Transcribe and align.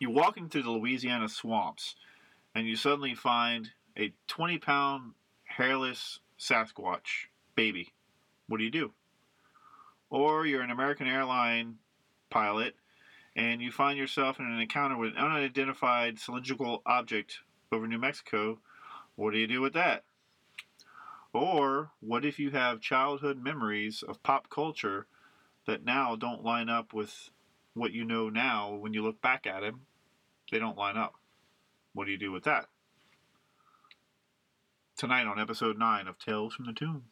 You're 0.00 0.10
walking 0.10 0.48
through 0.48 0.62
the 0.62 0.70
Louisiana 0.70 1.28
swamps, 1.28 1.96
and 2.54 2.66
you 2.66 2.76
suddenly 2.76 3.14
find 3.14 3.70
a 3.96 4.12
20 4.28 4.58
pound 4.58 5.12
hairless 5.44 6.20
Sasquatch 6.38 7.26
baby. 7.56 7.92
What 8.46 8.58
do 8.58 8.64
you 8.64 8.70
do? 8.70 8.92
Or 10.10 10.46
you're 10.46 10.62
an 10.62 10.70
American 10.70 11.06
airline 11.06 11.76
pilot 12.30 12.76
and 13.34 13.60
you 13.60 13.70
find 13.70 13.98
yourself 13.98 14.40
in 14.40 14.46
an 14.46 14.60
encounter 14.60 14.96
with 14.96 15.12
an 15.12 15.16
unidentified 15.16 16.18
cylindrical 16.18 16.82
object 16.86 17.38
over 17.70 17.86
New 17.86 17.98
Mexico. 17.98 18.58
What 19.16 19.32
do 19.32 19.38
you 19.38 19.46
do 19.46 19.60
with 19.60 19.74
that? 19.74 20.04
Or 21.32 21.90
what 22.00 22.24
if 22.24 22.38
you 22.38 22.50
have 22.50 22.80
childhood 22.80 23.42
memories 23.42 24.02
of 24.02 24.22
pop 24.22 24.48
culture 24.50 25.06
that 25.66 25.84
now 25.84 26.16
don't 26.16 26.42
line 26.42 26.68
up 26.68 26.92
with 26.92 27.30
what 27.74 27.92
you 27.92 28.04
know 28.04 28.28
now 28.28 28.74
when 28.74 28.92
you 28.92 29.02
look 29.02 29.20
back 29.20 29.46
at 29.46 29.62
him? 29.62 29.80
They 30.50 30.58
don't 30.58 30.78
line 30.78 30.96
up. 30.96 31.14
What 31.92 32.06
do 32.06 32.10
you 32.10 32.18
do 32.18 32.32
with 32.32 32.44
that? 32.44 32.66
Tonight 34.96 35.26
on 35.26 35.40
episode 35.40 35.78
9 35.78 36.08
of 36.08 36.18
Tales 36.18 36.54
from 36.54 36.66
the 36.66 36.72
Tomb. 36.72 37.04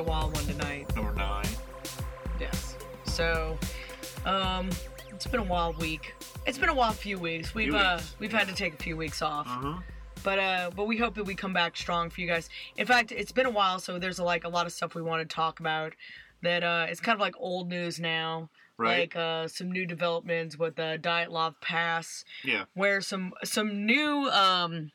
A 0.00 0.02
wild 0.02 0.34
one 0.34 0.46
tonight. 0.46 0.96
number 0.96 1.12
9. 1.12 1.44
Yes. 2.40 2.74
So, 3.04 3.58
um, 4.24 4.70
it's 5.12 5.26
been 5.26 5.40
a 5.40 5.44
wild 5.44 5.76
week. 5.76 6.14
It's 6.46 6.56
been 6.56 6.70
a 6.70 6.74
wild 6.74 6.94
few 6.94 7.18
weeks. 7.18 7.54
We've 7.54 7.68
Few 7.68 7.76
uh 7.76 7.96
weeks, 7.96 8.16
we've 8.18 8.32
had 8.32 8.48
to 8.48 8.54
take 8.54 8.72
a 8.72 8.76
few 8.78 8.96
weeks 8.96 9.20
off. 9.20 9.46
Uh-huh. 9.46 9.80
But 10.24 10.38
uh 10.38 10.70
but 10.74 10.86
we 10.86 10.96
hope 10.96 11.16
that 11.16 11.24
we 11.24 11.34
come 11.34 11.52
back 11.52 11.76
strong 11.76 12.08
for 12.08 12.22
you 12.22 12.26
guys. 12.26 12.48
In 12.78 12.86
fact, 12.86 13.12
it's 13.12 13.30
been 13.30 13.44
a 13.44 13.50
while, 13.50 13.78
so 13.78 13.98
there's 13.98 14.18
a, 14.20 14.24
like 14.24 14.44
a 14.44 14.48
lot 14.48 14.64
of 14.64 14.72
stuff 14.72 14.94
we 14.94 15.02
want 15.02 15.20
to 15.28 15.34
talk 15.34 15.60
about 15.60 15.92
that 16.40 16.64
uh 16.64 16.86
it's 16.88 17.00
kind 17.00 17.14
of 17.14 17.20
like 17.20 17.34
old 17.38 17.68
news 17.68 18.00
now. 18.00 18.48
Right? 18.78 19.00
Like 19.00 19.16
uh 19.16 19.48
some 19.48 19.70
new 19.70 19.84
developments 19.84 20.58
with 20.58 20.76
the 20.76 20.98
Dyatlov 21.02 21.60
Pass. 21.60 22.24
yeah. 22.42 22.64
where 22.72 23.02
some 23.02 23.34
some 23.44 23.84
new 23.84 24.30
um 24.30 24.92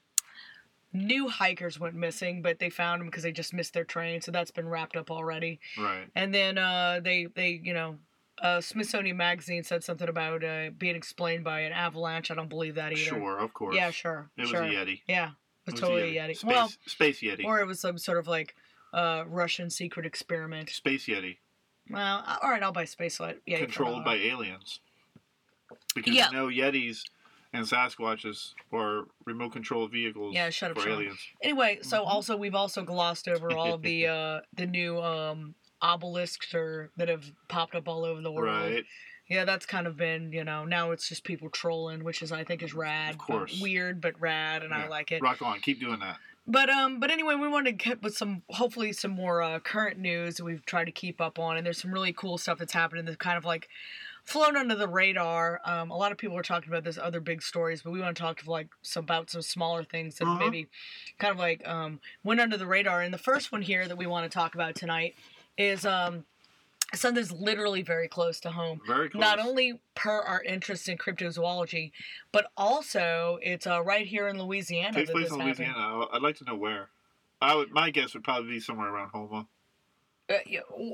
new 0.96 1.28
hikers 1.28 1.80
went 1.80 1.94
missing 1.96 2.42
but 2.42 2.58
they 2.60 2.70
found 2.70 3.00
them 3.02 3.08
because 3.08 3.24
they 3.24 3.32
just 3.32 3.54
missed 3.54 3.74
their 3.74 3.84
train 3.84 4.22
so 4.22 4.32
that's 4.32 4.52
been 4.52 4.68
wrapped 4.68 4.96
up 4.96 5.12
already 5.12 5.60
Right. 5.78 6.08
and 6.16 6.34
then 6.34 6.58
uh 6.58 7.02
they 7.04 7.26
they 7.26 7.60
you 7.64 7.74
know 7.74 7.98
uh 8.42 8.62
smithsonian 8.62 9.18
magazine 9.18 9.64
said 9.64 9.84
something 9.84 10.08
about 10.10 10.44
uh 10.44 10.70
being 10.78 10.96
explained 10.96 11.44
by 11.44 11.62
an 11.62 11.72
avalanche 11.74 12.32
i 12.32 12.36
don't 12.36 12.50
believe 12.50 12.76
that 12.76 12.92
either 12.94 13.02
Sure, 13.02 13.38
of 13.40 13.54
course. 13.54 13.76
yeah 13.76 13.92
sure 13.92 14.30
It 14.38 14.44
was 14.44 14.52
a 14.54 14.56
Yeti. 14.56 15.02
yeah 15.08 15.32
it 15.68 15.72
was, 15.72 15.74
It 15.74 15.78
totally 15.84 16.18
a 16.18 16.22
yeti, 16.28 16.36
Space, 16.38 16.44
well 16.46 16.72
Space 16.86 17.20
Yeti. 17.22 17.44
or 17.46 17.60
it 17.60 17.68
was 17.68 17.80
some 17.80 17.98
sort 17.98 18.18
of 18.18 18.28
like 18.28 18.56
uh 18.94 19.24
russian 19.28 19.70
secret 19.70 20.06
experiment 20.06 20.70
Space 20.70 21.06
Yeti. 21.08 21.38
well 21.90 22.24
all 22.42 22.50
right 22.50 22.64
i'll 22.64 22.72
buy 22.72 22.86
space 22.86 23.20
light 23.20 23.40
yeah 23.46 23.58
controlled 23.60 24.04
by 24.06 24.16
aliens. 24.16 24.80
Because 25.96 26.14
Yeah. 26.14 26.30
you 26.30 26.36
know 26.38 26.48
Yetis 26.48 27.04
and 27.56 27.66
Sasquatches 27.66 28.54
or 28.72 29.06
remote 29.26 29.54
controlled 29.54 29.92
vehicles 29.92 30.34
Yeah, 30.34 30.50
shut 30.50 30.72
up, 30.72 30.80
for 30.80 30.90
aliens. 30.90 31.20
Anyway, 31.42 31.80
so 31.82 32.04
Mhm. 32.04 32.08
also 32.08 32.36
we've 32.38 32.56
also 32.56 32.84
glossed 32.84 33.28
over 33.28 33.52
all 33.52 33.78
the 33.78 34.08
uh 34.08 34.42
the 34.54 34.66
new 34.66 35.02
um 35.02 35.56
obelisks 35.82 36.54
or 36.54 36.92
that 36.98 37.10
have 37.10 37.32
popped 37.48 37.76
up 37.76 37.88
all 37.88 38.04
over 38.06 38.22
the 38.22 38.32
world. 38.32 38.72
Right. 38.72 38.86
Yeah, 39.28 39.44
that's 39.44 39.66
kind 39.66 39.88
of 39.88 39.98
been, 39.98 40.32
you 40.32 40.44
know, 40.44 40.66
now 40.66 40.92
it's 40.92 41.10
just 41.10 41.24
people 41.24 41.50
trolling, 41.50 42.04
which 42.04 42.22
is 42.22 42.32
I 42.32 42.44
think 42.44 42.62
is 42.62 42.74
rad. 42.74 43.12
Of 43.12 43.18
course. 43.18 43.54
But 43.54 43.62
weird 43.64 44.02
but 44.02 44.20
rad 44.20 44.64
and 44.64 44.74
I 44.74 44.88
like 44.88 45.12
it. 45.12 45.22
Rock 45.22 45.42
on. 45.42 45.60
Keep 45.62 45.80
doing 45.80 46.00
that. 46.00 46.18
But 46.48 46.70
um 46.70 47.00
but 47.00 47.10
anyway, 47.10 47.36
we 47.36 47.48
wanted 47.48 47.78
to 47.80 47.86
get 47.90 48.04
with 48.04 48.16
some 48.16 48.44
hopefully 48.50 48.94
some 48.94 49.12
more 49.12 49.42
uh 49.42 49.60
current 49.60 49.98
news 50.00 50.36
that 50.36 50.44
we've 50.44 50.66
tried 50.66 50.86
to 50.86 50.92
keep 50.92 51.20
up 51.20 51.40
on 51.40 51.58
and 51.58 51.66
there's 51.66 51.82
some 51.82 51.92
really 51.92 52.14
cool 52.14 52.38
stuff 52.38 52.60
that's 52.60 52.74
happening 52.74 53.06
that's 53.06 53.18
kind 53.18 53.38
of 53.38 53.46
like 53.46 53.68
flown 54.26 54.58
under 54.58 54.76
the 54.76 54.88
radar. 54.88 55.62
Um 55.64 55.92
a 55.92 55.98
lot 55.98 56.12
of 56.12 56.18
people 56.18 56.38
are 56.38 56.44
talking 56.44 56.70
about 56.70 56.84
this 56.84 56.98
other 56.98 57.20
big 57.20 57.42
stories, 57.42 57.82
but 57.84 57.92
we 57.92 58.02
want 58.02 58.16
to 58.18 58.22
talk 58.22 58.42
to 58.44 58.52
like 58.52 58.68
some 58.82 59.04
about 59.04 59.30
some 59.30 59.42
smaller 59.42 59.84
things 59.84 60.16
that 60.18 60.26
Uh-huh. 60.26 60.40
maybe 60.40 60.68
kind 61.20 61.32
of 61.32 61.38
like 61.38 61.66
um 61.68 62.00
went 62.24 62.40
under 62.42 62.58
the 62.58 62.68
radar. 62.68 63.02
And 63.02 63.14
the 63.14 63.18
first 63.20 63.52
one 63.52 63.62
here 63.62 63.88
that 63.88 63.98
we 63.98 64.08
want 64.08 64.30
to 64.30 64.36
talk 64.36 64.56
about 64.56 64.76
tonight 64.76 65.16
is 65.58 65.86
um 65.86 66.26
something 66.94 67.16
that's 67.22 67.32
literally 67.32 67.82
very 67.82 68.08
close 68.08 68.40
to 68.40 68.52
home 68.52 68.80
Very 68.88 69.10
close. 69.10 69.20
not 69.22 69.40
only 69.40 69.80
per 69.96 70.20
our 70.22 70.42
interest 70.44 70.88
in 70.88 70.98
cryptozoology, 70.98 71.92
but 72.32 72.52
also 72.56 73.40
it's 73.42 73.66
uh, 73.68 73.82
right 73.84 74.06
here 74.08 74.28
in 74.28 74.38
Louisiana. 74.42 74.94
takes 74.94 75.10
place 75.12 75.32
in 75.32 75.40
happened. 75.40 75.58
Louisiana. 75.60 76.06
I'd 76.14 76.22
like 76.22 76.38
to 76.38 76.46
know 76.46 76.56
where. 76.56 76.90
I 77.42 77.54
would. 77.56 77.72
My 77.72 77.90
guess 77.90 78.14
would 78.14 78.24
probably 78.24 78.50
be 78.52 78.60
somewhere 78.60 78.88
around 78.88 79.10
Houma. 79.10 79.48
Uh, 80.28 80.38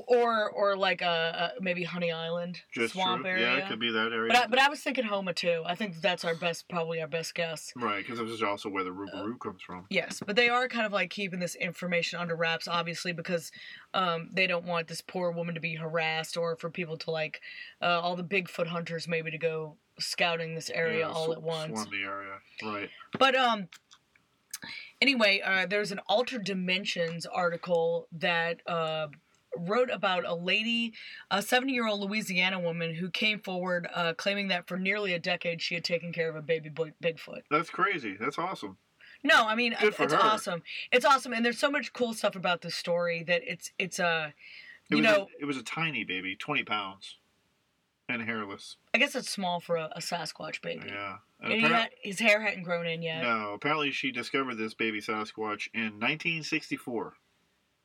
or 0.08 0.50
or 0.50 0.76
like 0.76 1.00
a, 1.00 1.06
uh 1.06 1.48
maybe 1.58 1.84
Honey 1.84 2.12
Island 2.12 2.60
Just 2.74 2.92
swamp 2.92 3.22
true. 3.22 3.30
area. 3.30 3.46
Yeah, 3.56 3.64
it 3.64 3.68
could 3.68 3.80
be 3.80 3.90
that 3.90 4.12
area. 4.12 4.28
But 4.28 4.36
I, 4.36 4.46
but 4.46 4.58
I 4.58 4.68
was 4.68 4.80
thinking 4.80 5.04
Houma 5.04 5.32
too. 5.32 5.62
I 5.64 5.74
think 5.74 6.02
that's 6.02 6.22
our 6.22 6.34
best, 6.34 6.68
probably 6.68 7.00
our 7.00 7.06
best 7.08 7.34
guess. 7.34 7.72
right, 7.76 8.04
because 8.04 8.18
this 8.18 8.28
is 8.28 8.42
also 8.42 8.68
where 8.68 8.84
the 8.84 8.90
Uh, 8.92 9.34
comes 9.38 9.62
from. 9.62 9.86
Yes, 9.88 10.20
but 10.26 10.36
they 10.36 10.50
are 10.50 10.68
kind 10.68 10.84
of 10.84 10.92
like 10.92 11.08
keeping 11.08 11.40
this 11.40 11.54
information 11.54 12.18
under 12.20 12.36
wraps, 12.36 12.68
obviously, 12.68 13.12
because 13.14 13.50
um, 13.94 14.28
they 14.34 14.46
don't 14.46 14.66
want 14.66 14.86
this 14.88 15.00
poor 15.00 15.30
woman 15.32 15.54
to 15.54 15.60
be 15.60 15.76
harassed 15.76 16.36
or 16.36 16.54
for 16.56 16.68
people 16.68 16.98
to 16.98 17.10
like 17.10 17.40
uh, 17.80 18.00
all 18.00 18.16
the 18.16 18.24
Bigfoot 18.24 18.66
hunters 18.66 19.08
maybe 19.08 19.30
to 19.30 19.38
go 19.38 19.76
scouting 19.98 20.54
this 20.54 20.68
area 20.70 21.00
Yeah, 21.00 21.10
all 21.12 21.28
sw- 21.32 21.36
at 21.36 21.42
once. 21.42 21.72
Swarm 21.80 21.88
the 21.90 22.04
area. 22.04 22.34
Right. 22.62 22.90
But 23.18 23.34
um 23.34 23.68
anyway, 25.02 25.40
uh 25.44 25.66
there's 25.66 25.92
an 25.92 26.00
Altered 26.08 26.44
Dimensions 26.44 27.26
article 27.26 28.06
that 28.12 28.56
uh 28.66 29.08
wrote 29.54 29.90
about 29.92 30.24
a 30.24 30.34
lady, 30.34 30.94
a 31.30 31.38
70-year-old 31.38 32.00
Louisiana 32.00 32.58
woman 32.58 32.94
who 32.94 33.10
came 33.10 33.38
forward 33.38 33.86
uh 33.94 34.12
claiming 34.14 34.48
that 34.48 34.66
for 34.68 34.76
nearly 34.78 35.12
a 35.14 35.18
decade 35.18 35.60
she 35.60 35.74
had 35.74 35.84
taken 35.84 36.12
care 36.12 36.30
of 36.30 36.36
a 36.36 36.42
baby 36.52 36.70
boy, 36.70 36.92
Bigfoot. 37.02 37.42
That's 37.50 37.70
crazy. 37.70 38.16
That's 38.18 38.38
awesome. 38.38 38.76
No, 39.24 39.46
I 39.46 39.54
mean 39.54 39.74
Good 39.80 39.94
for 39.94 40.04
it's 40.04 40.12
her. 40.14 40.20
awesome. 40.22 40.62
It's 40.90 41.04
awesome 41.04 41.32
and 41.32 41.44
there's 41.44 41.58
so 41.58 41.70
much 41.70 41.92
cool 41.92 42.14
stuff 42.14 42.34
about 42.36 42.62
this 42.62 42.74
story 42.74 43.22
that 43.24 43.42
it's 43.44 43.70
it's 43.78 43.98
a, 43.98 44.32
you 44.88 44.98
was 44.98 45.04
know, 45.04 45.28
a, 45.38 45.42
it 45.42 45.44
was 45.44 45.56
a 45.58 45.62
tiny 45.62 46.04
baby, 46.04 46.34
twenty 46.36 46.64
pounds, 46.64 47.18
and 48.08 48.22
hairless. 48.22 48.76
I 48.94 48.98
guess 48.98 49.14
it's 49.14 49.30
small 49.30 49.60
for 49.60 49.76
a, 49.76 49.90
a 49.96 50.00
Sasquatch 50.00 50.60
baby. 50.62 50.84
Yeah. 50.86 51.16
And 51.40 51.52
And 51.52 51.62
he 51.62 51.68
had, 51.68 51.90
his 52.02 52.18
hair 52.18 52.40
hadn't 52.40 52.62
grown 52.62 52.86
in 52.86 53.02
yet. 53.02 53.22
No, 53.22 53.52
apparently 53.54 53.90
she 53.90 54.12
discovered 54.12 54.56
this 54.56 54.74
baby 54.74 55.00
Sasquatch 55.00 55.68
in 55.74 55.98
1964. 55.98 57.14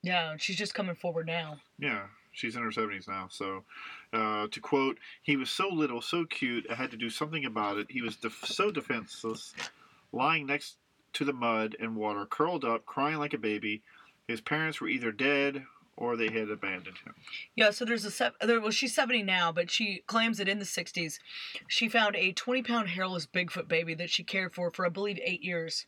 Yeah, 0.03 0.35
she's 0.38 0.55
just 0.55 0.73
coming 0.73 0.95
forward 0.95 1.25
now. 1.25 1.57
Yeah, 1.79 2.03
she's 2.31 2.55
in 2.55 2.61
her 2.61 2.69
70s 2.69 3.07
now. 3.07 3.28
So, 3.31 3.63
uh, 4.13 4.47
to 4.51 4.59
quote, 4.59 5.00
he 5.23 5.35
was 5.35 5.50
so 5.50 5.69
little, 5.69 6.01
so 6.01 6.25
cute, 6.25 6.67
I 6.69 6.75
had 6.75 6.91
to 6.91 6.97
do 6.97 7.09
something 7.09 7.45
about 7.45 7.78
it. 7.78 7.88
He 7.89 8.01
was 8.01 8.16
def- 8.16 8.45
so 8.45 8.72
defenseless, 8.72 9.53
lying 10.11 10.45
next 10.45 10.78
to 11.13 11.25
the 11.25 11.34
mud 11.34 11.75
and 11.79 11.95
water, 11.95 12.25
curled 12.25 12.63
up, 12.63 12.85
crying 12.85 13.17
like 13.17 13.34
a 13.34 13.39
baby. 13.39 13.81
His 14.28 14.41
parents 14.41 14.79
were 14.79 14.88
either 14.88 15.11
dead 15.11 15.66
or 15.97 16.16
they 16.16 16.30
had 16.30 16.50
abandoned 16.50 16.97
him. 17.03 17.16
Yeah, 17.56 17.72
so 17.72 17.84
there's 17.84 18.06
a 18.06 18.12
se- 18.12 18.31
there, 18.41 18.62
well, 18.62 18.72
she's 18.72 18.94
70 18.94 19.24
now, 19.24 19.52
but 19.52 19.69
she 19.72 20.03
claims 20.05 20.38
that 20.38 20.47
in 20.47 20.59
the 20.59 20.66
60s, 20.66 21.17
she 21.67 21.90
found 21.90 22.16
a 22.16 22.32
20 22.32 22.61
pound 22.61 22.90
hairless 22.90 23.26
Bigfoot 23.26 23.67
baby 23.67 23.96
that 23.96 24.09
she 24.09 24.23
cared 24.23 24.53
for 24.53 24.72
for 24.72 24.85
I 24.85 24.90
believe 24.90 25.20
eight 25.23 25.44
years, 25.44 25.88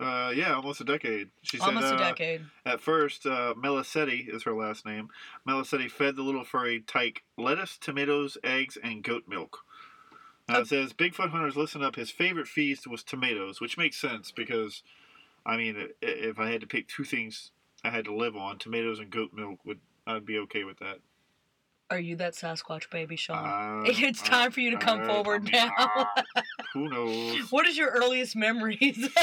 Uh, 0.00 0.32
yeah, 0.34 0.54
almost 0.54 0.80
a 0.80 0.84
decade. 0.84 1.28
She 1.42 1.58
said, 1.58 1.66
almost 1.66 1.92
a 1.92 1.96
uh, 1.96 1.98
decade. 1.98 2.40
At 2.64 2.80
first, 2.80 3.26
uh, 3.26 3.52
Melisetti 3.54 4.34
is 4.34 4.44
her 4.44 4.54
last 4.54 4.86
name. 4.86 5.10
Melisetti 5.46 5.90
fed 5.90 6.16
the 6.16 6.22
little 6.22 6.44
furry 6.44 6.80
tyke 6.80 7.22
lettuce, 7.36 7.76
tomatoes, 7.76 8.38
eggs, 8.42 8.78
and 8.82 9.04
goat 9.04 9.24
milk. 9.28 9.58
Uh. 10.48 10.60
It 10.60 10.68
says 10.68 10.94
Bigfoot 10.94 11.30
hunters 11.30 11.56
listen 11.56 11.82
up. 11.82 11.96
His 11.96 12.10
favorite 12.10 12.48
feast 12.48 12.86
was 12.86 13.02
tomatoes, 13.02 13.60
which 13.60 13.76
makes 13.76 14.00
sense 14.00 14.32
because, 14.32 14.82
I 15.44 15.58
mean, 15.58 15.90
if 16.00 16.38
I 16.38 16.50
had 16.50 16.62
to 16.62 16.66
pick 16.66 16.88
two 16.88 17.04
things 17.04 17.50
I 17.84 17.90
had 17.90 18.04
to 18.06 18.14
live 18.14 18.36
on, 18.36 18.58
tomatoes 18.58 18.98
and 18.98 19.10
goat 19.10 19.30
milk 19.32 19.58
would 19.64 19.80
I'd 20.06 20.26
be 20.26 20.38
okay 20.38 20.64
with 20.64 20.78
that. 20.78 20.98
Are 21.90 21.98
you 21.98 22.16
that 22.16 22.34
Sasquatch 22.34 22.90
baby, 22.90 23.16
Sean? 23.16 23.36
Uh, 23.38 23.82
it's 23.86 24.22
time 24.22 24.52
for 24.52 24.60
you 24.60 24.70
to 24.70 24.76
come 24.76 25.04
forward 25.04 25.42
I 25.42 25.44
mean, 25.44 25.52
now. 25.52 25.72
ah, 25.78 26.22
who 26.72 26.88
knows? 26.88 27.50
what 27.50 27.66
is 27.66 27.76
your 27.76 27.90
earliest 27.90 28.36
memories? 28.36 29.08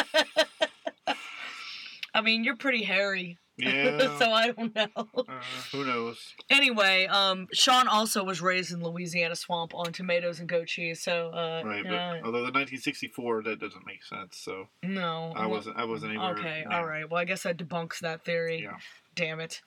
I 2.13 2.21
mean, 2.21 2.44
you're 2.44 2.57
pretty 2.57 2.83
hairy. 2.83 3.38
Yeah. 3.57 3.98
so 4.19 4.31
I 4.31 4.51
don't 4.51 4.75
know. 4.75 4.88
Uh, 4.95 5.42
who 5.71 5.83
knows? 5.83 6.33
Anyway, 6.50 7.07
um, 7.07 7.48
Sean 7.54 7.88
also 7.88 8.24
was 8.24 8.42
raised 8.42 8.71
in 8.71 8.83
Louisiana 8.83 9.36
swamp 9.36 9.74
on 9.74 9.92
tomatoes 9.92 10.39
and 10.39 10.48
goat 10.48 10.68
cheese. 10.68 11.01
So 11.01 11.30
uh, 11.30 11.63
Right, 11.65 11.83
you 11.83 11.89
but 11.89 12.24
although 12.24 12.45
the 12.45 12.54
1964 12.54 13.44
that 13.44 13.59
doesn't 13.59 13.86
make 13.86 14.04
sense. 14.04 14.38
So 14.38 14.68
no, 14.83 15.33
I 15.36 15.42
well, 15.42 15.50
wasn't 15.50 15.77
I 15.77 15.86
wasn't 15.86 16.13
even 16.13 16.25
Okay, 16.27 16.63
yeah. 16.68 16.77
all 16.77 16.86
right. 16.86 17.09
Well, 17.09 17.19
I 17.19 17.25
guess 17.25 17.44
that 17.44 17.57
debunks 17.57 18.00
that 18.00 18.24
theory. 18.24 18.63
Yeah. 18.63 18.77
Damn 19.15 19.39
it. 19.39 19.62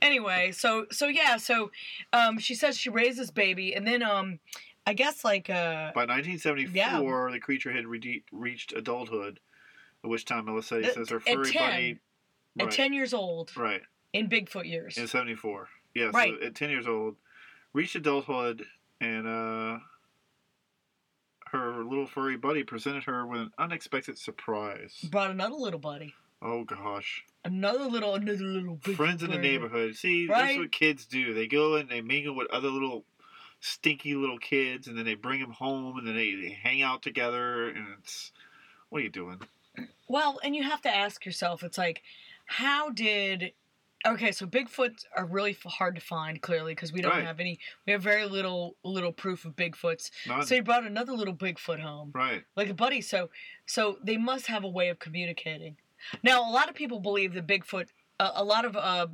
Anyway, 0.00 0.52
so 0.52 0.86
so 0.92 1.08
yeah, 1.08 1.36
so 1.36 1.72
um, 2.12 2.38
she 2.38 2.54
says 2.54 2.78
she 2.78 2.90
raised 2.90 3.18
this 3.18 3.30
baby, 3.30 3.74
and 3.74 3.86
then 3.86 4.02
um, 4.02 4.38
I 4.86 4.94
guess 4.94 5.24
like 5.24 5.50
uh, 5.50 5.90
By 5.94 6.06
1974, 6.06 7.32
the 7.32 7.40
creature 7.40 7.72
had 7.72 7.86
re- 7.86 8.22
reached 8.30 8.72
adulthood, 8.72 9.40
at 10.04 10.10
which 10.10 10.24
time 10.24 10.44
Melissa 10.44 10.92
says 10.92 11.10
her 11.10 11.20
furry 11.20 11.50
10. 11.50 12.00
Buddy. 12.56 12.68
at 12.68 12.74
ten 12.74 12.92
years 12.92 13.12
old 13.14 13.56
right. 13.56 13.82
in 14.12 14.28
Bigfoot 14.28 14.66
years. 14.66 14.96
In 14.98 15.06
74. 15.06 15.68
Yeah, 15.94 16.10
Right. 16.12 16.34
so 16.40 16.46
at 16.46 16.54
10 16.54 16.70
years 16.70 16.86
old, 16.88 17.16
reached 17.72 17.94
adulthood, 17.94 18.66
and 19.00 19.26
uh, 19.26 19.78
her 21.52 21.84
little 21.84 22.06
furry 22.06 22.36
buddy 22.36 22.64
presented 22.64 23.04
her 23.04 23.26
with 23.26 23.40
an 23.42 23.50
unexpected 23.58 24.18
surprise. 24.18 24.96
Brought 25.10 25.30
another 25.30 25.54
little 25.54 25.78
buddy, 25.78 26.14
Oh, 26.42 26.64
gosh. 26.64 27.24
another 27.44 27.84
little, 27.84 28.14
another 28.16 28.38
little 28.44 28.78
Friends 28.96 29.22
in 29.22 29.30
the 29.30 29.38
neighborhood. 29.38 29.94
See, 29.94 30.26
that's 30.26 30.56
what 30.58 30.72
kids 30.72 31.06
do. 31.06 31.32
They 31.32 31.46
go 31.46 31.76
and 31.76 31.88
they 31.88 32.00
mingle 32.00 32.34
with 32.34 32.50
other 32.50 32.68
little 32.70 33.04
stinky 33.60 34.14
little 34.14 34.38
kids, 34.38 34.88
and 34.88 34.98
then 34.98 35.04
they 35.04 35.14
bring 35.14 35.40
them 35.40 35.52
home, 35.52 35.96
and 35.98 36.06
then 36.06 36.16
they, 36.16 36.34
they 36.34 36.58
hang 36.60 36.82
out 36.82 37.02
together, 37.02 37.68
and 37.68 37.86
it's. 38.00 38.32
What 38.90 39.00
are 39.00 39.04
you 39.04 39.10
doing? 39.10 39.40
Well, 40.06 40.38
and 40.44 40.54
you 40.54 40.62
have 40.62 40.82
to 40.82 40.94
ask 40.94 41.24
yourself, 41.26 41.62
it's 41.64 41.78
like, 41.78 42.02
how 42.46 42.90
did. 42.90 43.52
Okay, 44.06 44.32
so 44.32 44.44
Bigfoots 44.46 45.06
are 45.16 45.24
really 45.24 45.56
hard 45.64 45.94
to 45.94 46.00
find, 46.00 46.42
clearly, 46.42 46.72
because 46.74 46.92
we 46.92 47.00
don't 47.00 47.12
Right. 47.12 47.24
have 47.24 47.40
any. 47.40 47.58
We 47.86 47.92
have 47.94 48.02
very 48.02 48.26
little 48.26 48.76
little 48.84 49.12
proof 49.12 49.46
of 49.46 49.56
Bigfoots. 49.56 50.10
So 50.46 50.54
he 50.56 50.60
brought 50.60 50.84
another 50.84 51.12
little 51.12 51.34
Bigfoot 51.34 51.80
home. 51.80 52.10
right. 52.14 52.44
like 52.54 52.68
a 52.68 52.74
buddy. 52.74 53.00
So, 53.00 53.30
so 53.64 53.98
they 54.02 54.18
must 54.18 54.46
have 54.48 54.62
a 54.62 54.68
way 54.68 54.90
of 54.90 54.98
communicating. 54.98 55.76
Now, 56.22 56.46
a 56.46 56.52
lot 56.52 56.68
of 56.68 56.74
people 56.74 57.00
believe 57.00 57.32
that 57.34 57.46
Bigfoot. 57.46 57.88
Uh, 58.20 58.30
a 58.34 58.44
lot 58.44 58.64
of 58.66 58.76
uh, 58.76 59.06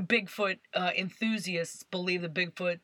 Bigfoot 0.00 0.58
uh, 0.74 0.90
enthusiasts 0.96 1.82
believe 1.82 2.22
that 2.22 2.32
Bigfoot 2.32 2.78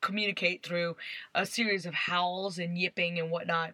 communicate 0.00 0.62
through 0.62 0.96
a 1.34 1.44
series 1.44 1.86
of 1.86 1.94
howls 1.94 2.58
and 2.58 2.78
yipping 2.78 3.18
and 3.18 3.30
whatnot. 3.30 3.72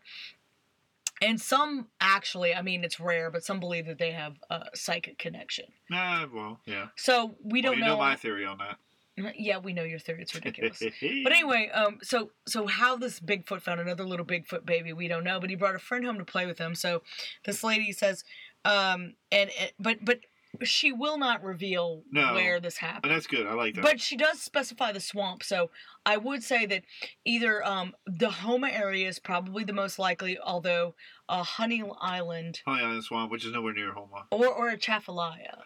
And 1.21 1.41
some 1.41 1.89
actually, 2.01 2.55
I 2.55 2.63
mean, 2.63 2.83
it's 2.83 2.99
rare, 2.99 3.31
but 3.31 3.45
some 3.45 3.61
believe 3.61 3.87
that 3.87 3.99
they 3.99 4.13
have 4.13 4.37
a 4.49 4.65
psychic 4.75 5.19
connection. 5.19 5.67
Nah, 5.91 6.27
well, 6.33 6.61
yeah. 6.65 6.89
So 6.97 7.35
we 7.43 7.61
don't 7.61 7.73
know. 7.73 7.79
you 7.79 7.91
know. 7.91 7.95
know 7.97 8.01
my 8.01 8.17
theory 8.17 8.47
on 8.47 8.59
that. 8.59 8.79
Yeah, 9.37 9.59
we 9.59 9.73
know 9.75 9.83
your 9.83 9.99
theory. 9.99 10.23
It's 10.23 10.35
ridiculous. 10.35 10.83
But 11.25 11.33
anyway, 11.33 11.71
um, 11.75 11.99
so 12.03 12.31
so 12.47 12.67
how 12.67 12.97
this 12.97 13.21
Bigfoot 13.21 13.61
found 13.61 13.81
another 13.81 14.05
little 14.05 14.25
Bigfoot 14.25 14.65
baby, 14.65 14.93
we 14.93 15.09
don't 15.09 15.25
know. 15.25 15.41
But 15.41 15.51
he 15.51 15.57
brought 15.57 15.75
a 15.75 15.79
friend 15.79 16.05
home 16.05 16.19
to 16.19 16.25
play 16.25 16.47
with 16.47 16.59
him. 16.59 16.75
So 16.75 17.03
this 17.45 17.63
lady 17.63 17.93
says, 17.93 18.25
um, 18.65 19.15
and, 19.31 19.51
and 19.59 19.73
but 19.79 19.99
but 20.03 20.21
she 20.63 20.93
will 20.93 21.17
not 21.19 21.43
reveal 21.43 22.03
No. 22.11 22.35
where 22.35 22.61
this 22.61 22.79
and 22.81 22.91
happened. 22.91 23.13
that's 23.15 23.27
good. 23.27 23.47
I 23.47 23.55
like 23.55 23.75
that. 23.75 23.83
But 23.83 24.01
she 24.01 24.17
does 24.17 24.41
specify 24.41 24.93
the 24.93 25.01
swamp, 25.01 25.43
so 25.43 25.71
I 26.05 26.17
would 26.17 26.43
say 26.43 26.67
that 26.67 26.83
either 27.25 27.65
um, 27.67 27.95
the 28.07 28.31
Houma 28.31 28.69
area 28.71 29.09
is 29.09 29.19
probably 29.19 29.65
the 29.65 29.73
most 29.73 29.99
likely, 29.99 30.39
although 30.39 30.95
uh, 31.29 31.43
Honey 31.43 31.83
Island 32.01 32.61
Honey 32.67 32.83
Island 32.83 33.05
Swamp, 33.05 33.31
which 33.31 33.45
is 33.45 33.53
nowhere 33.53 33.73
near 33.75 33.93
Houma. 33.93 34.27
or 34.31 34.47
or 34.49 34.69
Atchafalaya. 34.71 35.59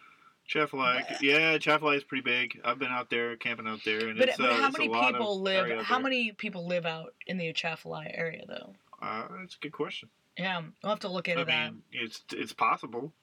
Chaffalay, 0.47 1.03
yeah, 1.21 1.57
Chaffalay 1.57 1.97
is 1.97 2.03
pretty 2.03 2.21
big. 2.21 2.61
I've 2.63 2.77
been 2.77 2.91
out 2.91 3.09
there 3.09 3.35
camping 3.35 3.67
out 3.67 3.79
there, 3.83 4.07
and 4.09 4.19
But, 4.19 4.29
it's, 4.29 4.37
but 4.37 4.51
uh, 4.51 4.55
how 4.55 4.69
many 4.69 4.87
people 4.89 5.41
live? 5.41 5.71
out 5.71 5.85
How 5.85 5.97
many 5.97 6.33
people 6.33 6.67
live 6.67 6.85
out 6.85 7.15
in 7.25 7.37
the 7.37 7.51
Chafalaya 7.51 8.11
area, 8.15 8.43
though? 8.47 8.75
Uh, 9.01 9.23
that's 9.39 9.55
a 9.55 9.59
good 9.59 9.71
question. 9.71 10.09
Yeah, 10.37 10.61
we'll 10.83 10.89
have 10.89 10.99
to 10.99 11.07
look 11.07 11.29
into 11.29 11.41
I 11.41 11.45
that. 11.45 11.71
mean, 11.73 11.81
it's 11.93 12.23
it's 12.33 12.51
possible. 12.51 13.13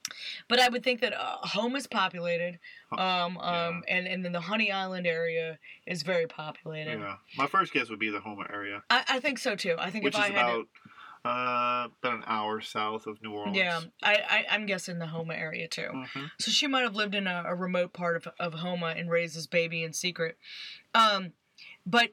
But 0.49 0.61
I 0.61 0.69
would 0.69 0.83
think 0.83 1.01
that 1.03 1.13
uh, 1.13 1.37
home 1.47 1.77
is 1.77 1.87
populated, 1.87 2.59
um, 2.91 3.37
um, 3.39 3.39
yeah. 3.39 3.81
and 3.89 4.09
and 4.09 4.25
then 4.25 4.33
the 4.33 4.41
Honey 4.41 4.73
Island 4.73 5.07
area 5.07 5.59
is 5.87 6.03
very 6.03 6.27
populated. 6.27 6.99
Yeah, 7.01 7.17
my 7.37 7.47
first 7.47 7.73
guess 7.75 7.91
would 7.91 7.99
be 7.99 8.09
the 8.11 8.21
Houma 8.21 8.47
area, 8.51 8.83
I, 8.89 9.05
I 9.09 9.21
think 9.21 9.39
so 9.39 9.55
too. 9.55 9.75
I 9.79 9.91
think 9.91 10.05
which 10.05 10.15
if 10.15 10.25
is 10.25 10.31
I 10.31 10.33
had 10.33 10.45
about 10.45 10.67
uh 11.25 11.89
about 12.03 12.19
an 12.19 12.25
hour 12.27 12.61
south 12.61 13.07
of 13.07 13.23
New 13.23 13.33
Orleans. 13.33 13.57
yeah, 13.57 13.81
I, 14.03 14.15
I 14.15 14.47
I'm 14.51 14.65
guessing 14.65 14.99
the 14.99 15.07
Houma 15.07 15.35
area 15.35 15.69
too. 15.69 15.89
Mhm. 15.93 16.31
So 16.41 16.51
she 16.51 16.67
might 16.67 16.83
have 16.83 16.97
lived 16.97 17.15
in 17.15 17.27
a, 17.27 17.45
a 17.47 17.55
remote 17.55 17.93
part 17.93 18.17
of 18.17 18.29
of 18.41 18.55
Houma 18.61 18.95
and 18.97 19.11
raised 19.11 19.37
this 19.37 19.47
baby 19.47 19.85
in 19.85 19.93
secret. 19.93 20.39
Um, 20.95 21.33
but 21.87 22.11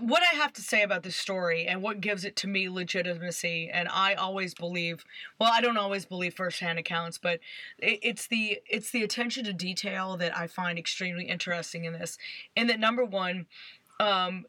what 0.00 0.22
I 0.22 0.36
have 0.36 0.52
to 0.54 0.62
say 0.62 0.82
about 0.82 1.02
this 1.02 1.16
story 1.16 1.66
and 1.66 1.82
what 1.82 2.00
gives 2.00 2.24
it 2.24 2.36
to 2.36 2.46
me 2.46 2.68
legitimacy, 2.68 3.70
and 3.72 3.88
I 3.88 4.14
always 4.14 4.54
believe, 4.54 5.04
well, 5.38 5.50
I 5.52 5.60
don't 5.60 5.76
always 5.76 6.04
believe 6.04 6.34
firsthand 6.34 6.78
accounts, 6.78 7.18
but 7.18 7.40
it, 7.78 8.00
it's 8.02 8.26
the 8.26 8.60
it's 8.68 8.90
the 8.90 9.02
attention 9.02 9.44
to 9.44 9.52
detail 9.52 10.16
that 10.16 10.36
I 10.36 10.46
find 10.46 10.78
extremely 10.78 11.24
interesting 11.24 11.84
in 11.84 11.92
this. 11.92 12.18
And 12.56 12.68
that 12.70 12.80
number 12.80 13.04
one, 13.04 13.46
um, 14.00 14.46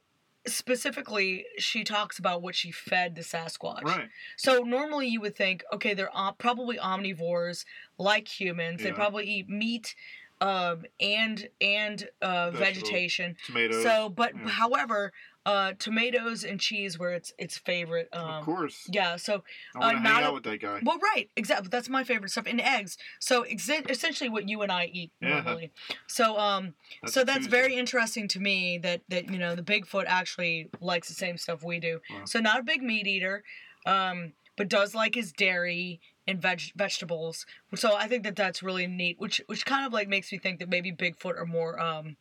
specifically, 0.47 1.45
she 1.57 1.83
talks 1.83 2.19
about 2.19 2.41
what 2.41 2.55
she 2.55 2.71
fed 2.71 3.15
the 3.15 3.21
Sasquatch. 3.21 3.83
Right. 3.83 4.09
So 4.37 4.59
normally 4.59 5.07
you 5.07 5.21
would 5.21 5.35
think, 5.35 5.63
okay, 5.73 5.93
they're 5.93 6.11
probably 6.37 6.77
omnivores 6.77 7.65
like 7.97 8.27
humans. 8.27 8.83
They 8.83 8.91
probably 8.91 9.25
eat 9.25 9.49
meat, 9.49 9.95
um, 10.41 10.85
and 10.99 11.47
and 11.61 12.07
uh, 12.21 12.51
vegetation. 12.51 13.37
Tomatoes. 13.45 13.83
So, 13.83 14.09
but 14.09 14.33
yeah. 14.35 14.49
however, 14.49 15.13
uh, 15.45 15.73
tomatoes 15.77 16.43
and 16.43 16.59
cheese 16.59 16.97
were 16.97 17.11
its 17.13 17.31
its 17.37 17.57
favorite. 17.57 18.09
Um, 18.13 18.23
of 18.25 18.45
course. 18.45 18.87
Yeah. 18.91 19.15
So, 19.17 19.43
I 19.75 19.79
want 19.79 19.91
to 19.97 20.09
uh, 20.09 20.13
hang 20.13 20.23
out 20.23 20.29
a- 20.31 20.33
with 20.33 20.43
that 20.43 20.59
guy. 20.59 20.79
well, 20.83 20.97
right, 20.99 21.29
exactly. 21.35 21.67
That's 21.69 21.87
my 21.89 22.03
favorite 22.03 22.29
stuff. 22.31 22.45
And 22.47 22.59
eggs. 22.59 22.97
So, 23.19 23.43
essentially, 23.43 24.29
what 24.29 24.49
you 24.49 24.61
and 24.63 24.71
I 24.71 24.85
eat 24.85 25.11
Yeah. 25.21 25.29
normally. 25.41 25.71
So, 26.07 26.37
um, 26.39 26.73
That's 27.01 27.13
so 27.13 27.23
that's 27.23 27.37
Tuesday. 27.45 27.51
very 27.51 27.75
interesting 27.75 28.27
to 28.29 28.39
me 28.39 28.77
that 28.79 29.01
that 29.09 29.29
you 29.29 29.37
know 29.37 29.55
the 29.55 29.63
Bigfoot 29.63 30.05
actually 30.07 30.69
likes 30.81 31.07
the 31.07 31.13
same 31.15 31.37
stuff 31.37 31.63
we 31.63 31.79
do. 31.79 31.99
Wow. 32.09 32.21
So 32.25 32.39
not 32.39 32.59
a 32.59 32.63
big 32.63 32.81
meat 32.81 33.07
eater, 33.07 33.43
um, 33.85 34.33
but 34.57 34.67
does 34.69 34.95
like 34.95 35.15
his 35.15 35.31
dairy 35.31 35.99
and 36.27 36.41
veg- 36.41 36.71
vegetables. 36.75 37.45
So 37.75 37.95
I 37.95 38.07
think 38.07 38.23
that 38.23 38.35
that's 38.35 38.63
really 38.63 38.87
neat. 38.87 39.19
Which 39.19 39.41
which 39.47 39.65
kind 39.65 39.85
of 39.85 39.93
like 39.93 40.07
makes 40.07 40.31
me 40.31 40.37
think 40.37 40.59
that 40.59 40.69
maybe 40.69 40.91
Bigfoot 40.91 41.39
are 41.39 41.45
more 41.45 41.79
um, 41.79 42.17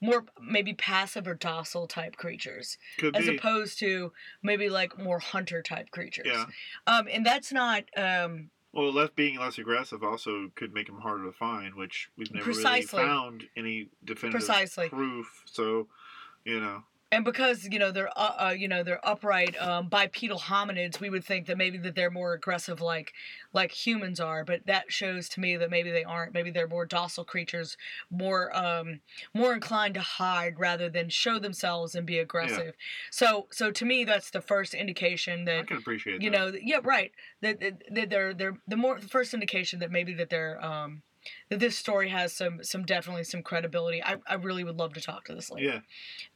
more 0.00 0.24
maybe 0.40 0.72
passive 0.74 1.26
or 1.26 1.34
docile 1.34 1.86
type 1.86 2.16
creatures 2.16 2.78
Could 2.98 3.16
as 3.16 3.26
be. 3.26 3.36
opposed 3.36 3.78
to 3.80 4.12
maybe 4.42 4.68
like 4.68 4.98
more 4.98 5.18
hunter 5.18 5.62
type 5.62 5.90
creatures. 5.90 6.26
Yeah. 6.26 6.44
Um, 6.86 7.08
and 7.12 7.24
that's 7.26 7.52
not 7.52 7.84
um, 7.96 8.50
Well, 8.72 8.92
less 8.92 9.10
being 9.14 9.38
less 9.38 9.58
aggressive 9.58 10.02
also 10.02 10.50
could 10.54 10.72
make 10.72 10.86
them 10.86 11.00
harder 11.00 11.24
to 11.26 11.32
find, 11.32 11.74
which 11.74 12.08
we've 12.16 12.32
never 12.32 12.44
Precisely. 12.44 13.02
really 13.02 13.12
found 13.14 13.44
any 13.56 13.88
definitive 14.04 14.40
Precisely. 14.40 14.88
proof. 14.88 15.42
So, 15.44 15.88
you 16.44 16.58
know, 16.60 16.84
and 17.12 17.26
because 17.26 17.68
you 17.70 17.78
know 17.78 17.92
they're 17.92 18.10
uh, 18.18 18.48
uh, 18.48 18.54
you 18.56 18.66
know 18.66 18.82
they're 18.82 19.06
upright 19.06 19.54
um, 19.60 19.88
bipedal 19.88 20.38
hominids, 20.38 20.98
we 20.98 21.10
would 21.10 21.24
think 21.24 21.46
that 21.46 21.58
maybe 21.58 21.76
that 21.78 21.94
they're 21.94 22.10
more 22.10 22.32
aggressive 22.32 22.80
like 22.80 23.12
like 23.52 23.70
humans 23.70 24.18
are, 24.18 24.44
but 24.44 24.66
that 24.66 24.90
shows 24.90 25.28
to 25.28 25.40
me 25.40 25.56
that 25.58 25.70
maybe 25.70 25.90
they 25.90 26.04
aren't. 26.04 26.32
Maybe 26.32 26.50
they're 26.50 26.66
more 26.66 26.86
docile 26.86 27.24
creatures, 27.24 27.76
more 28.10 28.56
um, 28.56 29.00
more 29.34 29.52
inclined 29.52 29.94
to 29.94 30.00
hide 30.00 30.58
rather 30.58 30.88
than 30.88 31.10
show 31.10 31.38
themselves 31.38 31.94
and 31.94 32.06
be 32.06 32.18
aggressive. 32.18 32.58
Yeah. 32.66 33.10
So 33.10 33.46
so 33.52 33.70
to 33.70 33.84
me, 33.84 34.04
that's 34.04 34.30
the 34.30 34.40
first 34.40 34.72
indication 34.72 35.44
that 35.44 35.60
I 35.60 35.62
can 35.64 35.76
appreciate 35.76 36.22
you 36.22 36.30
that. 36.30 36.38
know 36.38 36.52
yeah 36.62 36.80
right 36.82 37.12
that, 37.42 37.60
that, 37.60 37.82
that 37.90 38.10
they're 38.10 38.32
they're 38.32 38.56
the 38.66 38.76
more 38.76 38.98
the 38.98 39.08
first 39.08 39.34
indication 39.34 39.80
that 39.80 39.90
maybe 39.90 40.14
that 40.14 40.30
they're 40.30 40.64
um, 40.64 41.02
that 41.48 41.60
this 41.60 41.76
story 41.76 42.08
has 42.08 42.32
some 42.32 42.62
some 42.62 42.84
definitely 42.84 43.24
some 43.24 43.42
credibility. 43.42 44.02
I, 44.02 44.16
I 44.26 44.34
really 44.34 44.64
would 44.64 44.76
love 44.78 44.92
to 44.94 45.00
talk 45.00 45.24
to 45.24 45.34
this 45.34 45.50
lady. 45.50 45.66
Yeah. 45.66 45.80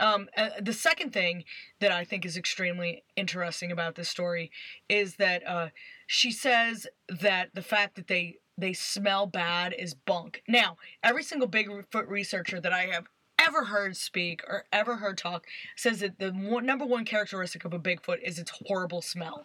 Um, 0.00 0.28
uh, 0.36 0.50
the 0.60 0.72
second 0.72 1.12
thing 1.12 1.44
that 1.80 1.92
I 1.92 2.04
think 2.04 2.24
is 2.24 2.36
extremely 2.36 3.04
interesting 3.16 3.72
about 3.72 3.94
this 3.94 4.08
story 4.08 4.50
is 4.88 5.16
that 5.16 5.46
uh, 5.46 5.68
she 6.06 6.30
says 6.30 6.86
that 7.08 7.50
the 7.54 7.62
fact 7.62 7.96
that 7.96 8.08
they 8.08 8.36
they 8.58 8.72
smell 8.72 9.26
bad 9.26 9.74
is 9.78 9.94
bunk. 9.94 10.42
Now, 10.48 10.76
every 11.02 11.22
single 11.22 11.48
Bigfoot 11.48 12.08
researcher 12.08 12.60
that 12.60 12.72
I 12.72 12.86
have 12.86 13.06
ever 13.38 13.64
heard 13.64 13.96
speak 13.96 14.42
or 14.48 14.64
ever 14.72 14.96
heard 14.96 15.18
talk 15.18 15.44
says 15.76 16.00
that 16.00 16.18
the 16.18 16.30
one, 16.30 16.64
number 16.64 16.86
one 16.86 17.04
characteristic 17.04 17.64
of 17.64 17.74
a 17.74 17.78
Bigfoot 17.78 18.22
is 18.22 18.38
its 18.38 18.52
horrible 18.66 19.02
smell. 19.02 19.44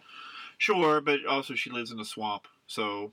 Sure, 0.58 1.00
but 1.00 1.24
also 1.26 1.54
she 1.54 1.70
lives 1.70 1.90
in 1.90 2.00
a 2.00 2.04
swamp, 2.04 2.46
so 2.66 3.12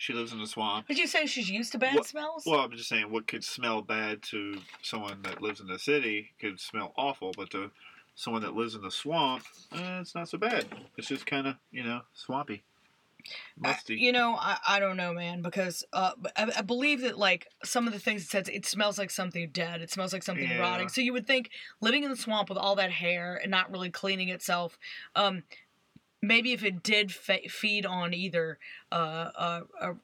she 0.00 0.14
lives 0.14 0.32
in 0.32 0.40
a 0.40 0.46
swamp. 0.46 0.88
Did 0.88 0.96
you 0.96 1.06
say 1.06 1.26
she's 1.26 1.50
used 1.50 1.72
to 1.72 1.78
bad 1.78 1.94
What- 1.94 2.06
smells? 2.06 2.44
Well, 2.46 2.60
I'm 2.60 2.72
just 2.72 2.88
saying, 2.88 3.10
what 3.10 3.26
could 3.26 3.44
smell 3.44 3.82
bad 3.82 4.22
to 4.30 4.58
someone 4.80 5.20
that 5.22 5.42
lives 5.42 5.60
in 5.60 5.66
the 5.66 5.78
city 5.78 6.30
could 6.40 6.58
smell 6.58 6.94
awful, 6.96 7.32
but 7.36 7.50
to 7.50 7.70
someone 8.14 8.40
that 8.40 8.54
lives 8.54 8.74
in 8.74 8.80
the 8.80 8.90
swamp, 8.90 9.44
eh, 9.72 10.00
it's 10.00 10.14
not 10.14 10.26
so 10.30 10.38
bad. 10.38 10.64
It's 10.96 11.06
just 11.08 11.26
kind 11.26 11.46
of, 11.46 11.56
you 11.70 11.84
know, 11.84 12.00
swampy. 12.14 12.62
musty. 13.58 13.96
You 13.96 14.12
know, 14.12 14.36
I, 14.40 14.56
I 14.66 14.80
don't 14.80 14.96
know, 14.96 15.12
man, 15.12 15.42
because 15.42 15.84
uh, 15.92 16.12
I, 16.34 16.50
I 16.56 16.62
believe 16.62 17.02
that 17.02 17.18
like 17.18 17.48
some 17.62 17.86
of 17.86 17.92
the 17.92 17.98
things 17.98 18.22
it 18.22 18.28
says, 18.30 18.48
it 18.48 18.64
smells 18.64 18.96
like 18.98 19.10
something 19.10 19.50
dead. 19.52 19.82
It 19.82 19.90
smells 19.90 20.14
like 20.14 20.22
something 20.22 20.48
Yeah. 20.48 20.58
rotting. 20.60 20.88
So 20.88 21.02
you 21.02 21.12
would 21.12 21.26
think 21.26 21.50
living 21.82 22.04
in 22.04 22.10
the 22.10 22.16
swamp 22.16 22.48
with 22.48 22.56
all 22.56 22.74
that 22.76 22.90
hair 22.90 23.38
and 23.42 23.50
not 23.50 23.70
really 23.70 23.90
cleaning 23.90 24.30
itself, 24.30 24.78
um, 25.14 25.42
maybe 26.22 26.52
if 26.52 26.62
it 26.64 26.82
did 26.82 27.12
fe- 27.12 27.48
feed 27.48 27.86
on 27.86 28.12
either 28.14 28.58
uh, 28.92 29.30
uh, 29.36 29.60
a 29.80 29.94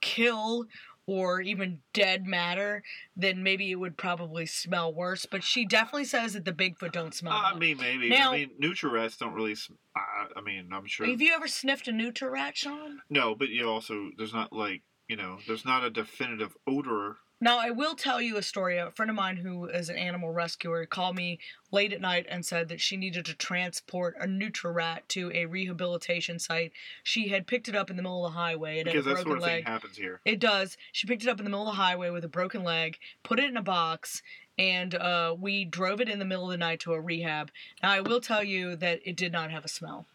kill 0.00 0.66
or 1.06 1.40
even 1.40 1.80
dead 1.94 2.26
matter, 2.26 2.82
then 3.16 3.42
maybe 3.42 3.70
it 3.70 3.76
would 3.76 3.96
probably 3.96 4.44
smell 4.44 4.92
worse. 4.92 5.24
But 5.24 5.42
she 5.42 5.64
definitely 5.64 6.04
says 6.04 6.34
that 6.34 6.44
the 6.44 6.52
Bigfoot 6.52 6.92
don't 6.92 7.14
smell. 7.14 7.32
I 7.32 7.54
mean, 7.58 7.78
maybe. 7.78 8.10
Now- 8.10 8.32
I 8.32 8.36
mean, 8.40 8.50
Nutria 8.58 8.92
rats 8.92 9.16
don't 9.16 9.32
really. 9.32 9.54
sm- 9.54 9.72
I, 9.96 10.26
I 10.36 10.40
mean, 10.42 10.68
I'm 10.72 10.86
sure. 10.86 11.06
Have 11.06 11.22
you 11.22 11.32
ever 11.34 11.48
sniffed 11.48 11.88
a 11.88 11.92
Nutria 11.92 12.30
rat, 12.30 12.56
Sean? 12.58 13.00
No, 13.08 13.34
but 13.34 13.48
you 13.48 13.66
also 13.68 14.10
there's 14.18 14.34
not 14.34 14.52
like 14.52 14.82
you 15.08 15.16
know 15.16 15.38
there's 15.46 15.64
not 15.64 15.82
a 15.82 15.88
definitive 15.90 16.54
odor. 16.66 17.16
Now, 17.40 17.58
I 17.58 17.70
will 17.70 17.94
tell 17.94 18.20
you 18.20 18.36
a 18.36 18.42
story. 18.42 18.78
A 18.78 18.90
friend 18.90 19.08
of 19.10 19.14
mine 19.16 19.36
who 19.36 19.66
is 19.66 19.88
an 19.88 19.96
animal 19.96 20.32
rescuer 20.32 20.86
called 20.86 21.14
me 21.14 21.38
late 21.70 21.92
at 21.92 22.00
night 22.00 22.26
and 22.28 22.44
said 22.44 22.68
that 22.68 22.80
she 22.80 22.96
needed 22.96 23.24
to 23.26 23.34
transport 23.34 24.16
a 24.18 24.26
Nutria 24.26 24.72
rat 24.74 25.08
to 25.10 25.30
a 25.32 25.46
rehabilitation 25.46 26.40
site. 26.40 26.72
She 27.04 27.28
had 27.28 27.46
picked 27.46 27.68
it 27.68 27.76
up 27.76 27.90
in 27.90 27.96
the 27.96 28.02
middle 28.02 28.26
of 28.26 28.32
the 28.32 28.38
highway 28.38 28.78
and 28.80 28.86
Because 28.86 29.04
had 29.04 29.12
a 29.12 29.14
that 29.14 29.24
broken 29.24 29.30
sort 29.30 29.38
of 29.38 29.42
leg. 29.42 29.64
thing 29.64 29.72
happens 29.72 29.96
here. 29.96 30.20
It 30.24 30.40
does. 30.40 30.76
She 30.90 31.06
picked 31.06 31.22
it 31.22 31.28
up 31.28 31.38
in 31.38 31.44
the 31.44 31.50
middle 31.50 31.68
of 31.68 31.76
the 31.76 31.80
highway 31.82 32.10
with 32.10 32.24
a 32.24 32.28
broken 32.28 32.64
leg, 32.64 32.98
put 33.22 33.38
it 33.38 33.48
in 33.48 33.56
a 33.56 33.62
box, 33.62 34.20
and 34.58 34.96
uh, 34.96 35.36
we 35.38 35.64
drove 35.64 36.00
it 36.00 36.08
in 36.08 36.18
the 36.18 36.24
middle 36.24 36.46
of 36.46 36.50
the 36.50 36.56
night 36.56 36.80
to 36.80 36.92
a 36.92 37.00
rehab. 37.00 37.52
Now, 37.84 37.92
I 37.92 38.00
will 38.00 38.20
tell 38.20 38.42
you 38.42 38.74
that 38.74 39.00
it 39.04 39.16
did 39.16 39.30
not 39.30 39.52
have 39.52 39.64
a 39.64 39.68
smell. 39.68 40.06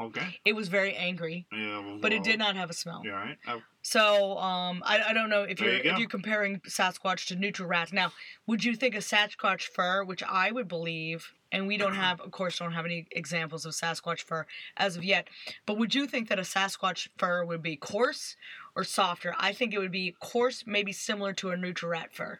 Okay. 0.00 0.38
It 0.44 0.54
was 0.54 0.68
very 0.68 0.94
angry, 0.94 1.46
Yeah. 1.52 1.80
Well, 1.80 1.98
but 2.00 2.12
it 2.12 2.22
did 2.22 2.38
not 2.38 2.54
have 2.54 2.70
a 2.70 2.72
smell. 2.72 3.02
Yeah. 3.04 3.12
Right. 3.12 3.38
Oh, 3.48 3.60
So, 3.82 4.38
um, 4.38 4.80
I, 4.86 5.00
I 5.08 5.12
don't 5.12 5.28
know 5.28 5.42
if 5.42 5.60
you're 5.60 5.72
you 5.74 5.90
if 5.90 5.98
you're 5.98 6.08
comparing 6.08 6.60
Sasquatch 6.60 7.26
to 7.26 7.36
Nutria 7.36 7.66
rat. 7.68 7.92
Now, 7.92 8.12
would 8.46 8.62
you 8.64 8.76
think 8.76 8.94
a 8.94 8.98
Sasquatch 8.98 9.62
fur, 9.62 10.04
which 10.04 10.22
I 10.22 10.52
would 10.52 10.68
believe, 10.68 11.32
and 11.50 11.66
we 11.66 11.76
don't 11.78 11.94
have, 11.96 12.20
of 12.20 12.30
course, 12.30 12.58
don't 12.60 12.72
have 12.72 12.84
any 12.84 13.06
examples 13.10 13.66
of 13.66 13.72
Sasquatch 13.72 14.20
fur 14.22 14.46
as 14.76 14.96
of 14.96 15.02
yet, 15.02 15.26
but 15.66 15.78
would 15.78 15.94
you 15.96 16.06
think 16.06 16.28
that 16.28 16.38
a 16.38 16.42
Sasquatch 16.42 17.08
fur 17.18 17.44
would 17.44 17.62
be 17.62 17.74
coarse 17.74 18.36
or 18.76 18.84
softer? 18.84 19.34
I 19.36 19.52
think 19.52 19.74
it 19.74 19.78
would 19.78 19.90
be 19.90 20.14
coarse, 20.20 20.62
maybe 20.64 20.92
similar 20.92 21.32
to 21.34 21.50
a 21.50 21.56
Nutria 21.56 21.90
rat 21.90 22.14
fur. 22.14 22.38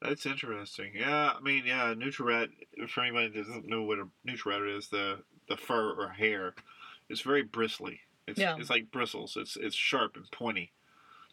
that's 0.00 0.24
interesting. 0.24 0.92
Yeah. 0.94 1.32
I 1.36 1.40
mean, 1.42 1.64
yeah. 1.66 1.92
Nutria 1.94 2.26
rat. 2.28 2.48
For 2.88 3.02
anybody 3.02 3.28
that 3.28 3.46
doesn't 3.46 3.66
know 3.68 3.82
what 3.82 3.98
a 3.98 4.06
Nutria 4.24 4.60
rat 4.62 4.76
is, 4.76 4.88
the 4.88 5.18
the 5.48 5.56
fur 5.56 5.90
or 5.92 6.08
hair, 6.08 6.54
it's 7.08 7.20
very 7.20 7.42
bristly. 7.42 8.00
It's 8.26 8.38
Yeah. 8.38 8.56
it's 8.58 8.70
like 8.70 8.90
bristles. 8.90 9.36
It's 9.36 9.56
it's 9.56 9.74
sharp 9.76 10.16
and 10.16 10.30
pointy. 10.30 10.72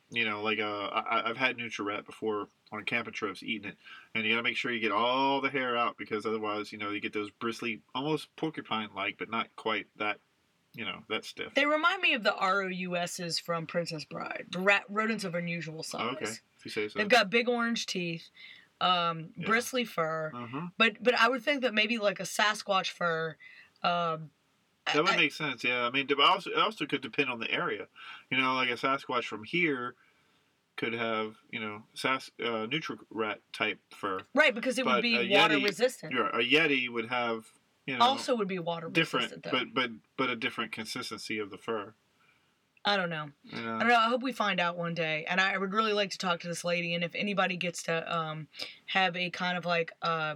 You 0.09 0.25
know, 0.25 0.43
like 0.43 0.59
uh, 0.59 0.87
I, 0.93 1.27
I've 1.27 1.37
had 1.37 1.57
Nutria 1.57 1.87
rat 1.87 2.05
before 2.05 2.47
on 2.71 2.83
camping 2.85 3.13
trips, 3.13 3.41
eating 3.41 3.69
it, 3.69 3.77
and 4.13 4.23
you 4.23 4.31
gotta 4.31 4.43
make 4.43 4.55
sure 4.57 4.71
you 4.71 4.79
get 4.79 4.91
all 4.91 5.41
the 5.41 5.49
hair 5.49 5.75
out 5.75 5.97
because 5.97 6.25
otherwise, 6.25 6.71
you 6.71 6.77
know, 6.77 6.91
you 6.91 6.99
get 7.01 7.13
those 7.13 7.31
bristly, 7.31 7.81
almost 7.95 8.27
porcupine-like, 8.35 9.17
but 9.17 9.31
not 9.31 9.47
quite 9.55 9.87
that, 9.97 10.19
you 10.75 10.85
know, 10.85 10.99
that 11.09 11.25
stiff. 11.25 11.55
They 11.55 11.65
remind 11.65 12.01
me 12.01 12.13
of 12.13 12.21
the 12.23 12.33
ROUSs 12.39 13.39
from 13.39 13.65
Princess 13.65 14.05
Bride, 14.05 14.45
rat, 14.55 14.83
rodents 14.89 15.23
of 15.23 15.33
unusual 15.33 15.81
size. 15.81 16.13
okay, 16.15 16.25
if 16.25 16.65
you 16.65 16.69
say 16.71 16.87
so. 16.89 16.99
They've 16.99 17.07
got 17.07 17.31
big 17.31 17.49
orange 17.49 17.87
teeth, 17.87 18.29
um, 18.81 19.29
Yeah. 19.35 19.47
bristly 19.47 19.83
fur. 19.85 20.31
Uh-huh. 20.35 20.67
But 20.77 21.01
but 21.01 21.15
I 21.19 21.27
would 21.29 21.41
think 21.41 21.61
that 21.63 21.73
maybe 21.73 21.97
like 21.97 22.19
a 22.19 22.23
Sasquatch 22.23 22.89
fur. 22.91 23.35
Um, 23.83 24.29
That 24.93 25.03
would 25.03 25.13
I- 25.13 25.17
make 25.17 25.31
sense, 25.33 25.63
yeah. 25.63 25.85
I 25.85 25.91
mean, 25.91 26.07
it 26.09 26.19
also, 26.19 26.49
it 26.49 26.57
also 26.57 26.85
could 26.85 27.01
depend 27.01 27.29
on 27.29 27.39
the 27.39 27.49
area. 27.51 27.87
You 28.29 28.37
know, 28.37 28.53
like 28.55 28.69
a 28.69 28.73
Sasquatch 28.73 29.23
from 29.25 29.43
here 29.43 29.95
could 30.75 30.93
have, 30.93 31.35
you 31.51 31.59
know, 31.59 31.83
Sas 31.93 32.31
uh, 32.43 32.65
Nutria 32.67 32.97
rat 33.11 33.39
type 33.53 33.79
fur. 33.91 34.19
right 34.33 34.53
because 34.55 34.77
it 34.79 34.85
would 34.85 35.01
be 35.01 35.29
water 35.29 35.55
Yeti- 35.55 35.63
resistant. 35.63 36.13
Yeah, 36.13 36.29
a 36.33 36.39
Yeti 36.39 36.89
would 36.89 37.09
have, 37.09 37.45
you 37.85 37.95
know, 37.97 38.03
also 38.03 38.35
would 38.35 38.47
be 38.47 38.59
water 38.59 38.89
different, 38.89 39.25
resistant. 39.31 39.43
Though. 39.43 39.51
but 39.51 39.73
but 39.73 39.91
but 40.17 40.29
a 40.29 40.35
different 40.35 40.71
consistency 40.71 41.37
of 41.39 41.49
the 41.51 41.57
fur. 41.57 41.93
I 42.85 42.97
don't 42.97 43.09
know. 43.09 43.27
Know? 43.53 43.75
I 43.75 43.79
don't 43.79 43.87
know. 43.87 43.95
I 43.95 44.09
hope 44.09 44.23
we 44.23 44.33
find 44.33 44.59
out 44.59 44.75
one 44.77 44.93
day. 44.93 45.25
And 45.29 45.39
I 45.39 45.57
would 45.57 45.73
really 45.73 45.93
like 45.93 46.09
to 46.11 46.17
talk 46.17 46.41
to 46.41 46.49
this 46.49 46.65
lady. 46.65 46.93
And 46.95 47.01
if 47.03 47.15
anybody 47.15 47.55
gets 47.55 47.83
to 47.83 48.13
um, 48.13 48.47
have 48.87 49.15
a 49.15 49.29
kind 49.29 49.57
of 49.57 49.63
like 49.65 49.93
uh, 50.01 50.35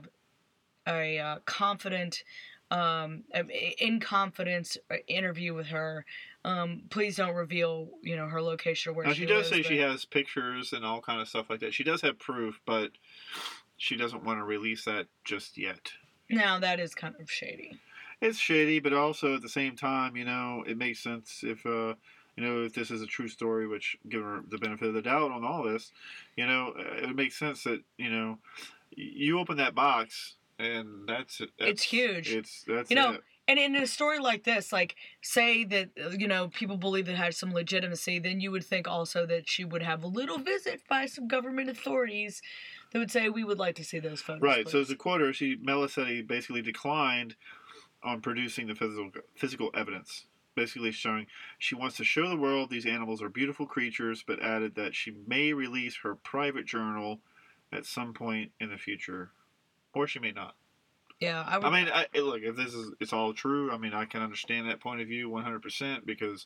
a 0.87 1.19
uh, 1.19 1.39
confident, 1.45 2.23
um, 2.71 3.23
in 3.79 3.99
confidence 3.99 4.77
uh, 4.91 4.95
interview 5.07 5.53
with 5.53 5.67
her, 5.67 6.05
um, 6.43 6.83
please 6.89 7.15
don't 7.15 7.35
reveal, 7.35 7.89
you 8.01 8.15
know, 8.15 8.27
her 8.27 8.41
location 8.41 8.91
or 8.91 8.95
where 8.95 9.05
Now 9.05 9.13
she 9.13 9.21
she 9.21 9.25
does 9.25 9.51
lives, 9.51 9.67
say 9.67 9.69
she 9.69 9.79
has 9.79 10.05
pictures 10.05 10.73
and 10.73 10.85
all 10.85 11.01
kind 11.01 11.21
of 11.21 11.27
stuff 11.27 11.49
like 11.49 11.59
that. 11.61 11.73
She 11.73 11.83
does 11.83 12.01
have 12.01 12.19
proof, 12.19 12.59
but 12.65 12.91
she 13.77 13.95
doesn't 13.95 14.23
want 14.23 14.39
to 14.39 14.43
release 14.43 14.85
that 14.85 15.07
just 15.23 15.57
yet. 15.57 15.91
Now 16.29 16.59
that 16.59 16.79
is 16.79 16.93
kind 16.93 17.15
of 17.19 17.31
shady. 17.31 17.79
It's 18.21 18.39
shady, 18.39 18.79
but 18.79 18.93
also 18.93 19.35
at 19.35 19.41
the 19.41 19.49
same 19.49 19.75
time, 19.75 20.15
you 20.15 20.25
know, 20.25 20.63
it 20.67 20.77
makes 20.77 20.99
sense 20.99 21.41
if 21.43 21.65
uh, 21.65 21.93
you 22.35 22.43
know, 22.43 22.63
if 22.63 22.73
this 22.73 22.91
is 22.91 23.01
a 23.01 23.07
true 23.07 23.27
story, 23.27 23.67
which 23.67 23.97
give 24.09 24.23
her 24.23 24.41
the 24.49 24.57
benefit 24.57 24.89
of 24.89 24.93
the 24.93 25.01
doubt 25.01 25.31
on 25.31 25.43
all 25.43 25.63
this, 25.63 25.91
you 26.35 26.45
know, 26.45 26.73
it 26.77 27.15
makes 27.15 27.37
sense 27.37 27.63
that 27.63 27.81
you 27.97 28.09
know, 28.09 28.39
you 28.91 29.39
open 29.39 29.57
that 29.57 29.75
box 29.75 30.35
and 30.59 31.07
that's 31.07 31.41
it. 31.41 31.49
It's 31.57 31.83
huge. 31.83 32.33
It's 32.33 32.63
that's 32.67 32.89
You 32.89 32.95
know, 32.95 33.13
it. 33.13 33.23
And 33.49 33.57
in 33.57 33.77
a 33.77 33.87
story 33.87 34.19
like 34.19 34.43
this, 34.43 34.73
like 34.73 34.95
say 35.21 35.63
that 35.65 35.89
you 36.17 36.27
know 36.27 36.49
people 36.49 36.77
believe 36.77 37.07
it 37.07 37.15
had 37.15 37.33
some 37.33 37.51
legitimacy, 37.51 38.19
then 38.19 38.41
you 38.41 38.51
would 38.51 38.65
think 38.65 38.87
also 38.87 39.25
that 39.25 39.47
she 39.47 39.63
would 39.63 39.83
have 39.83 40.03
a 40.03 40.07
little 40.07 40.37
visit 40.37 40.81
by 40.89 41.05
some 41.05 41.27
government 41.27 41.69
authorities 41.69 42.41
that 42.91 42.99
would 42.99 43.11
say 43.11 43.29
we 43.29 43.45
would 43.45 43.57
like 43.57 43.75
to 43.75 43.85
see 43.85 43.99
those 43.99 44.21
photos. 44.21 44.41
Right. 44.41 44.67
So 44.67 44.79
as 44.79 44.87
please." 44.87 44.93
a 44.93 44.97
quoter, 44.97 45.33
she 45.33 45.55
Melisetti 45.57 46.27
basically 46.27 46.61
declined 46.61 47.35
on 48.03 48.21
producing 48.21 48.67
the 48.67 48.75
physical 48.75 49.11
physical 49.35 49.71
evidence, 49.73 50.25
basically 50.55 50.91
showing 50.91 51.27
she 51.57 51.75
wants 51.75 51.95
to 51.97 52.03
show 52.03 52.27
the 52.27 52.35
world 52.35 52.69
these 52.69 52.85
animals 52.85 53.21
are 53.21 53.29
beautiful 53.29 53.65
creatures, 53.65 54.25
but 54.27 54.41
added 54.41 54.75
that 54.75 54.93
she 54.93 55.13
may 55.25 55.53
release 55.53 55.99
her 56.03 56.15
private 56.15 56.65
journal 56.65 57.21
at 57.71 57.85
some 57.85 58.13
point 58.13 58.51
in 58.59 58.69
the 58.69 58.77
future, 58.77 59.31
or 59.97 60.07
she 60.07 60.19
may 60.19 60.31
not. 60.31 60.55
yeah, 61.19 61.43
I 61.47 61.57
would. 61.57 61.65
I 61.67 61.69
mean, 61.83 61.91
I, 61.93 62.19
look, 62.19 62.41
if 62.43 62.55
this 62.55 62.73
is 62.73 62.91
it's 62.99 63.13
all 63.13 63.33
true, 63.33 63.71
I 63.71 63.77
mean, 63.77 63.93
I 63.93 64.05
can 64.05 64.21
understand 64.21 64.69
that 64.69 64.79
point 64.79 65.01
of 65.01 65.07
view 65.07 65.29
100% 65.29 66.05
because, 66.05 66.45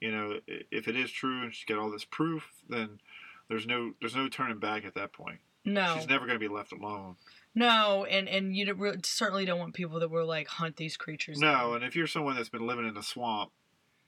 you 0.00 0.12
know, 0.12 0.40
if 0.46 0.88
it 0.88 0.96
is 0.96 1.10
true 1.10 1.42
and 1.42 1.54
she's 1.54 1.64
got 1.64 1.78
all 1.78 1.90
this 1.90 2.04
proof, 2.04 2.44
then 2.68 3.00
there's 3.48 3.66
no 3.66 3.92
there's 4.00 4.14
no 4.16 4.28
turning 4.28 4.58
back 4.58 4.84
at 4.84 4.94
that 4.94 5.12
point. 5.12 5.38
no, 5.64 5.94
She's 5.96 6.08
never 6.08 6.26
going 6.26 6.38
to 6.38 6.48
be 6.48 6.52
left 6.54 6.72
alone. 6.72 7.16
no, 7.54 8.04
and 8.04 8.28
and 8.28 8.54
you 8.56 8.74
certainly 9.04 9.44
don't 9.44 9.58
want 9.58 9.74
people 9.74 9.98
that 10.00 10.10
will 10.10 10.26
like 10.26 10.46
hunt 10.48 10.76
these 10.76 10.96
creatures. 10.96 11.38
No, 11.40 11.52
down. 11.52 11.74
and 11.76 11.84
if 11.84 11.96
you're 11.96 12.06
someone 12.06 12.36
that's 12.36 12.48
been 12.48 12.66
living 12.66 12.86
in 12.86 12.96
a 12.96 13.02
swamp, 13.02 13.50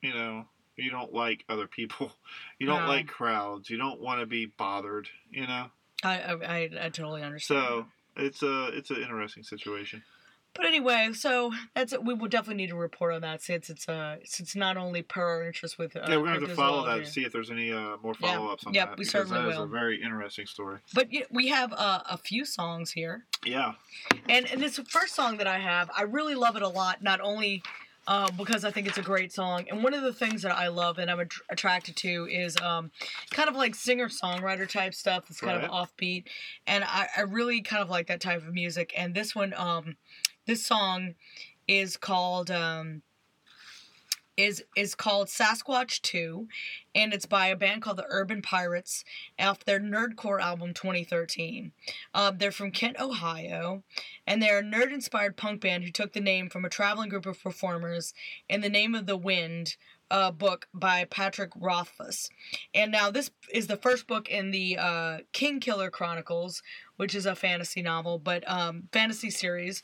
you 0.02 0.12
know, 0.14 0.44
you 0.76 0.90
don't 0.90 1.12
like 1.12 1.44
other 1.48 1.66
people. 1.66 2.12
You 2.58 2.66
don't 2.68 2.82
No. 2.82 2.88
like 2.88 3.08
crowds. 3.08 3.68
You 3.70 3.76
don't 3.78 4.00
want 4.00 4.20
to 4.20 4.26
be 4.26 4.46
bothered, 4.46 5.08
you 5.32 5.46
know? 5.48 5.66
I, 6.04 6.20
I 6.20 6.32
I 6.32 6.70
I 6.82 6.88
totally 6.90 7.22
understand. 7.22 7.64
So, 7.64 7.86
it's 8.16 8.42
a 8.42 8.68
it's 8.68 8.90
an 8.90 8.96
interesting 9.02 9.42
situation. 9.42 10.02
But 10.54 10.66
anyway, 10.66 11.08
so 11.14 11.50
that's 11.74 11.94
it. 11.94 12.04
We 12.04 12.12
will 12.12 12.28
definitely 12.28 12.62
need 12.62 12.68
to 12.68 12.76
report 12.76 13.14
on 13.14 13.22
that 13.22 13.40
since 13.40 13.70
it's 13.70 13.88
uh 13.88 14.16
since 14.24 14.54
not 14.54 14.76
only 14.76 15.00
per 15.00 15.22
our 15.22 15.46
interest 15.46 15.78
with 15.78 15.96
uh, 15.96 16.00
yeah, 16.06 16.16
we're 16.18 16.24
going 16.26 16.34
to 16.34 16.40
have 16.40 16.48
to 16.50 16.54
follow 16.54 16.84
that 16.84 16.98
and 16.98 17.06
see 17.06 17.24
if 17.24 17.32
there's 17.32 17.50
any 17.50 17.72
uh, 17.72 17.96
more 18.02 18.12
follow-ups 18.12 18.66
on 18.66 18.74
Yep, 18.74 18.88
that 18.90 18.98
we 18.98 19.04
because 19.04 19.12
certainly 19.12 19.40
that 19.42 19.48
is 19.48 19.56
will. 19.56 19.64
a 19.64 19.68
very 19.68 20.02
interesting 20.02 20.44
story. 20.46 20.78
But 20.92 21.10
yeah, 21.10 21.22
we 21.30 21.48
have 21.48 21.72
uh, 21.72 22.02
a 22.04 22.18
few 22.18 22.44
songs 22.44 22.90
here, 22.92 23.24
Yeah. 23.46 23.72
and 24.28 24.44
and 24.52 24.60
this 24.62 24.78
first 24.90 25.14
song 25.14 25.38
that 25.38 25.46
I 25.46 25.58
have, 25.58 25.90
I 25.96 26.02
really 26.02 26.34
love 26.34 26.56
it 26.56 26.62
a 26.62 26.68
lot. 26.68 27.02
Not 27.02 27.20
only 27.22 27.62
uh, 28.06 28.30
because 28.36 28.64
I 28.64 28.70
think 28.70 28.88
it's 28.88 28.98
a 28.98 29.02
great 29.02 29.32
song, 29.32 29.66
and 29.70 29.82
one 29.82 29.94
of 29.94 30.02
the 30.02 30.12
things 30.12 30.42
that 30.42 30.56
I 30.56 30.68
love 30.68 30.98
and 30.98 31.10
I'm 31.10 31.20
att- 31.20 31.32
attracted 31.50 31.96
to 31.96 32.26
is 32.30 32.56
um, 32.60 32.90
kind 33.30 33.48
of 33.48 33.54
like 33.54 33.74
singer 33.74 34.08
songwriter 34.08 34.68
type 34.68 34.94
stuff. 34.94 35.24
It's 35.30 35.40
kind 35.40 35.62
of 35.62 35.70
offbeat, 35.70 36.24
and 36.66 36.84
I, 36.84 37.08
I 37.16 37.20
really 37.22 37.60
kind 37.62 37.82
of 37.82 37.90
like 37.90 38.08
that 38.08 38.20
type 38.20 38.38
of 38.46 38.52
music. 38.52 38.92
And 38.96 39.14
this 39.14 39.34
one, 39.34 39.54
um, 39.56 39.96
this 40.46 40.64
song, 40.64 41.14
is 41.68 41.96
called. 41.96 42.50
Um, 42.50 43.02
is 44.36 44.64
is 44.76 44.94
called 44.94 45.28
Sasquatch 45.28 46.00
2 46.02 46.48
and 46.94 47.12
it's 47.12 47.26
by 47.26 47.46
a 47.46 47.56
band 47.56 47.82
called 47.82 47.96
the 47.96 48.06
Urban 48.08 48.42
Pirates 48.42 49.04
off 49.38 49.64
their 49.64 49.80
Nerdcore 49.80 50.40
album 50.40 50.74
2013. 50.74 51.72
Um, 52.14 52.38
they're 52.38 52.52
from 52.52 52.70
Kent, 52.70 53.00
Ohio, 53.00 53.82
and 54.26 54.42
they're 54.42 54.58
a 54.58 54.62
nerd 54.62 54.92
inspired 54.92 55.36
punk 55.36 55.60
band 55.60 55.84
who 55.84 55.90
took 55.90 56.12
the 56.12 56.20
name 56.20 56.48
from 56.48 56.64
a 56.64 56.70
traveling 56.70 57.08
group 57.08 57.26
of 57.26 57.42
performers 57.42 58.12
in 58.48 58.60
The 58.60 58.68
Name 58.68 58.94
of 58.94 59.06
the 59.06 59.16
Wind 59.16 59.76
uh, 60.10 60.30
book 60.30 60.68
by 60.74 61.06
Patrick 61.06 61.50
Rothfuss. 61.58 62.28
And 62.74 62.92
now 62.92 63.10
this 63.10 63.30
is 63.50 63.66
the 63.66 63.78
first 63.78 64.06
book 64.06 64.28
in 64.28 64.50
the 64.50 64.76
uh, 64.78 65.18
Kingkiller 65.32 65.90
Chronicles, 65.90 66.62
which 66.96 67.14
is 67.14 67.24
a 67.24 67.34
fantasy 67.34 67.80
novel, 67.80 68.18
but 68.18 68.48
um, 68.48 68.84
fantasy 68.92 69.30
series. 69.30 69.82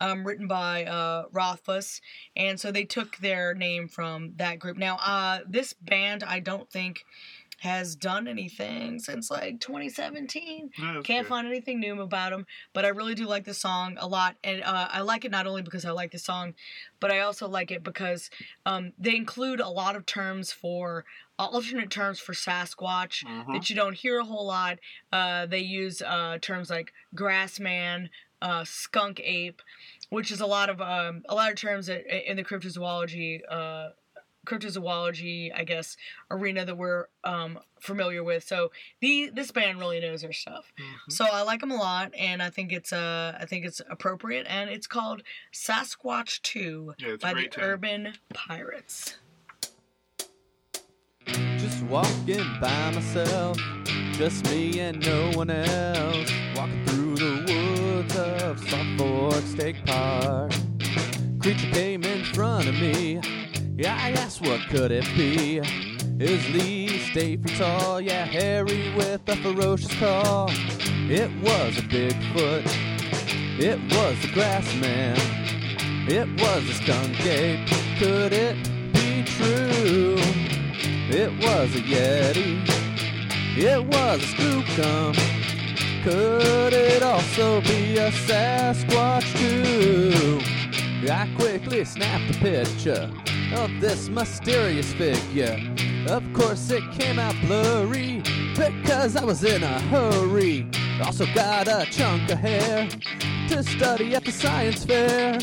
Um, 0.00 0.24
written 0.26 0.46
by 0.46 0.84
uh, 0.84 1.24
Rothfuss, 1.32 2.00
and 2.36 2.58
so 2.58 2.70
they 2.70 2.84
took 2.84 3.16
their 3.18 3.54
name 3.54 3.88
from 3.88 4.32
that 4.36 4.58
group. 4.58 4.76
Now, 4.76 4.96
uh, 4.96 5.40
this 5.48 5.72
band, 5.72 6.22
I 6.24 6.40
don't 6.40 6.70
think 6.70 7.04
has 7.60 7.96
done 7.96 8.28
anything 8.28 9.00
since 9.00 9.32
like 9.32 9.58
2017. 9.58 10.70
No, 10.78 11.02
Can't 11.02 11.24
good. 11.24 11.28
find 11.28 11.44
anything 11.48 11.80
new 11.80 12.00
about 12.00 12.30
them, 12.30 12.46
but 12.72 12.84
I 12.84 12.88
really 12.88 13.16
do 13.16 13.26
like 13.26 13.44
the 13.44 13.52
song 13.54 13.96
a 13.98 14.06
lot, 14.06 14.36
and 14.44 14.62
uh, 14.62 14.88
I 14.92 15.00
like 15.00 15.24
it 15.24 15.32
not 15.32 15.46
only 15.48 15.62
because 15.62 15.84
I 15.84 15.90
like 15.90 16.12
the 16.12 16.20
song, 16.20 16.54
but 17.00 17.10
I 17.10 17.20
also 17.20 17.48
like 17.48 17.72
it 17.72 17.82
because 17.82 18.30
um, 18.64 18.92
they 18.96 19.16
include 19.16 19.58
a 19.58 19.68
lot 19.68 19.96
of 19.96 20.06
terms 20.06 20.52
for 20.52 21.04
alternate 21.36 21.90
terms 21.90 22.18
for 22.20 22.32
Sasquatch 22.32 23.24
Mhm. 23.24 23.52
that 23.54 23.70
you 23.70 23.74
don't 23.76 23.94
hear 23.94 24.18
a 24.20 24.24
whole 24.24 24.46
lot. 24.46 24.78
Uh, 25.12 25.46
they 25.46 25.60
use 25.60 26.00
uh, 26.02 26.38
terms 26.40 26.68
like 26.70 26.92
grassman, 27.14 28.08
uh, 28.42 28.64
skunk 28.64 29.20
ape, 29.24 29.62
which 30.10 30.30
is 30.30 30.40
a 30.40 30.46
lot 30.46 30.70
of 30.70 30.80
um, 30.80 31.22
a 31.28 31.34
lot 31.34 31.50
of 31.50 31.56
terms 31.56 31.86
that, 31.86 32.04
in 32.30 32.36
the 32.36 32.44
cryptozoology. 32.44 33.40
Uh, 33.48 33.90
cryptozoology, 34.46 35.50
I 35.54 35.62
guess, 35.64 35.94
arena 36.30 36.64
that 36.64 36.74
we're 36.76 37.08
um, 37.22 37.58
familiar 37.80 38.24
with. 38.24 38.44
So 38.44 38.70
the 39.00 39.30
this 39.32 39.50
band 39.50 39.78
really 39.78 40.00
knows 40.00 40.22
their 40.22 40.32
stuff. 40.32 40.72
Mhm. 40.78 41.12
So 41.12 41.26
I 41.30 41.42
like 41.42 41.60
them 41.60 41.70
a 41.70 41.76
lot, 41.76 42.14
and 42.16 42.42
I 42.42 42.48
think 42.48 42.72
it's 42.72 42.90
uh 42.92 43.36
I 43.38 43.44
think 43.44 43.66
it's 43.66 43.82
appropriate, 43.90 44.46
and 44.48 44.70
it's 44.70 44.86
called 44.86 45.22
Sasquatch 45.52 46.40
Two 46.40 46.94
Yeah, 46.98 47.16
by 47.20 47.34
the 47.34 47.40
great. 47.42 47.58
Urban 47.58 48.14
Pirates. 48.32 49.16
Just 51.26 51.82
walking 51.82 52.44
by 52.60 52.90
myself, 52.92 53.58
just 54.12 54.46
me 54.50 54.80
and 54.80 55.04
no 55.04 55.30
one 55.32 55.50
else. 55.50 56.30
Walking 56.56 56.86
through 56.86 57.07
of 58.16 58.58
Suffolk 58.68 59.44
State 59.46 59.84
Park. 59.86 60.52
Creature 61.40 61.70
came 61.72 62.04
in 62.04 62.24
front 62.24 62.68
of 62.68 62.74
me. 62.74 63.20
Yeah, 63.76 63.98
I 64.00 64.10
asked 64.12 64.40
what 64.40 64.60
could 64.70 64.90
it 64.90 65.04
be. 65.16 65.58
Is 66.18 66.48
Lee 66.50 66.88
eight 67.16 67.40
feet 67.42 67.56
tall? 67.56 68.00
Yeah, 68.00 68.24
hairy 68.24 68.92
with 68.94 69.28
a 69.28 69.36
ferocious 69.36 69.94
call. 69.98 70.50
It 71.10 71.30
was 71.42 71.78
a 71.78 71.82
Bigfoot. 71.82 72.64
It 73.60 73.80
was 73.92 74.24
a 74.24 74.32
grass 74.32 74.74
man. 74.76 75.16
It 76.08 76.28
was 76.40 76.68
a 76.68 76.74
skunk 76.74 77.20
ape. 77.26 77.66
Could 77.98 78.32
it 78.32 78.56
be 78.92 79.24
true? 79.24 80.16
It 81.10 81.30
was 81.44 81.74
a 81.74 81.80
Yeti. 81.80 82.66
It 83.56 83.84
was 83.84 84.22
a 84.22 84.26
Skookum. 84.26 85.37
Could 86.04 86.72
it 86.72 87.02
also 87.02 87.60
be 87.62 87.96
a 87.98 88.10
Sasquatch 88.10 89.36
too? 89.36 90.40
I 91.10 91.28
quickly 91.36 91.84
snapped 91.84 92.36
a 92.36 92.38
picture 92.38 93.10
of 93.54 93.70
this 93.80 94.08
mysterious 94.08 94.92
figure. 94.92 95.58
Of 96.08 96.22
course, 96.32 96.70
it 96.70 96.82
came 96.92 97.18
out 97.18 97.34
blurry 97.42 98.22
because 98.54 99.16
I 99.16 99.24
was 99.24 99.42
in 99.42 99.62
a 99.62 99.80
hurry. 99.80 100.68
Also 101.02 101.26
got 101.34 101.68
a 101.68 101.86
chunk 101.90 102.30
of 102.30 102.38
hair 102.38 102.88
to 103.48 103.62
study 103.62 104.14
at 104.14 104.24
the 104.24 104.32
science 104.32 104.84
fair. 104.84 105.38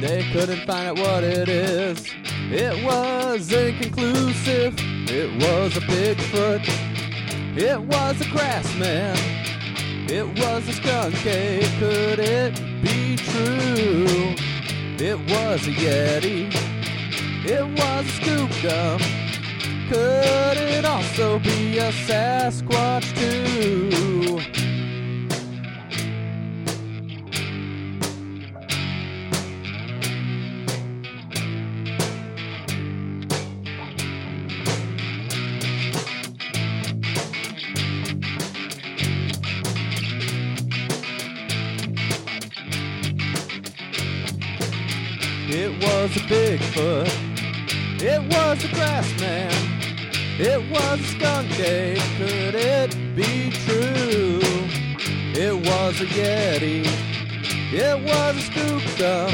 They 0.00 0.28
couldn't 0.32 0.66
find 0.66 0.88
out 0.88 0.98
what 0.98 1.24
it 1.24 1.48
is. 1.48 2.06
It 2.50 2.84
was 2.84 3.52
inconclusive. 3.52 4.74
It 5.08 5.30
was 5.42 5.76
a 5.76 5.80
Bigfoot. 5.80 6.62
It 7.56 7.80
was 7.80 8.20
a 8.20 8.24
grassman. 8.24 9.33
It 10.06 10.26
was 10.38 10.68
a 10.68 10.72
skunk 10.72 11.26
ape. 11.26 11.64
Could 11.78 12.18
it 12.18 12.54
be 12.82 13.16
true? 13.16 14.34
It 14.98 15.18
was 15.30 15.66
a 15.66 15.72
Yeti. 15.72 16.52
It 17.46 17.66
was 17.78 18.06
a 18.06 18.10
scoop 18.10 18.50
gum. 18.62 19.00
Could 19.88 20.58
it 20.58 20.84
also 20.84 21.38
be 21.38 21.78
a 21.78 21.90
Sasquatch 21.90 23.14
too? 23.16 24.53
Was 46.14 46.22
a 46.22 46.26
Bigfoot. 46.26 47.08
It 48.00 48.22
was 48.22 48.64
a 48.64 48.68
grassman. 48.68 49.50
It 50.38 50.60
was 50.70 51.00
a 51.00 51.02
skunk 51.02 51.58
ape. 51.58 51.98
Could 52.18 52.54
it 52.54 52.96
be 53.16 53.50
true? 53.50 54.40
It 55.34 55.56
was 55.56 56.00
a 56.00 56.06
Yeti. 56.06 56.86
It 57.72 57.98
was 58.00 58.36
a 58.36 58.50
Skookum. 58.50 59.32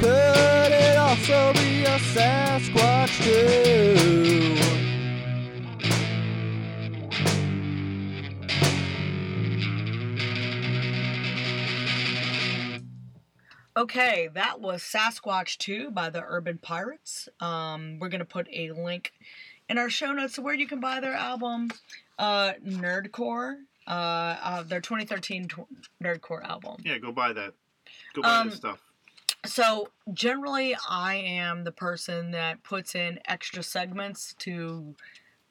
Could 0.00 0.72
it 0.72 0.96
also 0.96 1.52
be 1.52 1.84
a 1.84 1.98
Sasquatch 2.12 3.22
too? 3.22 4.73
Okay, 13.88 14.30
that 14.32 14.62
was 14.62 14.82
Sasquatch 14.82 15.58
2 15.58 15.90
by 15.90 16.08
the 16.08 16.24
Urban 16.26 16.56
Pirates. 16.56 17.28
Um, 17.38 17.98
we're 17.98 18.08
going 18.08 18.20
to 18.20 18.24
put 18.24 18.48
a 18.50 18.70
link 18.70 19.12
in 19.68 19.76
our 19.76 19.90
show 19.90 20.10
notes 20.14 20.36
to 20.36 20.40
where 20.40 20.54
you 20.54 20.66
can 20.66 20.80
buy 20.80 21.00
their 21.00 21.12
album, 21.12 21.70
uh, 22.18 22.52
Nerdcore, 22.66 23.56
uh, 23.86 23.90
uh, 23.90 24.62
their 24.62 24.80
2013 24.80 25.48
tw- 25.48 25.66
Nerdcore 26.02 26.42
album. 26.48 26.76
Yeah, 26.82 26.96
go 26.96 27.12
buy 27.12 27.34
that. 27.34 27.52
Go 28.14 28.22
buy 28.22 28.38
Um, 28.38 28.48
this 28.48 28.56
stuff. 28.56 28.80
So, 29.44 29.88
generally, 30.14 30.74
I 30.88 31.16
am 31.16 31.64
the 31.64 31.72
person 31.72 32.30
that 32.30 32.62
puts 32.62 32.94
in 32.94 33.20
extra 33.26 33.62
segments 33.62 34.32
to 34.38 34.94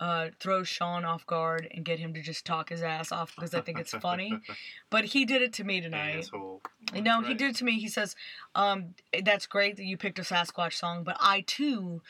uh, 0.04 0.30
throw 0.38 0.64
Sean 0.64 1.06
off 1.06 1.26
guard 1.26 1.66
and 1.74 1.86
get 1.86 1.98
him 1.98 2.14
to 2.14 2.22
just 2.22 2.44
talk 2.46 2.68
his 2.68 2.82
ass 2.84 3.10
off 3.12 3.34
because 3.36 3.54
I 3.54 3.62
think 3.62 3.80
it's 3.80 3.92
funny. 3.94 4.42
But 4.90 5.06
he 5.06 5.24
did 5.24 5.42
it 5.42 5.54
to 5.54 5.64
me 5.64 5.80
tonight. 5.80 6.18
Asshole. 6.20 6.62
Know, 6.94 7.02
That's 7.22 7.28
he 7.30 7.34
did 7.34 7.52
it 7.52 7.56
to 7.58 7.64
me. 7.64 7.80
He 7.80 7.88
says, 7.88 8.16
um, 8.54 8.96
"That's 9.24 9.48
great 9.48 9.78
that 9.78 9.86
you 9.86 9.96
picked 9.98 10.20
a 10.20 10.24
Sasquatch 10.24 10.74
song, 10.74 11.04
but 11.04 11.16
I 11.22 11.42
too 11.48 12.02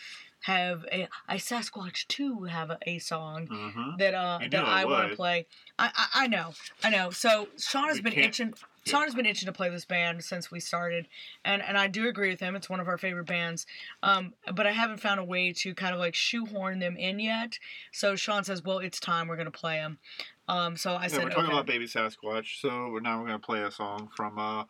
have 0.42 0.86
a 0.92 1.08
I 1.28 1.38
Sasquatch 1.38 2.08
too 2.08 2.44
have 2.46 2.72
a, 2.72 2.78
a 2.88 2.98
song 3.00 3.48
Mhm. 3.48 3.98
that 4.00 4.14
uh 4.16 4.40
You 4.42 4.50
that 4.50 4.66
I 4.66 4.86
want 4.86 5.12
to 5.12 5.16
play. 5.16 5.46
I, 5.78 5.92
I 5.96 6.24
I 6.24 6.28
know, 6.28 6.54
I 6.84 6.90
know. 6.90 7.12
So 7.12 7.48
Sean 7.60 7.88
has 7.90 7.98
We 7.98 8.02
been 8.10 8.20
itching. 8.20 8.54
Sean 8.86 9.04
has 9.04 9.16
been 9.16 9.26
itching 9.26 9.46
to 9.46 9.54
play 9.54 9.70
this 9.70 9.86
band 9.86 10.24
since 10.24 10.52
we 10.52 10.60
started, 10.60 11.08
and 11.46 11.62
and 11.62 11.78
I 11.78 11.88
do 11.88 12.08
agree 12.08 12.30
with 12.30 12.40
him. 12.40 12.56
It's 12.56 12.70
one 12.70 12.80
of 12.80 12.88
our 12.88 12.98
favorite 12.98 13.26
bands. 13.26 13.66
Um, 14.02 14.34
but 14.54 14.68
I 14.68 14.72
haven't 14.72 14.98
found 15.00 15.20
a 15.20 15.24
way 15.24 15.54
to 15.54 15.74
kind 15.74 15.94
of 15.94 16.00
like 16.00 16.16
shoehorn 16.16 16.80
them 16.80 16.98
in 16.98 17.20
yet. 17.20 17.60
So 17.92 18.16
Sean 18.16 18.44
says, 18.44 18.64
"Well, 18.64 18.80
it's 18.80 19.00
time. 19.00 19.28
We're 19.28 19.38
gonna 19.38 19.52
play 19.52 19.78
them." 19.78 20.00
Um, 20.48 20.76
so 20.76 20.96
I 20.96 21.04
Yeah, 21.04 21.08
said, 21.10 21.24
we're 21.24 21.30
talking 21.30 21.46
"Okay." 21.46 21.54
about 21.54 21.66
Baby 21.66 21.86
Sasquatch, 21.86 22.60
so 22.60 22.90
we're 22.90 23.00
now 23.00 23.20
we're 23.22 23.28
gonna 23.28 23.40
play 23.40 23.64
a 23.64 23.72
song 23.72 24.10
from 24.16 24.38
uh, 24.38 24.66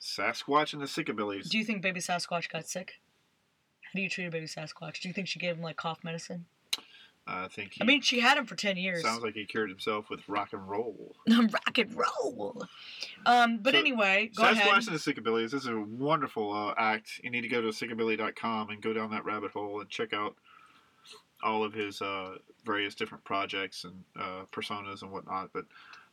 Sasquatch 0.00 0.72
and 0.72 0.80
the 0.80 0.86
Sickabillies. 0.86 1.48
Do 1.48 1.58
you 1.58 1.64
think 1.64 1.82
Baby 1.82 2.00
Sasquatch 2.00 2.48
got 2.48 2.66
sick? 2.66 3.00
How 3.82 3.98
do 3.98 4.02
you 4.02 4.08
treat 4.08 4.24
a 4.24 4.30
baby 4.30 4.46
Sasquatch? 4.46 5.00
Do 5.00 5.08
you 5.08 5.12
think 5.12 5.28
she 5.28 5.38
gave 5.38 5.56
him 5.56 5.62
like 5.62 5.76
cough 5.76 6.02
medicine? 6.02 6.46
I 7.26 7.46
think 7.48 7.74
he 7.74 7.82
I 7.82 7.84
mean, 7.84 8.00
she 8.00 8.18
had 8.20 8.36
him 8.36 8.46
for 8.46 8.56
ten 8.56 8.76
years. 8.76 9.02
sounds 9.02 9.22
like 9.22 9.34
he 9.34 9.44
cured 9.44 9.70
himself 9.70 10.10
with 10.10 10.28
rock 10.28 10.52
and 10.52 10.68
roll. 10.68 11.14
Rock 11.28 11.78
and 11.78 11.96
roll. 11.96 12.64
Um, 13.24 13.58
but 13.58 13.74
So, 13.74 13.78
anyway, 13.80 14.30
go 14.34 14.42
Sasquatch 14.42 14.50
ahead. 14.52 14.74
and 14.74 14.86
the 14.86 14.92
Sickabillies. 14.98 15.50
This 15.52 15.62
is 15.62 15.68
a 15.68 15.78
wonderful 15.80 16.52
uh, 16.52 16.74
act. 16.76 17.20
You 17.22 17.30
need 17.30 17.42
to 17.42 17.48
go 17.48 17.60
to 17.62 17.68
sickabilly.com 17.68 18.70
and 18.70 18.82
go 18.82 18.92
down 18.92 19.10
that 19.12 19.24
rabbit 19.24 19.52
hole 19.52 19.80
and 19.80 19.88
check 19.88 20.12
out 20.12 20.34
all 21.44 21.62
of 21.64 21.72
his 21.72 22.02
uh, 22.02 22.36
various 22.64 22.94
different 22.94 23.22
projects 23.24 23.84
and 23.84 24.02
uh, 24.18 24.44
personas 24.52 25.02
and 25.02 25.10
whatnot. 25.12 25.50
But 25.52 25.64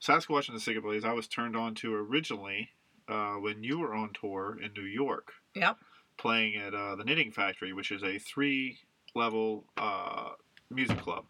Sasquatch 0.02 0.50
and 0.50 0.60
the 0.60 0.62
Sickabillies, 0.62 1.04
I 1.06 1.14
was 1.14 1.28
turned 1.28 1.56
on 1.56 1.74
to 1.76 1.94
originally 1.96 2.70
uh, 3.08 3.34
when 3.36 3.64
you 3.64 3.80
were 3.80 3.94
on 3.96 4.12
tour 4.14 4.58
in 4.64 4.72
New 4.74 4.88
York, 4.88 5.34
Yep. 5.56 5.78
playing 6.18 6.56
at 6.58 6.74
uh, 6.76 6.96
the 6.96 7.04
Knitting 7.04 7.32
Factory, 7.32 7.74
which 7.74 7.92
is 7.92 8.04
a 8.04 8.18
three-level 8.20 9.66
uh, 9.78 10.30
music 10.70 11.00
club. 11.00 11.26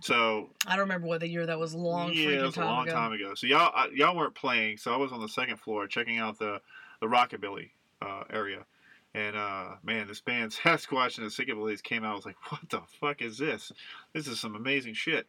So 0.00 0.50
I 0.66 0.72
don't 0.72 0.80
remember 0.80 1.06
what 1.06 1.20
the 1.20 1.28
year 1.28 1.46
that 1.46 1.58
was. 1.58 1.74
Long 1.74 2.12
yeah, 2.12 2.28
it 2.28 2.42
was 2.42 2.54
time 2.54 2.66
a 2.66 2.70
long 2.70 2.88
ago. 2.88 2.94
time 2.94 3.12
ago. 3.12 3.34
So 3.34 3.46
y'all 3.46 3.72
uh, 3.74 3.86
y'all 3.94 4.16
weren't 4.16 4.34
playing, 4.34 4.76
so 4.76 4.92
I 4.92 4.96
was 4.96 5.12
on 5.12 5.20
the 5.20 5.28
second 5.28 5.58
floor 5.58 5.86
checking 5.86 6.18
out 6.18 6.38
the 6.38 6.60
the 7.00 7.06
rockabilly 7.06 7.70
uh, 8.02 8.24
area. 8.30 8.66
And 9.14 9.36
uh, 9.36 9.76
man, 9.82 10.06
this 10.06 10.20
band 10.20 10.50
Sasquatch 10.64 11.18
and 11.18 11.26
the 11.26 11.30
Sickabillies 11.30 11.82
came 11.82 12.04
out. 12.04 12.12
I 12.12 12.16
was 12.16 12.26
like, 12.26 12.52
"What 12.52 12.68
the 12.68 12.82
fuck 13.00 13.22
is 13.22 13.38
this? 13.38 13.72
This 14.12 14.26
is 14.26 14.40
some 14.40 14.54
amazing 14.54 14.94
shit." 14.94 15.26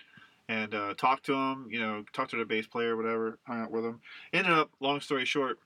And 0.48 0.76
uh, 0.76 0.94
talked 0.96 1.26
to 1.26 1.32
them, 1.32 1.68
you 1.72 1.80
know, 1.80 2.04
talked 2.14 2.32
to 2.32 2.38
the 2.38 2.46
bass 2.46 2.68
player, 2.68 2.96
whatever, 2.96 3.40
hung 3.48 3.62
out 3.62 3.72
with 3.72 3.84
them. 3.84 4.00
Ended 4.32 4.54
up, 4.54 4.70
long 4.80 5.02
story 5.02 5.26
short, 5.26 5.58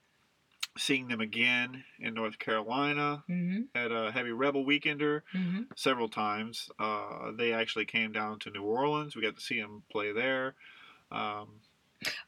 seeing 0.78 1.08
them 1.08 1.20
again 1.20 1.84
in 1.98 2.14
North 2.14 2.38
Carolina 2.38 3.24
hmm 3.26 3.62
at 3.74 3.90
a 3.92 4.10
Heavy 4.12 4.32
Rebel 4.32 4.64
Weekender 4.64 5.22
hmm 5.32 5.62
several 5.76 6.08
times. 6.08 6.68
Uh, 6.78 7.32
they 7.36 7.52
actually 7.52 7.84
came 7.86 8.12
down 8.12 8.38
to 8.40 8.50
New 8.50 8.62
Orleans. 8.62 9.14
We 9.16 9.22
got 9.22 9.36
to 9.36 9.42
see 9.42 9.60
them 9.60 9.82
play 9.90 10.12
there. 10.12 10.54
Um, 11.12 11.60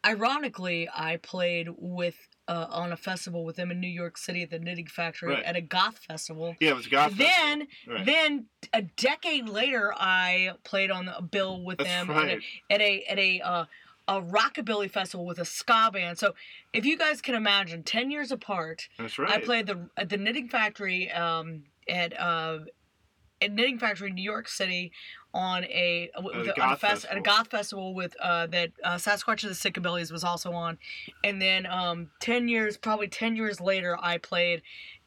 Ironically, 0.04 0.88
I 0.94 1.16
played 1.16 1.68
with 1.76 2.16
uh, 2.48 2.66
on 2.70 2.92
a 2.92 2.96
festival 2.96 3.44
with 3.44 3.56
them 3.56 3.70
in 3.70 3.80
New 3.80 3.86
York 3.88 4.18
City 4.18 4.42
at 4.42 4.50
the 4.50 4.58
Knitting 4.58 4.88
Factory 4.88 5.30
Right. 5.34 5.44
at 5.44 5.56
a 5.56 5.60
goth 5.60 5.98
festival. 5.98 6.56
yeah, 6.60 6.70
it 6.70 6.76
was 6.76 6.88
goth. 6.88 7.16
then. 7.16 7.68
Right. 7.88 8.04
then 8.04 8.46
a 8.72 8.82
decade 8.82 9.48
later, 9.48 9.92
I 9.96 10.50
played 10.64 10.90
on 10.90 11.08
a 11.08 11.22
bill 11.22 11.62
with 11.64 11.78
That's 11.78 11.88
them 11.88 12.10
at 12.10 12.16
right. 12.16 12.42
a 12.70 12.74
at 12.74 12.80
a, 12.80 13.02
at 13.04 13.18
a 13.18 13.40
uh, 13.40 13.64
a 14.08 14.20
rockabilly 14.20 14.90
festival 14.90 15.26
with 15.26 15.38
a 15.38 15.44
ska 15.44 15.90
band. 15.92 16.18
So, 16.18 16.34
if 16.72 16.84
you 16.84 16.98
guys 16.98 17.20
can 17.20 17.34
imagine, 17.34 17.82
ten 17.82 18.10
years 18.10 18.32
apart, 18.32 18.88
That's 18.98 19.18
right. 19.18 19.30
I 19.30 19.40
played 19.40 19.66
the 19.66 19.88
at 19.96 20.08
the 20.08 20.16
Knitting 20.16 20.48
Factory 20.48 21.10
um, 21.10 21.64
at 21.88 22.18
uh, 22.18 22.60
at 23.40 23.52
Knitting 23.52 23.78
Factory, 23.78 24.08
in 24.08 24.14
New 24.14 24.22
York 24.22 24.48
City, 24.48 24.92
on 25.34 25.64
a 25.64 26.10
with 26.22 26.34
a 26.34 26.38
a, 26.38 26.42
on 26.42 26.48
a 26.48 26.54
goth 26.54 26.80
fest, 26.80 27.06
at 27.10 27.16
a 27.16 27.20
goth 27.20 27.48
festival 27.48 27.94
with 27.94 28.14
uh, 28.20 28.46
that 28.48 28.70
uh, 28.84 28.96
Sasquatch 28.96 29.44
of 29.44 29.50
the 29.50 29.70
Sickabillies 29.70 30.12
was 30.12 30.24
also 30.24 30.52
on, 30.52 30.78
and 31.24 31.40
then 31.40 31.66
um, 31.66 32.10
ten 32.20 32.48
years, 32.48 32.76
probably 32.76 33.08
ten 33.08 33.36
years 33.36 33.60
later, 33.60 33.96
I 34.00 34.18
played 34.18 34.62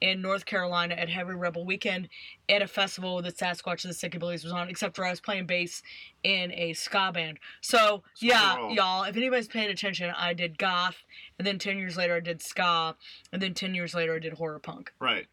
in 0.06 0.22
North 0.22 0.46
Carolina 0.46 0.94
at 0.94 1.10
Heavy 1.10 1.34
Rebel 1.34 1.66
Weekend 1.66 2.10
at 2.48 2.62
a 2.62 2.68
festival 2.68 3.24
that 3.24 3.36
Sasquatch 3.36 3.84
and 3.86 3.92
the 3.92 3.98
Sickabillies 3.98 4.44
was 4.44 4.52
on, 4.52 4.70
except 4.70 4.96
for 4.96 5.04
I 5.04 5.10
was 5.10 5.20
playing 5.20 5.48
bass 5.48 5.82
in 6.24 6.52
a 6.52 6.74
ska 6.74 7.12
band. 7.12 7.40
So 7.62 8.04
yeah, 8.22 8.70
y'all, 8.70 9.04
if 9.06 9.18
anybody's 9.18 9.48
paying 9.48 9.72
attention, 9.72 10.14
I 10.16 10.34
did 10.34 10.60
goth, 10.60 10.98
and 11.40 11.48
then 11.48 11.58
ten 11.58 11.80
years 11.80 11.98
later 11.98 12.16
I 12.16 12.20
did 12.20 12.40
ska, 12.44 12.96
and 13.34 13.42
then 13.42 13.56
ten 13.56 13.74
years 13.74 13.96
later 13.96 14.16
I 14.16 14.20
did 14.20 14.34
horror 14.34 14.60
punk. 14.60 14.94
Right. 15.00 15.26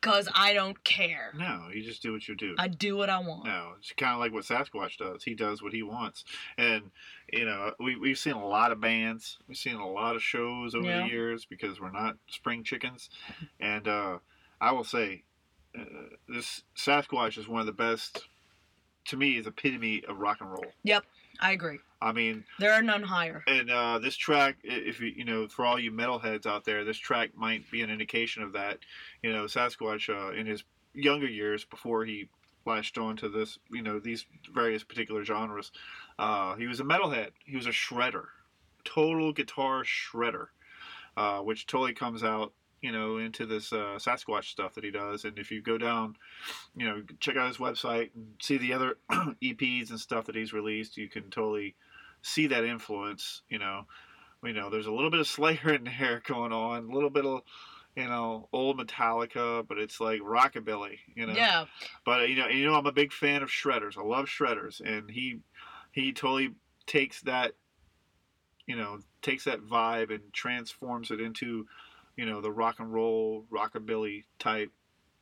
Cause 0.00 0.28
I 0.34 0.52
don't 0.52 0.82
care. 0.84 1.32
No, 1.36 1.68
you 1.72 1.82
just 1.82 2.02
do 2.02 2.12
what 2.12 2.26
you 2.28 2.34
do. 2.36 2.54
I 2.58 2.68
do 2.68 2.96
what 2.96 3.10
I 3.10 3.18
want. 3.18 3.44
No, 3.46 3.72
it's 3.78 3.92
kind 3.96 4.12
of 4.12 4.18
like 4.20 4.32
what 4.32 4.44
Sasquatch 4.44 4.96
does. 4.98 5.24
He 5.24 5.34
does 5.34 5.62
what 5.62 5.72
he 5.72 5.82
wants, 5.82 6.24
and 6.58 6.90
you 7.32 7.44
know 7.44 7.72
we 7.80 7.96
we've 7.96 8.18
seen 8.18 8.34
a 8.34 8.46
lot 8.46 8.72
of 8.72 8.80
bands, 8.80 9.38
we've 9.48 9.56
seen 9.56 9.76
a 9.76 9.88
lot 9.90 10.16
of 10.16 10.22
shows 10.22 10.74
over 10.74 10.86
Yeah. 10.86 11.02
the 11.02 11.08
years 11.08 11.44
because 11.44 11.80
we're 11.80 11.90
not 11.92 12.16
spring 12.28 12.64
chickens, 12.64 13.10
and 13.60 13.86
uh, 13.88 14.18
I 14.60 14.72
will 14.72 14.84
say, 14.84 15.24
uh, 15.78 15.84
this 16.28 16.62
Sasquatch 16.76 17.38
is 17.38 17.48
one 17.48 17.60
of 17.60 17.66
the 17.66 17.72
best. 17.72 18.24
To 19.10 19.16
me, 19.16 19.36
is 19.38 19.46
epitome 19.46 20.02
of 20.08 20.18
rock 20.18 20.38
and 20.40 20.50
roll. 20.50 20.64
I 21.40 21.52
agree. 21.52 21.78
I 22.00 22.12
mean, 22.12 22.44
There 22.58 22.72
are 22.72 22.82
none 22.82 23.02
higher. 23.02 23.42
and 23.46 23.70
uh, 23.70 23.98
this 23.98 24.16
track, 24.16 24.56
if 24.62 25.00
you 25.00 25.08
you 25.16 25.24
know, 25.24 25.48
for 25.48 25.64
all 25.64 25.78
you 25.78 25.90
metalheads 25.90 26.46
out 26.46 26.64
there, 26.64 26.84
this 26.84 26.98
track 26.98 27.30
might 27.34 27.70
be 27.70 27.82
an 27.82 27.90
indication 27.90 28.42
of 28.42 28.52
that. 28.52 28.78
You 29.22 29.32
know, 29.32 29.44
Sasquatch 29.44 30.08
uh, 30.08 30.32
in 30.32 30.46
his 30.46 30.64
younger 30.94 31.26
years 31.26 31.64
before 31.64 32.04
he 32.04 32.28
latched 32.66 32.98
on 32.98 33.16
to 33.16 33.28
this, 33.28 33.58
you 33.70 33.82
know, 33.82 33.98
these 34.00 34.26
various 34.52 34.82
particular 34.84 35.24
genres, 35.24 35.70
uh, 36.18 36.54
he 36.56 36.66
was 36.66 36.80
a 36.80 36.84
metalhead. 36.84 37.30
He 37.44 37.56
was 37.56 37.66
a 37.66 37.70
shredder, 37.70 38.24
total 38.84 39.32
guitar 39.32 39.84
shredder, 39.84 40.48
uh, 41.16 41.38
which 41.40 41.66
totally 41.66 41.94
comes 41.94 42.24
out. 42.24 42.52
You 42.82 42.92
know, 42.92 43.16
into 43.16 43.46
this 43.46 43.72
uh, 43.72 43.98
Sasquatch 43.98 44.44
stuff 44.44 44.74
that 44.74 44.84
he 44.84 44.90
does, 44.90 45.24
and 45.24 45.38
if 45.38 45.50
you 45.50 45.62
go 45.62 45.78
down, 45.78 46.14
you 46.76 46.86
know, 46.86 47.02
check 47.20 47.36
out 47.36 47.48
his 47.48 47.56
website 47.56 48.10
and 48.14 48.26
see 48.40 48.58
the 48.58 48.74
other 48.74 48.98
EPs 49.10 49.90
and 49.90 49.98
stuff 49.98 50.26
that 50.26 50.36
he's 50.36 50.52
released, 50.52 50.96
you 50.96 51.08
can 51.08 51.30
totally 51.30 51.74
see 52.22 52.46
that 52.48 52.64
influence. 52.64 53.42
You 53.48 53.58
know, 53.58 53.86
you 54.44 54.52
know, 54.52 54.68
there's 54.70 54.86
a 54.86 54.92
little 54.92 55.10
bit 55.10 55.20
of 55.20 55.26
Slayer 55.36 55.72
in 55.74 55.84
there 55.84 56.22
going 56.26 56.52
on, 56.52 56.84
a 56.90 56.94
little 56.94 57.10
bit 57.10 57.24
of, 57.24 57.40
you 57.96 58.06
know, 58.06 58.48
old 58.52 58.78
Metallica, 58.78 59.66
but 59.66 59.78
it's 59.78 59.98
like 59.98 60.20
rockabilly. 60.20 60.98
You 61.14 61.26
know, 61.26 61.34
Yeah. 61.34 61.64
but 62.04 62.28
you 62.28 62.36
know, 62.36 62.46
you 62.48 62.66
know, 62.66 62.74
I'm 62.74 62.86
a 62.86 62.92
big 62.92 63.12
fan 63.12 63.42
of 63.42 63.48
shredders. 63.48 63.96
I 63.96 64.02
love 64.02 64.26
shredders, 64.26 64.80
and 64.80 65.10
he 65.10 65.40
he 65.92 66.12
totally 66.12 66.52
takes 66.86 67.22
that, 67.22 67.52
you 68.66 68.76
know, 68.76 68.98
takes 69.22 69.44
that 69.44 69.60
vibe 69.66 70.10
and 70.14 70.30
transforms 70.32 71.10
it 71.10 71.20
into, 71.22 71.66
you 72.16 72.26
know, 72.26 72.40
the 72.40 72.50
rock 72.50 72.76
and 72.78 72.92
roll 72.92 73.44
rockabilly 73.52 74.24
type 74.38 74.70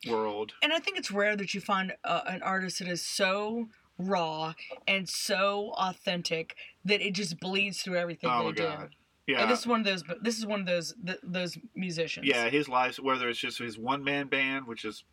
world. 0.09 0.53
And 0.63 0.73
I 0.73 0.79
think 0.79 0.99
it's 0.99 1.11
rare 1.11 1.37
that 1.37 1.55
you 1.55 1.61
find 1.61 1.95
uh, 2.05 2.23
an 2.27 2.43
artist 2.43 2.79
that 2.81 2.89
is 2.89 3.05
so 3.05 3.69
raw 3.99 4.55
and 4.89 5.09
so 5.09 5.73
authentic 5.77 6.57
that 6.85 7.01
it 7.01 7.13
just 7.15 7.39
bleeds 7.41 7.81
through 7.81 7.97
everything 7.97 8.29
Oh 8.33 8.39
they 8.39 8.45
my 8.45 8.53
do. 8.53 8.63
god, 8.63 8.91
yeah. 9.27 9.43
And 9.43 9.51
this 9.51 9.61
is 9.61 9.67
one 9.67 9.81
of 9.81 9.87
those. 9.87 10.03
This 10.21 10.39
is 10.39 10.47
one 10.47 10.61
of 10.61 10.67
those 10.67 10.95
th- 11.05 11.21
those 11.23 11.57
musicians. 11.75 12.27
Yeah, 12.27 12.49
his 12.49 12.69
lives, 12.69 13.01
whether 13.01 13.29
it's 13.29 13.39
just 13.39 13.59
his 13.59 13.79
one 13.79 14.05
man 14.05 14.27
band, 14.29 14.67
which 14.67 14.85
is 14.85 15.05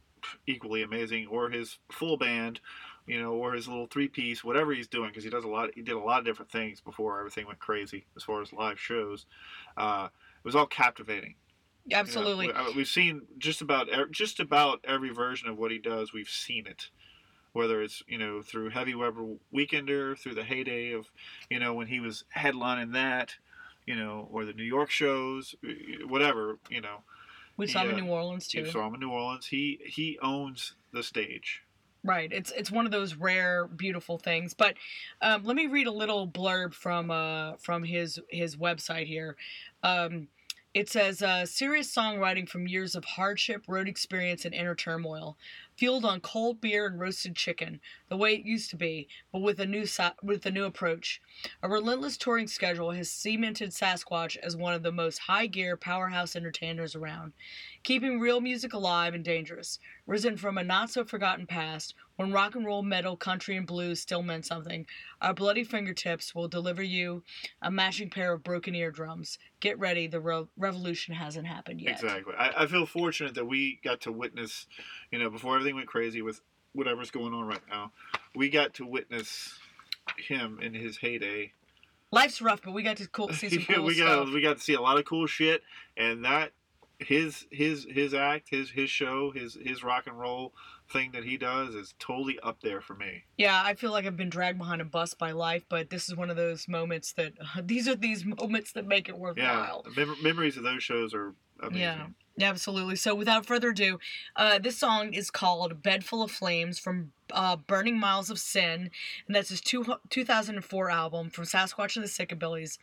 equally 0.48 0.84
amazing, 0.84 1.28
or 1.28 1.50
his 1.50 1.78
full 1.92 2.18
band, 2.18 2.60
you 3.08 3.20
know, 3.22 3.34
or 3.34 3.54
his 3.54 3.68
little 3.68 3.88
three 3.88 4.08
piece, 4.08 4.44
whatever 4.44 4.74
he's 4.74 4.88
doing, 4.88 5.10
because 5.10 5.24
he 5.24 5.30
does 5.30 5.44
a 5.46 5.48
lot. 5.48 5.70
He 5.76 5.82
did 5.82 5.96
a 5.96 6.00
lot 6.00 6.20
of 6.20 6.26
different 6.26 6.52
things 6.52 6.82
before 6.82 7.18
everything 7.20 7.48
went 7.48 7.60
crazy 7.60 8.06
as 8.18 8.24
far 8.24 8.42
as 8.42 8.52
live 8.52 8.80
shows. 8.80 9.26
Uh, 9.78 10.10
it 10.12 10.46
was 10.46 10.56
all 10.56 10.66
captivating. 10.68 11.36
You 11.86 11.96
know. 11.96 12.00
Absolutely. 12.00 12.48
We- 12.48 12.54
I- 12.54 12.70
we've 12.76 12.88
seen 12.88 13.22
just 13.38 13.62
about 13.62 13.88
just 14.12 14.40
about 14.40 14.80
every 14.84 15.10
version 15.10 15.50
of 15.50 15.58
what 15.58 15.72
he 15.72 15.78
does. 15.78 16.14
We've 16.14 16.30
seen 16.30 16.68
it. 16.68 16.90
Whether 17.54 17.82
it's 17.82 18.02
you 18.08 18.18
know 18.18 18.42
through 18.42 18.70
Heavy 18.70 18.94
Rebel 18.94 19.40
Weekender, 19.54 20.18
through 20.18 20.36
the 20.36 20.44
heyday 20.44 20.94
of 20.94 21.12
you 21.50 21.60
know 21.60 21.74
when 21.74 21.88
he 21.88 22.00
was 22.00 22.24
headlining 22.36 22.94
that, 22.94 23.36
you 23.86 23.96
know, 23.96 24.30
or 24.32 24.46
the 24.46 24.54
New 24.54 24.64
York 24.64 24.90
shows, 24.90 25.54
whatever 26.06 26.60
you 26.70 26.80
know. 26.80 27.04
we 27.58 27.68
saw 27.68 27.84
him 27.84 27.98
in. 27.98 28.06
New 28.06 28.12
Orleans 28.12 28.48
too. 28.48 28.60
You 28.60 28.72
saw 28.72 28.88
him 28.88 28.94
in 28.94 29.02
New 29.02 29.12
Orleans. 29.12 29.48
He 29.48 29.80
he 29.86 30.18
owns 30.22 30.76
the 30.94 31.04
stage. 31.04 31.62
Right. 32.04 32.32
It's 32.32 32.52
it's 32.52 32.72
one 32.72 32.86
of 32.86 32.92
those 32.92 33.16
rare, 33.16 33.68
beautiful 33.68 34.18
things. 34.18 34.54
But 34.54 34.76
um, 35.22 35.44
let 35.44 35.56
me 35.56 35.68
read 35.68 35.88
a 35.88 35.92
little 35.92 36.28
blurb 36.28 36.74
from 36.74 37.12
uh 37.12 37.58
from 37.58 37.84
his 37.84 38.18
his 38.30 38.56
website 38.56 39.08
here. 39.08 39.36
Um, 39.84 40.30
it 40.74 40.90
says 40.90 41.22
uh, 41.22 41.46
serious 41.46 41.94
songwriting 41.94 42.48
from 42.48 42.66
years 42.66 42.96
of 42.96 43.04
hardship, 43.04 43.66
road 43.68 43.90
experience, 43.90 44.46
and 44.46 44.54
inner 44.54 44.74
turmoil, 44.74 45.38
fueled 45.76 46.06
on 46.06 46.22
cold 46.22 46.62
beer 46.62 46.86
and 46.86 46.98
roasted 46.98 47.36
chicken, 47.36 47.82
the 48.08 48.16
way 48.16 48.36
it 48.36 48.46
used 48.46 48.70
to 48.70 48.78
be, 48.78 49.10
but 49.34 49.42
with 49.42 49.60
a 49.60 49.66
new 49.66 49.86
sa- 49.86 50.14
with 50.24 50.46
a 50.46 50.52
new 50.52 50.64
approach. 50.64 51.22
A 51.62 51.68
relentless 51.68 52.16
touring 52.16 52.48
schedule 52.48 52.92
has 52.92 53.12
cemented 53.12 53.72
Sasquatch 53.72 54.38
as 54.38 54.56
one 54.56 54.74
of 54.74 54.82
the 54.82 54.94
most 54.94 55.18
high 55.18 55.48
gear 55.48 55.76
powerhouse 55.76 56.38
entertainers 56.38 56.96
around, 56.96 57.34
keeping 57.84 58.22
real 58.22 58.40
music 58.40 58.72
alive 58.72 59.14
and 59.14 59.26
dangerous. 59.26 59.78
Risen 60.08 60.38
from 60.38 60.58
a 60.58 60.64
not 60.64 60.90
so 60.90 61.04
forgotten 61.04 61.48
past 61.48 61.96
when 62.22 62.32
rock 62.32 62.56
and 62.56 62.66
roll, 62.66 62.84
metal, 62.84 63.18
country, 63.18 63.58
and 63.58 63.66
blues 63.66 64.00
still 64.00 64.22
meant 64.22 64.46
something. 64.46 64.86
Our 65.22 65.34
bloody 65.34 65.64
fingertips 65.64 66.36
will 66.36 66.48
deliver 66.48 66.84
you 66.84 67.24
a 67.62 67.72
matching 67.72 68.10
pair 68.10 68.32
of 68.34 68.44
broken 68.44 68.76
eardrums. 68.76 69.40
Get 69.60 69.80
ready, 69.80 70.08
the 70.08 70.20
re- 70.20 70.46
revolution 70.56 71.16
hasn't 71.16 71.48
happened 71.48 71.82
yet. 71.82 72.00
Exactly. 72.00 72.34
I, 72.38 72.64
I 72.64 72.68
feel 72.68 72.86
fortunate 72.86 73.34
that 73.36 73.46
we 73.46 73.80
got 73.84 74.02
to 74.02 74.12
witness, 74.12 74.68
you 75.12 75.18
know, 75.18 75.30
before 75.30 75.56
everything 75.56 75.76
went 75.76 75.88
crazy 75.88 76.22
with 76.22 76.42
whatever's 76.74 77.12
going 77.12 77.34
on 77.34 77.48
right 77.48 77.62
now, 77.70 77.92
we 78.36 78.50
got 78.50 78.76
to 78.76 78.86
witness 78.86 79.58
him 80.18 80.60
in 80.62 80.74
his 80.74 80.98
heyday. 80.98 81.54
Life's 82.12 82.42
rough, 82.42 82.62
but 82.64 82.74
we 82.74 82.84
got 82.84 82.98
to 82.98 83.08
cool, 83.08 83.30
see 83.34 83.50
some 83.50 83.64
cool 83.76 83.84
we 83.86 83.96
stuff. 83.96 84.30
we 84.32 84.42
got 84.42 84.58
to 84.58 84.64
see 84.64 84.74
a 84.74 84.82
lot 84.82 85.00
of 85.00 85.06
cool 85.06 85.26
shit, 85.26 85.64
and 85.98 86.26
that 86.26 86.52
his 87.00 87.48
his 87.52 87.88
his 87.90 88.14
act, 88.14 88.50
his 88.50 88.70
his 88.70 88.90
show, 88.90 89.32
his 89.32 89.58
his 89.64 89.84
rock 89.84 90.08
and 90.08 90.20
roll 90.20 90.54
thing 90.92 91.12
that 91.14 91.24
he 91.24 91.38
does 91.38 91.74
is 91.76 91.94
totally 92.00 92.40
up 92.42 92.62
there 92.62 92.82
for 92.82 92.96
me. 92.96 93.24
Yeah, 93.38 93.62
I 93.64 93.74
feel 93.76 93.92
like 93.92 94.06
I've 94.06 94.18
been 94.18 94.30
dragged 94.30 94.58
behind 94.58 94.82
a 94.82 94.86
bus 94.86 95.14
by 95.14 95.32
life, 95.32 95.64
but 95.70 95.90
this 95.90 96.08
is 96.10 96.16
one 96.16 96.30
of 96.30 96.36
those 96.38 96.68
moments 96.68 97.14
that 97.14 97.34
these 97.64 97.88
are 97.88 97.96
these 97.96 98.26
moments 98.26 98.72
that 98.74 98.86
make 98.86 99.08
it 99.10 99.16
Yeah, 99.16 99.20
worthwhile. 99.22 99.84
the 99.84 100.06
mem- 100.06 100.24
memories 100.24 100.58
of 100.58 100.64
those 100.64 100.84
shows 100.84 101.14
are 101.14 101.34
amazing. 101.62 101.82
Yeah. 101.82 102.08
Absolutely. 102.40 102.96
So, 102.96 103.14
without 103.14 103.46
further 103.46 103.70
ado, 103.70 104.00
uh, 104.38 104.58
this 104.58 104.78
song 104.78 105.14
is 105.14 105.30
called 105.30 105.84
Bed 105.84 106.04
Full 106.06 106.24
of 106.24 106.32
Flames 106.32 106.80
from 106.80 107.12
uh, 107.32 107.58
Burning 107.58 108.00
Miles 108.00 108.30
of 108.32 108.40
Sin, 108.40 108.90
and 109.28 109.36
that's 109.36 109.50
his 109.50 109.62
two, 109.62 109.86
2004 110.10 110.90
album 110.90 111.30
from 111.30 111.44
Sasquatch 111.44 111.98
and 111.98 112.06
the 112.06 112.10
Sickabillies. 112.10 112.78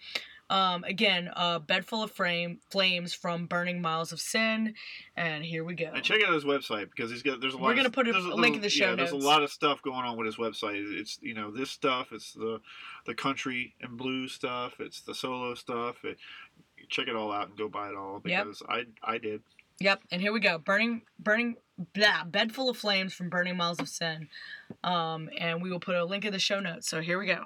Um, 0.50 0.82
again, 0.84 1.30
uh, 1.36 1.58
Bed 1.58 1.84
Full 1.84 2.02
of 2.02 2.10
frame, 2.10 2.60
Flames 2.70 3.12
from 3.12 3.46
Burning 3.46 3.82
Miles 3.82 4.12
of 4.12 4.20
Sin, 4.20 4.74
and 5.16 5.44
here 5.44 5.62
we 5.64 5.74
go. 5.74 5.90
And 5.94 6.02
check 6.02 6.22
out 6.26 6.32
his 6.32 6.44
website 6.44 6.88
because 6.90 7.10
he's 7.10 7.22
got 7.22 7.40
there's 7.40 7.54
a 7.54 7.56
lot. 7.58 7.64
We're 7.66 7.70
of- 7.72 7.76
gonna 7.78 7.90
put 7.90 8.08
a- 8.08 8.16
a 8.16 8.34
link 8.34 8.56
in 8.56 8.62
the 8.62 8.70
show 8.70 8.90
yeah, 8.90 8.94
There's 8.96 9.10
a 9.10 9.16
lot 9.16 9.42
of 9.42 9.50
stuff 9.50 9.82
going 9.82 10.04
on 10.06 10.16
with 10.16 10.26
his 10.26 10.36
website. 10.36 10.98
It's 10.98 11.18
you 11.20 11.34
know 11.34 11.50
this 11.50 11.70
stuff. 11.70 12.12
It's 12.12 12.32
the 12.32 12.60
the 13.06 13.14
country 13.14 13.74
and 13.80 13.96
blues 13.96 14.32
stuff. 14.32 14.80
It's 14.80 15.00
the 15.02 15.14
solo 15.14 15.54
stuff. 15.54 16.04
It, 16.04 16.16
check 16.88 17.08
it 17.08 17.14
all 17.16 17.30
out 17.32 17.48
and 17.48 17.58
go 17.58 17.68
buy 17.68 17.90
it 17.90 17.94
all 17.96 18.22
Yep. 18.24 18.44
because 18.44 18.62
I 18.68 18.84
I 19.02 19.18
did. 19.18 19.42
Yep, 19.80 20.00
and 20.10 20.20
here 20.20 20.32
we 20.32 20.40
go. 20.40 20.58
Burning, 20.58 21.02
burning, 21.20 21.56
blah, 21.94 22.24
bed 22.24 22.52
full 22.52 22.68
of 22.68 22.76
flames 22.76 23.14
from 23.14 23.28
Burning 23.28 23.56
Miles 23.56 23.78
of 23.78 23.88
Sin, 23.88 24.28
um, 24.82 25.30
and 25.38 25.62
we 25.62 25.70
will 25.70 25.78
put 25.78 25.94
a 25.94 26.04
link 26.04 26.24
in 26.24 26.32
the 26.32 26.38
show 26.40 26.58
notes. 26.58 26.88
So 26.88 27.00
here 27.00 27.16
we 27.18 27.26
go. 27.26 27.44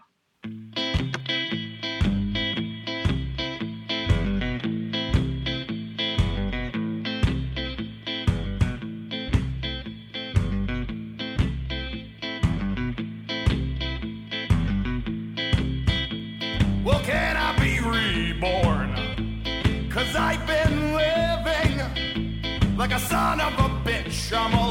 Bitch. 24.33 24.62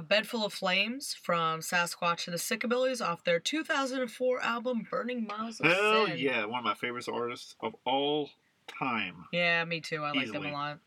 Bed 0.00 0.26
Full 0.26 0.44
of 0.44 0.52
Flames 0.52 1.14
from 1.14 1.60
Sasquatch 1.60 2.26
and 2.26 2.34
the 2.34 2.38
Sickabillies 2.38 3.04
off 3.04 3.24
their 3.24 3.38
2004 3.38 4.40
album 4.40 4.86
Burning 4.90 5.26
Miles 5.26 5.60
of 5.60 5.66
Hell 5.66 6.06
Sin. 6.06 6.18
yeah, 6.18 6.44
one 6.44 6.60
of 6.60 6.64
my 6.64 6.74
favorite 6.74 7.08
artists 7.08 7.54
of 7.60 7.74
all 7.84 8.30
time. 8.66 9.26
Yeah, 9.32 9.64
me 9.64 9.80
too. 9.80 10.02
I 10.02 10.12
like 10.12 10.32
them 10.32 10.46
a 10.46 10.52
lot. 10.52 10.78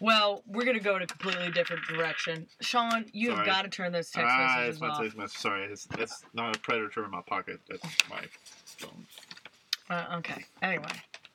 Well, 0.00 0.42
we're 0.46 0.64
gonna 0.64 0.78
go 0.78 0.96
in 0.96 1.02
a 1.02 1.06
completely 1.06 1.50
different 1.50 1.82
direction. 1.84 2.46
Sean, 2.60 3.06
you 3.12 3.30
have 3.30 3.38
Sorry. 3.38 3.46
got 3.46 3.62
to 3.62 3.68
turn 3.68 3.92
those 3.92 4.10
text 4.10 4.30
ah, 4.30 4.46
messages 4.56 4.74
it's 4.74 4.80
my 4.80 4.88
off. 4.88 5.00
text 5.00 5.16
message. 5.16 5.38
Sorry, 5.38 5.64
it's, 5.64 5.88
it's 5.98 6.22
not 6.34 6.54
a 6.54 6.58
predator 6.60 7.04
in 7.04 7.10
my 7.10 7.22
pocket. 7.22 7.60
That's 7.68 7.82
my 8.10 8.20
phone. 8.78 9.06
Uh, 9.88 10.16
okay. 10.18 10.44
Anyway, 10.62 10.84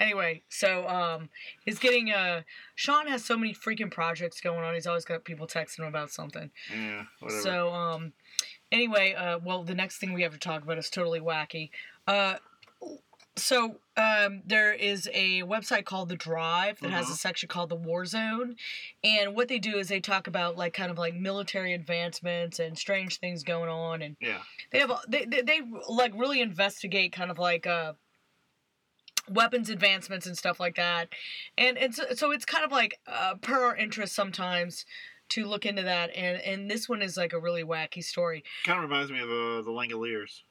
anyway, 0.01 0.41
so 0.49 0.87
um, 0.89 1.29
he's 1.63 1.79
getting 1.79 2.11
uh, 2.11 2.41
Sean 2.75 3.07
has 3.07 3.23
so 3.23 3.37
many 3.37 3.53
freaking 3.53 3.91
projects 3.91 4.41
going 4.41 4.63
on. 4.65 4.73
He's 4.73 4.87
always 4.87 5.05
got 5.05 5.23
people 5.23 5.47
texting 5.47 5.79
him 5.79 5.85
about 5.85 6.09
something. 6.09 6.51
Yeah, 6.69 7.03
whatever. 7.19 7.41
So 7.41 7.73
um, 7.73 8.13
anyway, 8.71 9.13
uh, 9.13 9.39
well, 9.43 9.63
the 9.63 9.75
next 9.75 9.99
thing 9.99 10.11
we 10.13 10.23
have 10.23 10.33
to 10.33 10.39
talk 10.39 10.63
about 10.63 10.77
is 10.77 10.89
totally 10.89 11.21
wacky. 11.21 11.69
Uh, 12.07 12.35
so 13.37 13.77
um, 13.95 14.41
there 14.45 14.73
is 14.73 15.09
a 15.13 15.41
website 15.43 15.85
called 15.85 16.09
The 16.09 16.17
Drive 16.17 16.79
that 16.81 16.91
has 16.91 17.09
a 17.09 17.13
Mhm. 17.13 17.17
section 17.17 17.47
called 17.47 17.69
the 17.69 17.75
War 17.75 18.05
Zone, 18.05 18.57
and 19.05 19.33
what 19.35 19.47
they 19.47 19.57
do 19.57 19.77
is 19.77 19.87
they 19.87 20.01
talk 20.01 20.27
about 20.27 20.57
like 20.57 20.73
kind 20.73 20.91
of 20.91 20.97
like 20.97 21.13
military 21.13 21.73
advancements 21.73 22.59
and 22.59 22.77
strange 22.77 23.19
things 23.19 23.43
going 23.43 23.69
on, 23.69 24.01
and 24.01 24.17
yeah, 24.19 24.41
they 24.71 24.79
have 24.79 24.91
they 25.07 25.23
they, 25.25 25.41
they 25.43 25.61
like 25.87 26.13
really 26.13 26.41
investigate 26.41 27.13
kind 27.13 27.31
of 27.31 27.39
like 27.39 27.65
uh 27.65 27.93
weapons 29.29 29.69
advancements 29.69 30.25
and 30.25 30.37
stuff 30.37 30.59
like 30.59 30.75
that 30.75 31.09
and 31.57 31.77
and 31.77 31.93
so, 31.95 32.03
so 32.13 32.31
it's 32.31 32.45
kind 32.45 32.65
of 32.65 32.71
like 32.71 32.99
uh, 33.07 33.35
per 33.41 33.63
our 33.65 33.75
interest 33.75 34.13
sometimes 34.15 34.85
to 35.29 35.45
look 35.45 35.65
into 35.65 35.81
that 35.83 36.09
and 36.15 36.41
and 36.41 36.69
this 36.69 36.89
one 36.89 37.01
is 37.01 37.15
like 37.17 37.31
a 37.33 37.39
really 37.39 37.63
wacky 37.63 38.03
story 38.03 38.43
kind 38.65 38.83
of 38.83 38.89
reminds 38.89 39.11
me 39.11 39.19
of 39.19 39.29
uh, 39.29 39.61
the 39.61 39.71
Langoliers. 39.71 40.41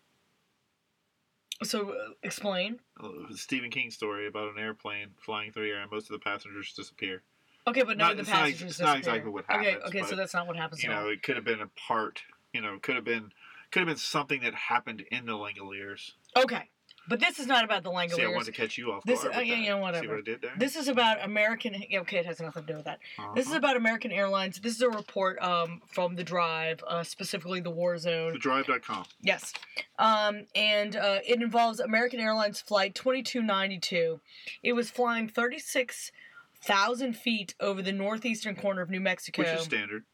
so 1.63 1.91
uh, 1.91 1.95
explain 2.23 2.79
Uh, 3.03 3.09
Stephen 3.35 3.71
King 3.71 3.91
story 3.91 4.27
about 4.27 4.55
an 4.57 4.59
airplane 4.63 5.09
flying 5.19 5.53
through 5.53 5.65
the 5.67 5.71
air 5.73 5.83
and 5.83 5.91
most 5.91 6.05
of 6.09 6.13
the 6.13 6.19
passengers 6.25 6.73
disappear. 6.73 7.23
okay 7.67 7.83
but 7.83 7.99
none 7.99 7.99
Not- 7.99 8.11
of 8.13 8.17
the 8.19 8.21
it's 8.23 8.31
not- 8.31 8.39
passengers 8.39 8.71
it's 8.71 8.81
not 8.81 8.99
exactly 8.99 9.31
what 9.31 9.45
okay 9.51 9.73
happens, 9.73 9.85
okay 9.89 10.01
so 10.03 10.11
but, 10.11 10.17
that's 10.17 10.35
not 10.35 10.47
what 10.47 10.57
happens 10.57 10.83
You 10.83 10.91
know, 10.91 11.09
it 11.09 11.23
could 11.23 11.37
have 11.37 11.45
been 11.45 11.61
a 11.61 11.67
part. 11.89 12.23
You 12.53 12.61
know, 12.63 12.79
could 12.81 12.95
have 12.97 13.05
been 13.05 13.33
could 13.71 13.81
have 13.81 13.87
been 13.89 13.97
something 13.97 14.41
that 14.43 14.55
happened 14.55 15.03
in 15.13 15.27
the 15.27 15.33
Langoliers. 15.33 16.13
okay 16.37 16.71
but 17.11 17.21
this 17.21 17.39
is 17.39 17.47
not 17.47 17.65
about 17.65 17.83
the 17.83 17.91
language. 17.91 18.17
See, 18.17 18.23
I 18.23 18.27
Langoliers. 18.29 18.35
wanted 18.37 18.55
to 18.55 18.61
catch 18.61 18.79
you 18.79 18.93
off 18.93 19.05
This- 19.05 19.23
guard. 19.23 19.37
uh, 19.37 19.41
yeah, 19.41 19.57
yeah, 19.57 19.75
See 20.01 20.07
what 20.09 20.19
I 20.19 20.21
did 20.23 20.41
there? 20.41 20.53
This 20.57 20.77
is 20.77 20.89
about 20.89 21.23
American. 21.23 21.75
Okay, 21.95 22.17
it 22.19 22.25
has 22.25 22.41
nothing 22.41 22.63
to 22.65 22.73
do 22.73 22.77
with 22.77 22.87
that. 22.87 23.01
This 23.35 23.45
is 23.47 23.51
Uh-huh. 23.51 23.59
about 23.59 23.77
American 23.77 24.13
Airlines. 24.13 24.59
This 24.61 24.75
is 24.77 24.81
a 24.81 24.89
report 24.89 25.39
um, 25.43 25.83
from 25.93 26.15
the 26.17 26.25
Drive, 26.25 26.83
uh, 26.87 27.03
specifically 27.03 27.61
the 27.61 27.71
War 27.71 27.99
Zone. 27.99 28.35
TheDrive.com. 28.39 29.05
Yes. 29.21 29.53
Um, 29.99 30.47
and 30.55 30.97
uh, 30.97 31.19
it 31.27 31.43
involves 31.43 31.81
American 31.81 32.21
Airlines 32.21 32.61
Flight 32.63 32.95
2292. 32.95 34.21
It 34.63 34.73
was 34.73 34.91
flying 34.91 35.29
36,000 35.29 37.15
feet 37.17 37.55
over 37.61 37.83
the 37.83 37.93
northeastern 37.93 38.55
corner 38.57 38.83
of 38.83 38.89
New 38.91 39.01
Mexico. 39.01 39.43
Which 39.43 39.51
is 39.51 39.63
standard. 39.65 40.05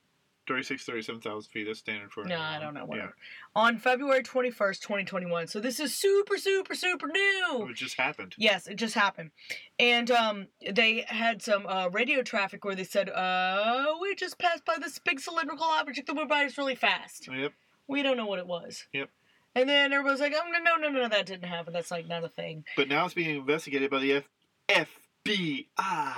36, 0.46 0.84
37,000 0.84 1.50
feet. 1.50 1.64
That's 1.66 1.78
standard 1.78 2.12
for. 2.12 2.24
No, 2.24 2.38
I 2.38 2.58
don't 2.58 2.74
know. 2.74 2.88
Yeah. 2.94 3.08
On 3.54 3.78
February 3.78 4.22
21st, 4.22 4.80
2021. 4.80 5.46
So 5.48 5.60
this 5.60 5.80
is 5.80 5.94
super, 5.94 6.36
super, 6.38 6.74
super 6.74 7.06
new. 7.06 7.68
It 7.70 7.76
just 7.76 7.96
happened. 7.96 8.34
Yes, 8.38 8.66
it 8.66 8.76
just 8.76 8.94
happened. 8.94 9.30
And 9.78 10.10
um, 10.10 10.46
they 10.70 11.04
had 11.08 11.42
some 11.42 11.66
uh, 11.66 11.88
radio 11.90 12.22
traffic 12.22 12.64
where 12.64 12.74
they 12.74 12.84
said, 12.84 13.08
uh, 13.10 13.86
we 14.00 14.14
just 14.14 14.38
passed 14.38 14.64
by 14.64 14.76
this 14.80 14.98
big 14.98 15.20
cylindrical 15.20 15.66
object 15.66 16.06
that 16.06 16.14
went 16.16 16.28
by 16.28 16.44
us 16.44 16.56
really 16.56 16.74
fast. 16.74 17.28
Yep. 17.32 17.52
We 17.88 18.02
don't 18.02 18.16
know 18.16 18.26
what 18.26 18.38
it 18.38 18.46
was. 18.46 18.86
Yep. 18.92 19.10
And 19.54 19.68
then 19.68 19.92
everybody's 19.92 20.20
like, 20.20 20.34
oh, 20.36 20.50
no, 20.50 20.58
no, 20.58 20.76
no, 20.76 20.90
no, 20.90 21.08
that 21.08 21.26
didn't 21.26 21.48
happen. 21.48 21.72
That's 21.72 21.90
like 21.90 22.06
not 22.06 22.24
a 22.24 22.28
thing. 22.28 22.64
But 22.76 22.88
now 22.88 23.04
it's 23.06 23.14
being 23.14 23.36
investigated 23.36 23.90
by 23.90 24.00
the 24.00 24.12
F- 24.12 24.28
FBI. 24.68 25.64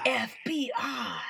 FBI. 0.05 1.21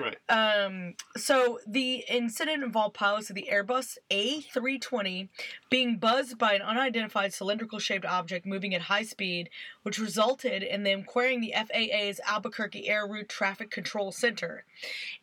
Right. 0.00 0.16
Um, 0.30 0.94
so 1.16 1.58
the 1.66 2.04
incident 2.08 2.62
involved 2.62 2.94
pilots 2.94 3.28
of 3.28 3.36
the 3.36 3.48
Airbus 3.52 3.98
A320 4.10 5.28
being 5.68 5.98
buzzed 5.98 6.38
by 6.38 6.54
an 6.54 6.62
unidentified 6.62 7.34
cylindrical 7.34 7.78
shaped 7.78 8.06
object 8.06 8.46
moving 8.46 8.74
at 8.74 8.82
high 8.82 9.02
speed, 9.02 9.50
which 9.82 9.98
resulted 9.98 10.62
in 10.62 10.84
them 10.84 11.04
querying 11.04 11.40
the 11.40 11.54
FAA's 11.54 12.18
Albuquerque 12.26 12.88
Air 12.88 13.06
Route 13.06 13.28
Traffic 13.28 13.70
Control 13.70 14.10
Center. 14.10 14.64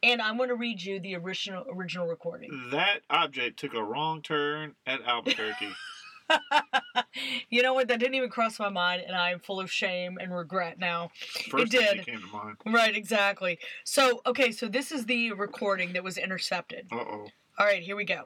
And 0.04 0.22
I'm 0.22 0.38
going 0.38 0.50
to 0.50 0.56
read 0.56 0.84
you 0.84 1.00
the 1.00 1.16
original 1.16 1.66
original 1.74 2.06
recording. 2.06 2.70
That 2.72 3.02
object 3.10 3.60
took 3.60 3.74
a 3.74 3.84
wrong 3.84 4.22
turn 4.22 4.76
at 4.86 5.02
Albuquerque. 5.02 5.70
you 7.50 7.64
know 7.64 7.74
what? 7.74 7.88
That 7.88 8.00
didn't 8.00 8.16
even 8.16 8.30
cross 8.30 8.60
my 8.60 8.70
mind, 8.70 9.04
and 9.06 9.16
I'm 9.16 9.40
full 9.40 9.60
of 9.60 9.72
shame 9.72 10.18
and 10.20 10.36
regret 10.36 10.80
now. 10.80 11.10
First 11.50 11.72
thing 11.72 11.82
did. 11.82 12.00
that 12.00 12.06
came 12.06 12.22
to 12.22 12.28
mind. 12.28 12.58
Right, 12.66 12.96
exactly. 12.96 13.60
So, 13.84 14.22
okay, 14.26 14.52
so 14.52 14.68
this 14.68 14.92
is 14.92 15.06
the 15.06 15.32
recording 15.34 15.94
that 15.94 16.04
was 16.04 16.18
intercepted. 16.18 16.88
Uh 16.92 16.98
oh. 16.98 17.28
All 17.60 17.66
right, 17.66 17.82
here 17.82 17.96
we 17.96 18.06
go. 18.06 18.26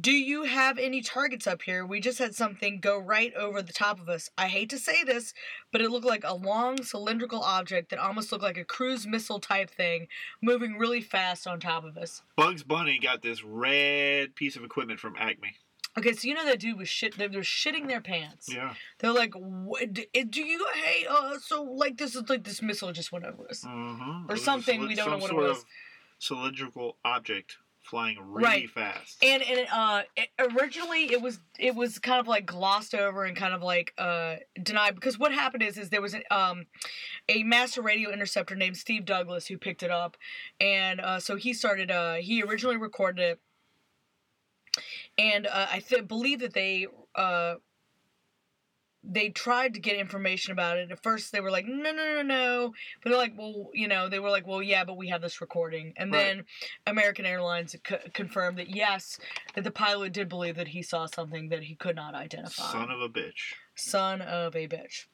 Do 0.00 0.12
you 0.12 0.44
have 0.44 0.78
any 0.78 1.02
targets 1.02 1.46
up 1.46 1.62
here? 1.62 1.84
We 1.84 2.00
just 2.00 2.18
had 2.18 2.34
something 2.34 2.80
go 2.80 2.98
right 2.98 3.32
over 3.34 3.60
the 3.60 3.72
top 3.72 4.00
of 4.00 4.08
us. 4.08 4.30
I 4.36 4.48
hate 4.48 4.70
to 4.70 4.78
say 4.78 5.04
this, 5.04 5.34
but 5.72 5.82
it 5.82 5.90
looked 5.90 6.06
like 6.06 6.24
a 6.24 6.34
long 6.34 6.82
cylindrical 6.82 7.42
object 7.42 7.90
that 7.90 7.98
almost 7.98 8.32
looked 8.32 8.42
like 8.42 8.56
a 8.56 8.64
cruise 8.64 9.06
missile 9.06 9.38
type 9.38 9.70
thing 9.70 10.08
moving 10.42 10.78
really 10.78 11.02
fast 11.02 11.46
on 11.46 11.60
top 11.60 11.84
of 11.84 11.96
us. 11.98 12.22
Bugs 12.34 12.62
Bunny 12.62 12.98
got 12.98 13.22
this 13.22 13.44
red 13.44 14.34
piece 14.34 14.56
of 14.56 14.64
equipment 14.64 15.00
from 15.00 15.14
Acme. 15.18 15.54
Okay, 15.96 16.12
so 16.12 16.26
you 16.26 16.34
know 16.34 16.44
that 16.44 16.58
dude 16.60 16.76
was 16.78 16.88
shit. 16.88 17.16
They 17.16 17.28
were 17.28 17.40
shitting 17.42 17.86
their 17.86 18.00
pants. 18.00 18.52
Yeah. 18.52 18.74
They're 18.98 19.12
like, 19.12 19.32
what, 19.34 19.92
do 19.92 20.02
you? 20.42 20.66
Hey, 20.74 21.06
uh, 21.08 21.38
so 21.40 21.62
like 21.62 21.96
this 21.98 22.14
is 22.16 22.28
like 22.28 22.44
this 22.44 22.60
missile 22.62 22.92
just 22.92 23.12
went 23.12 23.24
over 23.24 23.48
us. 23.48 23.64
Mm-hmm. 23.64 24.30
Or 24.30 24.36
something, 24.36 24.80
we 24.80 24.94
don't 24.94 25.10
know 25.10 25.18
what 25.18 25.30
it 25.30 25.36
was. 25.36 25.64
cylindrical 26.18 26.96
object 27.04 27.58
flying 27.82 28.16
really 28.18 28.44
Right. 28.44 28.70
fast. 28.70 29.22
And 29.22 29.42
and 29.42 29.66
uh, 29.70 30.02
it, 30.16 30.28
originally 30.58 31.12
it 31.12 31.20
was 31.20 31.38
it 31.58 31.74
was 31.74 31.98
kind 31.98 32.18
of 32.18 32.26
like 32.26 32.46
glossed 32.46 32.94
over 32.94 33.24
and 33.24 33.36
kind 33.36 33.52
of 33.52 33.62
like 33.62 33.92
uh 33.98 34.36
denied 34.62 34.94
because 34.94 35.18
what 35.18 35.32
happened 35.32 35.62
is 35.62 35.76
is 35.76 35.90
there 35.90 36.00
was 36.00 36.14
an, 36.14 36.22
um 36.30 36.64
a 37.28 37.42
master 37.42 37.82
radio 37.82 38.10
interceptor 38.10 38.56
named 38.56 38.78
Steve 38.78 39.04
Douglas 39.04 39.46
who 39.46 39.58
picked 39.58 39.82
it 39.82 39.90
up, 39.90 40.16
and 40.60 40.98
uh, 40.98 41.20
so 41.20 41.36
he 41.36 41.52
started 41.52 41.90
uh 41.90 42.14
he 42.14 42.42
originally 42.42 42.78
recorded 42.78 43.22
it, 43.22 43.40
and 45.18 45.46
uh, 45.46 45.66
I 45.70 45.80
th- 45.80 46.08
believe 46.08 46.40
that 46.40 46.54
they 46.54 46.86
uh 47.14 47.56
they 49.06 49.28
tried 49.28 49.74
to 49.74 49.80
get 49.80 49.96
information 49.96 50.52
about 50.52 50.78
it. 50.78 50.90
At 50.90 51.02
first, 51.02 51.30
they 51.30 51.40
were 51.40 51.50
like, 51.50 51.66
no, 51.66 51.92
no, 51.92 51.92
no, 51.92 52.22
no. 52.22 52.72
But 53.02 53.10
they're 53.10 53.18
like, 53.18 53.34
well, 53.36 53.70
you 53.74 53.86
know, 53.86 54.08
they 54.08 54.18
were 54.18 54.30
like, 54.30 54.46
well, 54.46 54.62
yeah, 54.62 54.84
but 54.84 54.96
we 54.96 55.08
have 55.08 55.20
this 55.20 55.40
recording. 55.40 55.92
And 55.96 56.10
Right. 56.10 56.36
then 56.36 56.44
American 56.86 57.26
Airlines 57.26 57.76
co- 57.84 57.98
confirmed 58.14 58.58
that 58.58 58.74
yes, 58.74 59.18
that 59.54 59.64
the 59.64 59.70
pilot 59.70 60.12
did 60.12 60.28
believe 60.28 60.56
that 60.56 60.68
he 60.68 60.82
saw 60.82 61.06
something 61.06 61.50
that 61.50 61.62
he 61.64 61.74
could 61.74 61.96
not 61.96 62.14
identify. 62.14 62.72
Son 62.72 62.90
of 62.90 63.00
a 63.00 63.08
bitch. 63.08 63.52
Son 63.74 64.22
of 64.22 64.56
a 64.56 64.66
bitch. 64.66 65.06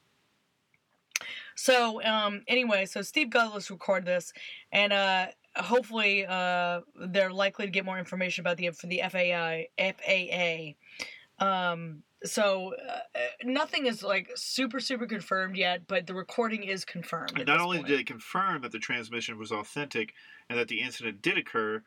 So, 1.57 2.03
um, 2.05 2.43
anyway, 2.49 2.87
so 2.87 3.03
Steve 3.03 3.31
Douglas 3.31 3.71
recorded 3.71 4.07
this, 4.07 4.33
and 4.73 4.93
uh, 4.93 5.27
hopefully, 5.57 6.27
uh, 6.27 6.81
they're 7.09 7.33
likely 7.33 7.67
to 7.67 7.71
get 7.71 7.85
more 7.85 7.99
information 7.99 8.43
about 8.43 8.57
the 8.57 8.71
for 8.71 8.87
the 8.87 9.03
FAI 9.09 9.69
FAA. 9.79 11.45
Um, 11.45 12.03
so 12.23 12.75
uh, 12.89 12.99
nothing 13.45 13.87
is 13.87 14.03
like 14.03 14.31
super 14.35 14.81
super 14.81 15.07
confirmed 15.07 15.57
yet, 15.57 15.87
but 15.87 16.07
the 16.07 16.15
recording 16.15 16.65
is 16.65 16.85
confirmed. 16.85 17.33
And 17.37 17.47
not 17.47 17.61
only 17.61 17.79
point. 17.79 17.89
did 17.89 18.01
it 18.01 18.07
confirm 18.07 18.63
that 18.63 18.73
the 18.73 18.79
transmission 18.79 19.39
was 19.39 19.53
authentic 19.53 20.15
and 20.49 20.59
that 20.59 20.69
the 20.69 20.81
incident 20.81 21.23
did 21.23 21.39
occur, 21.39 21.83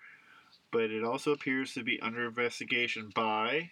but 0.72 0.90
it 0.90 1.04
also 1.04 1.32
appears 1.32 1.74
to 1.76 1.84
be 1.84 2.00
under 2.02 2.28
investigation 2.28 3.12
by 3.14 3.72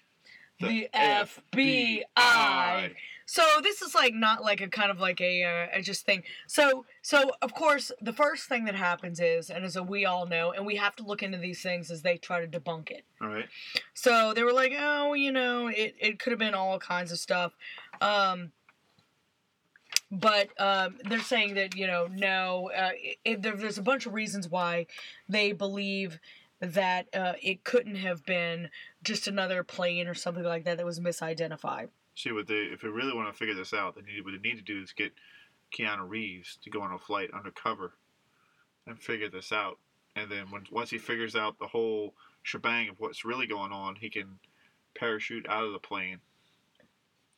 the 0.60 0.88
FBI. 0.94 2.94
So 3.32 3.44
this 3.64 3.82
is 3.82 3.96
like 3.96 4.14
not 4.14 4.44
like 4.44 4.60
a 4.60 4.68
kind 4.68 4.92
of 4.92 5.00
like 5.00 5.22
a, 5.22 5.46
uh, 5.46 5.78
a 5.80 5.82
just 5.82 6.06
thing. 6.06 6.24
So 6.48 6.84
so 7.02 7.32
of 7.42 7.54
course 7.54 7.90
the 8.02 8.12
first 8.12 8.50
thing 8.50 8.66
that 8.66 8.76
happens 8.76 9.22
is, 9.22 9.50
and 9.50 9.64
as 9.64 9.80
we 9.80 10.04
all 10.06 10.28
know, 10.28 10.52
and 10.52 10.66
we 10.66 10.76
have 10.76 10.98
to 10.98 11.04
look 11.04 11.24
into 11.24 11.38
these 11.38 11.62
things 11.62 11.90
as 11.92 12.02
they 12.02 12.18
try 12.18 12.46
to 12.46 12.60
debunk 12.60 12.92
it. 12.92 13.06
All 13.22 13.30
right. 13.30 13.46
So 13.94 14.34
they 14.34 14.44
were 14.44 14.52
like, 14.52 14.74
oh, 14.78 15.14
you 15.14 15.32
know, 15.32 15.68
it, 15.68 15.96
it 15.98 16.20
could 16.20 16.32
have 16.32 16.40
been 16.40 16.54
all 16.54 16.78
kinds 16.78 17.14
of 17.14 17.20
stuff. 17.20 17.54
Um, 18.02 18.52
but 20.12 20.50
um, 20.60 20.98
they're 21.08 21.22
saying 21.22 21.54
that, 21.54 21.78
you 21.78 21.88
know, 21.88 22.10
no, 22.12 22.70
uh, 22.78 22.92
it, 23.24 23.44
there, 23.44 23.56
there's 23.56 23.78
a 23.78 23.82
bunch 23.82 24.06
of 24.06 24.14
reasons 24.14 24.50
why 24.50 24.88
they 25.30 25.54
believe 25.54 26.20
that 26.60 27.08
uh, 27.14 27.36
it 27.42 27.64
couldn't 27.64 27.96
have 27.96 28.26
been 28.26 28.70
just 29.04 29.30
another 29.30 29.64
plane 29.64 30.10
or 30.10 30.16
something 30.16 30.44
like 30.44 30.66
that 30.66 30.76
that 30.76 30.86
was 30.86 31.00
misidentified. 31.00 31.88
See 32.22 32.32
what 32.32 32.48
they 32.48 32.70
if 32.72 32.82
they 32.82 32.88
really 32.88 33.14
want 33.14 33.32
to 33.32 33.38
figure 33.38 33.56
this 33.56 33.74
out, 33.74 33.96
they 33.96 34.02
need 34.02 34.24
what 34.24 34.34
they 34.34 34.50
need 34.50 34.58
to 34.58 34.64
do 34.64 34.82
is 34.82 34.94
get 34.94 35.12
Keanu 35.76 36.08
Reeves 36.08 36.60
to 36.64 36.70
go 36.70 36.82
on 36.82 36.92
a 36.92 37.00
flight 37.00 37.32
undercover 37.34 37.94
and 38.86 39.00
figure 39.00 39.30
this 39.30 39.52
out. 39.52 39.80
And 40.16 40.30
then 40.30 40.52
when 40.52 40.64
once 40.72 40.90
he 40.92 40.98
figures 41.00 41.36
out 41.36 41.58
the 41.58 41.68
whole 41.68 42.14
shebang 42.44 42.90
of 42.90 43.00
what's 43.00 43.26
really 43.26 43.48
going 43.48 43.72
on, 43.72 43.96
he 43.96 44.10
can 44.10 44.38
parachute 44.94 45.48
out 45.50 45.64
of 45.64 45.74
the 45.74 45.80
plane, 45.80 46.20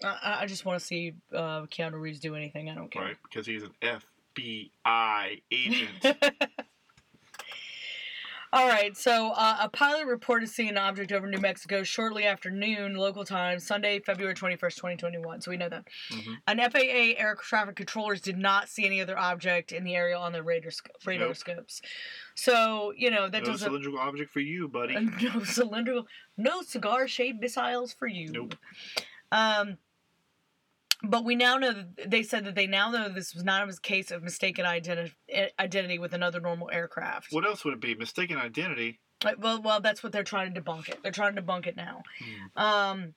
I, 0.03 0.39
I 0.41 0.45
just 0.47 0.65
want 0.65 0.79
to 0.79 0.85
see 0.85 1.13
uh, 1.33 1.61
Keanu 1.63 1.99
Reeves 1.99 2.19
do 2.19 2.35
anything. 2.35 2.69
I 2.69 2.75
don't 2.75 2.91
care. 2.91 3.03
right? 3.03 3.17
Because 3.23 3.45
he's 3.45 3.63
an 3.63 3.71
FBI 3.81 5.41
agent. 5.51 6.05
All 8.53 8.67
right, 8.67 8.95
so 8.95 9.31
uh, 9.31 9.57
a 9.61 9.67
pilot 9.67 10.05
reported 10.05 10.47
seeing 10.47 10.69
an 10.69 10.77
object 10.77 11.11
over 11.11 11.25
New 11.25 11.39
Mexico 11.39 11.81
shortly 11.81 12.25
after 12.25 12.51
noon 12.51 12.93
local 12.93 13.25
time, 13.25 13.57
Sunday, 13.57 13.99
February 13.99 14.35
21st, 14.35 14.75
2021. 14.75 15.41
So 15.41 15.49
we 15.49 15.57
know 15.57 15.69
that. 15.69 15.85
Mhm. 16.11 16.37
An 16.45 16.59
FAA 16.59 17.15
air 17.19 17.35
traffic 17.41 17.75
controllers 17.75 18.21
did 18.21 18.37
not 18.37 18.69
see 18.69 18.85
any 18.85 19.01
other 19.01 19.17
object 19.17 19.71
in 19.71 19.83
the 19.83 19.95
area 19.95 20.15
on 20.15 20.33
their 20.33 20.43
radar, 20.43 20.69
sc- 20.69 20.87
radar 21.03 21.29
Nope. 21.29 21.37
scopes. 21.37 21.81
So, 22.35 22.93
you 22.95 23.09
know, 23.09 23.27
that 23.27 23.39
no 23.41 23.53
doesn't. 23.53 23.65
cylindrical 23.67 23.99
object 23.99 24.31
for 24.31 24.39
you, 24.39 24.67
buddy. 24.67 24.99
no 25.33 25.43
cylindrical, 25.43 26.05
no 26.37 26.61
cigar 26.61 27.07
shaped 27.07 27.41
missiles 27.41 27.91
for 27.91 28.07
you. 28.07 28.31
Nope. 28.31 28.55
Um, 29.31 29.79
but 31.03 31.25
we 31.25 31.35
now 31.35 31.57
know 31.57 31.73
that 31.73 32.09
they 32.09 32.23
said 32.23 32.45
that 32.45 32.55
they 32.55 32.67
now 32.67 32.89
know 32.89 33.09
this 33.09 33.33
was 33.33 33.43
not 33.43 33.67
a 33.67 33.77
case 33.81 34.09
of 34.11 34.23
mistaken 34.23 34.65
identi- 34.65 35.11
identity 35.59 35.99
with 35.99 36.13
another 36.13 36.39
normal 36.39 36.69
aircraft. 36.71 37.27
What 37.31 37.45
else 37.45 37.65
would 37.65 37.73
it 37.75 37.81
be? 37.81 37.93
Mistaken 37.95 38.37
identity. 38.37 38.99
Uh, 39.23 39.33
Well, 39.37 39.61
well, 39.61 39.81
that's 39.81 40.01
what 40.01 40.11
they're 40.11 40.23
trying 40.23 40.53
to 40.53 40.61
debunk 40.61 40.89
it. 40.89 40.99
They're 41.03 41.11
trying 41.11 41.35
to 41.35 41.41
debunk 41.41 41.67
it 41.67 41.75
now. 41.75 42.03
Hmm. 42.55 42.63
Um, 42.63 43.13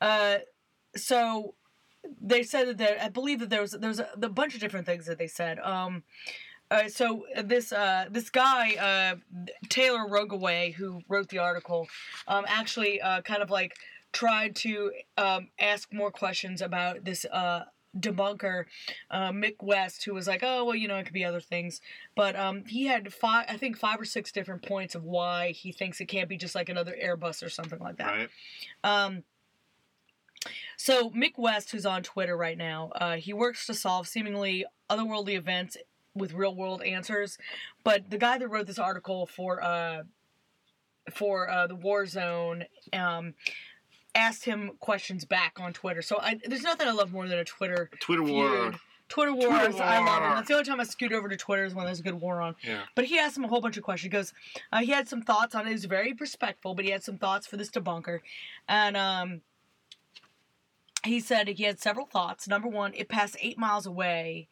uh, 0.00 0.38
so 0.96 1.54
they 2.20 2.42
said 2.42 2.68
that 2.68 2.78
there. 2.78 2.98
I 3.00 3.08
believe 3.08 3.40
that 3.40 3.50
there 3.50 3.62
was 3.62 3.72
there 3.72 3.88
was 3.88 4.00
a, 4.00 4.08
a 4.20 4.28
bunch 4.28 4.54
of 4.54 4.60
different 4.60 4.86
things 4.86 5.06
that 5.06 5.18
they 5.18 5.26
said. 5.26 5.58
Um, 5.58 6.04
uh, 6.70 6.88
so 6.88 7.24
this 7.42 7.72
uh, 7.72 8.06
this 8.10 8.30
guy 8.30 8.74
uh, 8.74 9.44
Taylor 9.68 10.06
Rogoway, 10.08 10.74
who 10.74 11.00
wrote 11.08 11.28
the 11.28 11.38
article, 11.38 11.88
um, 12.26 12.44
actually 12.48 13.00
uh, 13.00 13.22
kind 13.22 13.42
of 13.42 13.50
like 13.50 13.74
tried 14.14 14.56
to 14.56 14.92
um, 15.18 15.48
ask 15.58 15.92
more 15.92 16.10
questions 16.10 16.62
about 16.62 17.04
this 17.04 17.26
uh, 17.26 17.64
debunker 17.98 18.64
uh, 19.10 19.30
Mick 19.30 19.56
West, 19.60 20.04
who 20.04 20.14
was 20.14 20.26
like, 20.26 20.40
"Oh, 20.42 20.64
well, 20.64 20.74
you 20.74 20.88
know, 20.88 20.96
it 20.96 21.04
could 21.04 21.12
be 21.12 21.24
other 21.24 21.40
things," 21.40 21.80
but 22.14 22.34
um, 22.36 22.64
he 22.64 22.86
had 22.86 23.12
five, 23.12 23.44
I 23.48 23.56
think, 23.58 23.76
five 23.76 24.00
or 24.00 24.06
six 24.06 24.32
different 24.32 24.62
points 24.62 24.94
of 24.94 25.04
why 25.04 25.50
he 25.50 25.72
thinks 25.72 26.00
it 26.00 26.06
can't 26.06 26.28
be 26.28 26.38
just 26.38 26.54
like 26.54 26.70
another 26.70 26.96
Airbus 27.04 27.44
or 27.44 27.50
something 27.50 27.80
like 27.80 27.98
that. 27.98 28.06
Right. 28.06 28.30
Um, 28.82 29.24
So 30.76 31.10
Mick 31.10 31.38
West, 31.38 31.70
who's 31.70 31.86
on 31.86 32.02
Twitter 32.02 32.36
right 32.36 32.58
now, 32.58 32.90
uh, 32.96 33.16
he 33.16 33.32
works 33.32 33.66
to 33.66 33.74
solve 33.74 34.06
seemingly 34.08 34.64
otherworldly 34.90 35.36
events 35.36 35.76
with 36.14 36.32
real 36.32 36.54
world 36.54 36.82
answers. 36.82 37.38
But 37.82 38.10
the 38.10 38.18
guy 38.18 38.38
that 38.38 38.48
wrote 38.48 38.66
this 38.66 38.78
article 38.78 39.26
for 39.26 39.62
uh, 39.62 40.02
for 41.12 41.50
uh, 41.50 41.66
the 41.66 41.74
War 41.74 42.06
Zone 42.06 42.64
um, 42.92 43.34
asked 44.14 44.44
him 44.44 44.72
questions 44.80 45.24
back 45.24 45.58
on 45.60 45.72
Twitter. 45.72 46.02
So 46.02 46.18
I, 46.20 46.40
there's 46.44 46.62
nothing 46.62 46.86
I 46.86 46.92
love 46.92 47.12
more 47.12 47.28
than 47.28 47.38
a 47.38 47.44
Twitter 47.44 47.90
Twitter 48.00 48.22
war. 48.22 48.48
feud. 48.48 48.80
Twitter 49.08 49.34
wars, 49.34 49.78
I 49.78 49.98
love 49.98 50.22
them. 50.22 50.30
That's 50.34 50.48
the 50.48 50.54
only 50.54 50.64
time 50.64 50.80
I 50.80 50.84
scoot 50.84 51.12
over 51.12 51.28
to 51.28 51.36
Twitter 51.36 51.64
is 51.64 51.74
when 51.74 51.84
there's 51.84 52.00
a 52.00 52.02
good 52.02 52.20
war 52.20 52.40
on. 52.40 52.56
Yeah. 52.62 52.80
But 52.94 53.04
he 53.04 53.18
asked 53.18 53.36
him 53.36 53.44
a 53.44 53.48
whole 53.48 53.60
bunch 53.60 53.76
of 53.76 53.82
questions. 53.82 54.04
He 54.04 54.08
goes, 54.08 54.32
uh, 54.72 54.80
he 54.80 54.92
had 54.92 55.08
some 55.08 55.22
thoughts 55.22 55.54
on 55.54 55.66
it. 55.66 55.68
He 55.68 55.74
was 55.74 55.84
very 55.84 56.14
respectful, 56.14 56.74
but 56.74 56.84
he 56.84 56.90
had 56.90 57.04
some 57.04 57.18
thoughts 57.18 57.46
for 57.46 57.56
this 57.56 57.70
debunker. 57.70 58.20
And 58.66 58.96
um, 58.96 59.42
he 61.04 61.20
said 61.20 61.48
he 61.48 61.64
had 61.64 61.80
several 61.80 62.06
thoughts. 62.06 62.48
Number 62.48 62.66
one, 62.66 62.92
it 62.94 63.08
passed 63.08 63.36
eight 63.40 63.58
miles 63.58 63.86
away. 63.86 64.48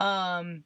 Um, 0.00 0.64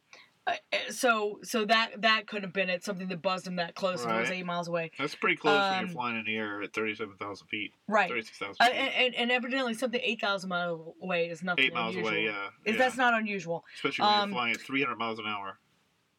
so 0.90 1.38
so 1.42 1.64
that 1.64 2.02
that 2.02 2.26
could 2.26 2.42
have 2.42 2.52
been 2.52 2.68
it. 2.68 2.84
Something 2.84 3.08
that 3.08 3.22
buzzed 3.22 3.46
him 3.46 3.56
that 3.56 3.74
close 3.74 4.04
and 4.04 4.14
it 4.14 4.20
was 4.20 4.30
eight 4.30 4.44
miles 4.46 4.68
away. 4.68 4.90
That's 4.98 5.14
pretty 5.14 5.36
close 5.36 5.58
when 5.58 5.72
Um, 5.78 5.84
you're 5.86 5.88
flying 5.94 6.18
in 6.18 6.24
the 6.24 6.36
air 6.36 6.62
at 6.62 6.72
37,000 6.74 7.46
feet. 7.48 7.72
Right. 7.88 8.08
36,000 8.10 8.56
Uh, 8.60 8.64
feet. 8.66 8.74
and, 8.74 8.94
and, 8.94 9.14
and 9.14 9.32
evidently 9.32 9.74
something 9.74 10.00
8,000 10.02 10.48
miles 10.48 10.94
away 11.02 11.28
is 11.28 11.42
nothing 11.42 11.64
Eight 11.64 11.74
miles 11.74 11.94
unusual. 11.94 12.12
away, 12.14 12.24
yeah. 12.24 12.46
Is 12.64 12.72
yeah. 12.74 12.78
That's 12.78 12.96
not 12.96 13.14
unusual. 13.14 13.64
Especially 13.76 14.02
when 14.04 14.12
um, 14.14 14.30
you're 14.30 14.36
flying 14.36 14.52
at 14.54 14.60
300 14.60 14.96
miles 14.96 15.18
an 15.18 15.26
hour. 15.26 15.58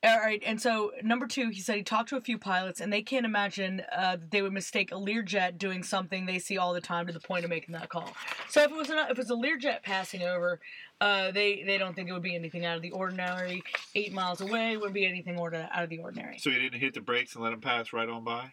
All 0.06 0.20
right, 0.20 0.44
and 0.46 0.62
so 0.62 0.92
number 1.02 1.26
two, 1.26 1.50
he 1.50 1.62
said 1.62 1.78
he 1.78 1.84
talked 1.84 2.10
to 2.10 2.16
a 2.16 2.22
few 2.22 2.38
pilots, 2.38 2.80
and 2.80 2.94
they 2.94 3.02
can't 3.02 3.26
imagine 3.26 3.82
uh, 3.92 4.18
that 4.18 4.30
they 4.30 4.44
would 4.44 4.54
mistake 4.54 4.92
a 4.92 4.96
Learjet 4.96 5.58
doing 5.58 5.82
something 5.82 6.28
they 6.28 6.38
see 6.38 6.60
all 6.60 6.74
the 6.74 6.82
time 6.82 7.08
to 7.08 7.14
the 7.14 7.20
point 7.20 7.44
of 7.44 7.50
making 7.50 7.74
that 7.74 7.90
call. 7.90 8.14
So 8.48 8.62
if 8.62 8.70
it 8.70 8.78
was 8.78 8.90
an, 8.92 9.00
if 9.10 9.12
it 9.12 9.18
was 9.18 9.32
a 9.32 9.34
Learjet 9.34 9.82
passing 9.82 10.22
over, 10.22 10.60
uh, 11.02 11.32
they 11.32 11.64
they 11.64 11.80
don't 11.80 11.96
think 11.96 12.10
it 12.10 12.14
would 12.14 12.22
be 12.22 12.36
anything 12.36 12.66
out 12.66 12.76
of 12.76 12.84
the 12.84 12.92
ordinary. 12.92 13.64
Eight 13.96 14.14
miles 14.14 14.42
away 14.42 14.78
wouldn't 14.78 14.94
be 14.94 15.08
anything 15.08 15.40
order, 15.40 15.68
out 15.72 15.84
of 15.84 15.90
the 15.90 15.98
ordinary. 15.98 16.38
So 16.38 16.52
he 16.52 16.60
didn't 16.60 16.80
hit 16.80 16.94
the 16.94 17.02
brakes 17.02 17.34
and 17.34 17.44
let 17.44 17.54
him 17.54 17.62
pass 17.62 17.92
right 17.92 18.08
on 18.08 18.24
by? 18.24 18.52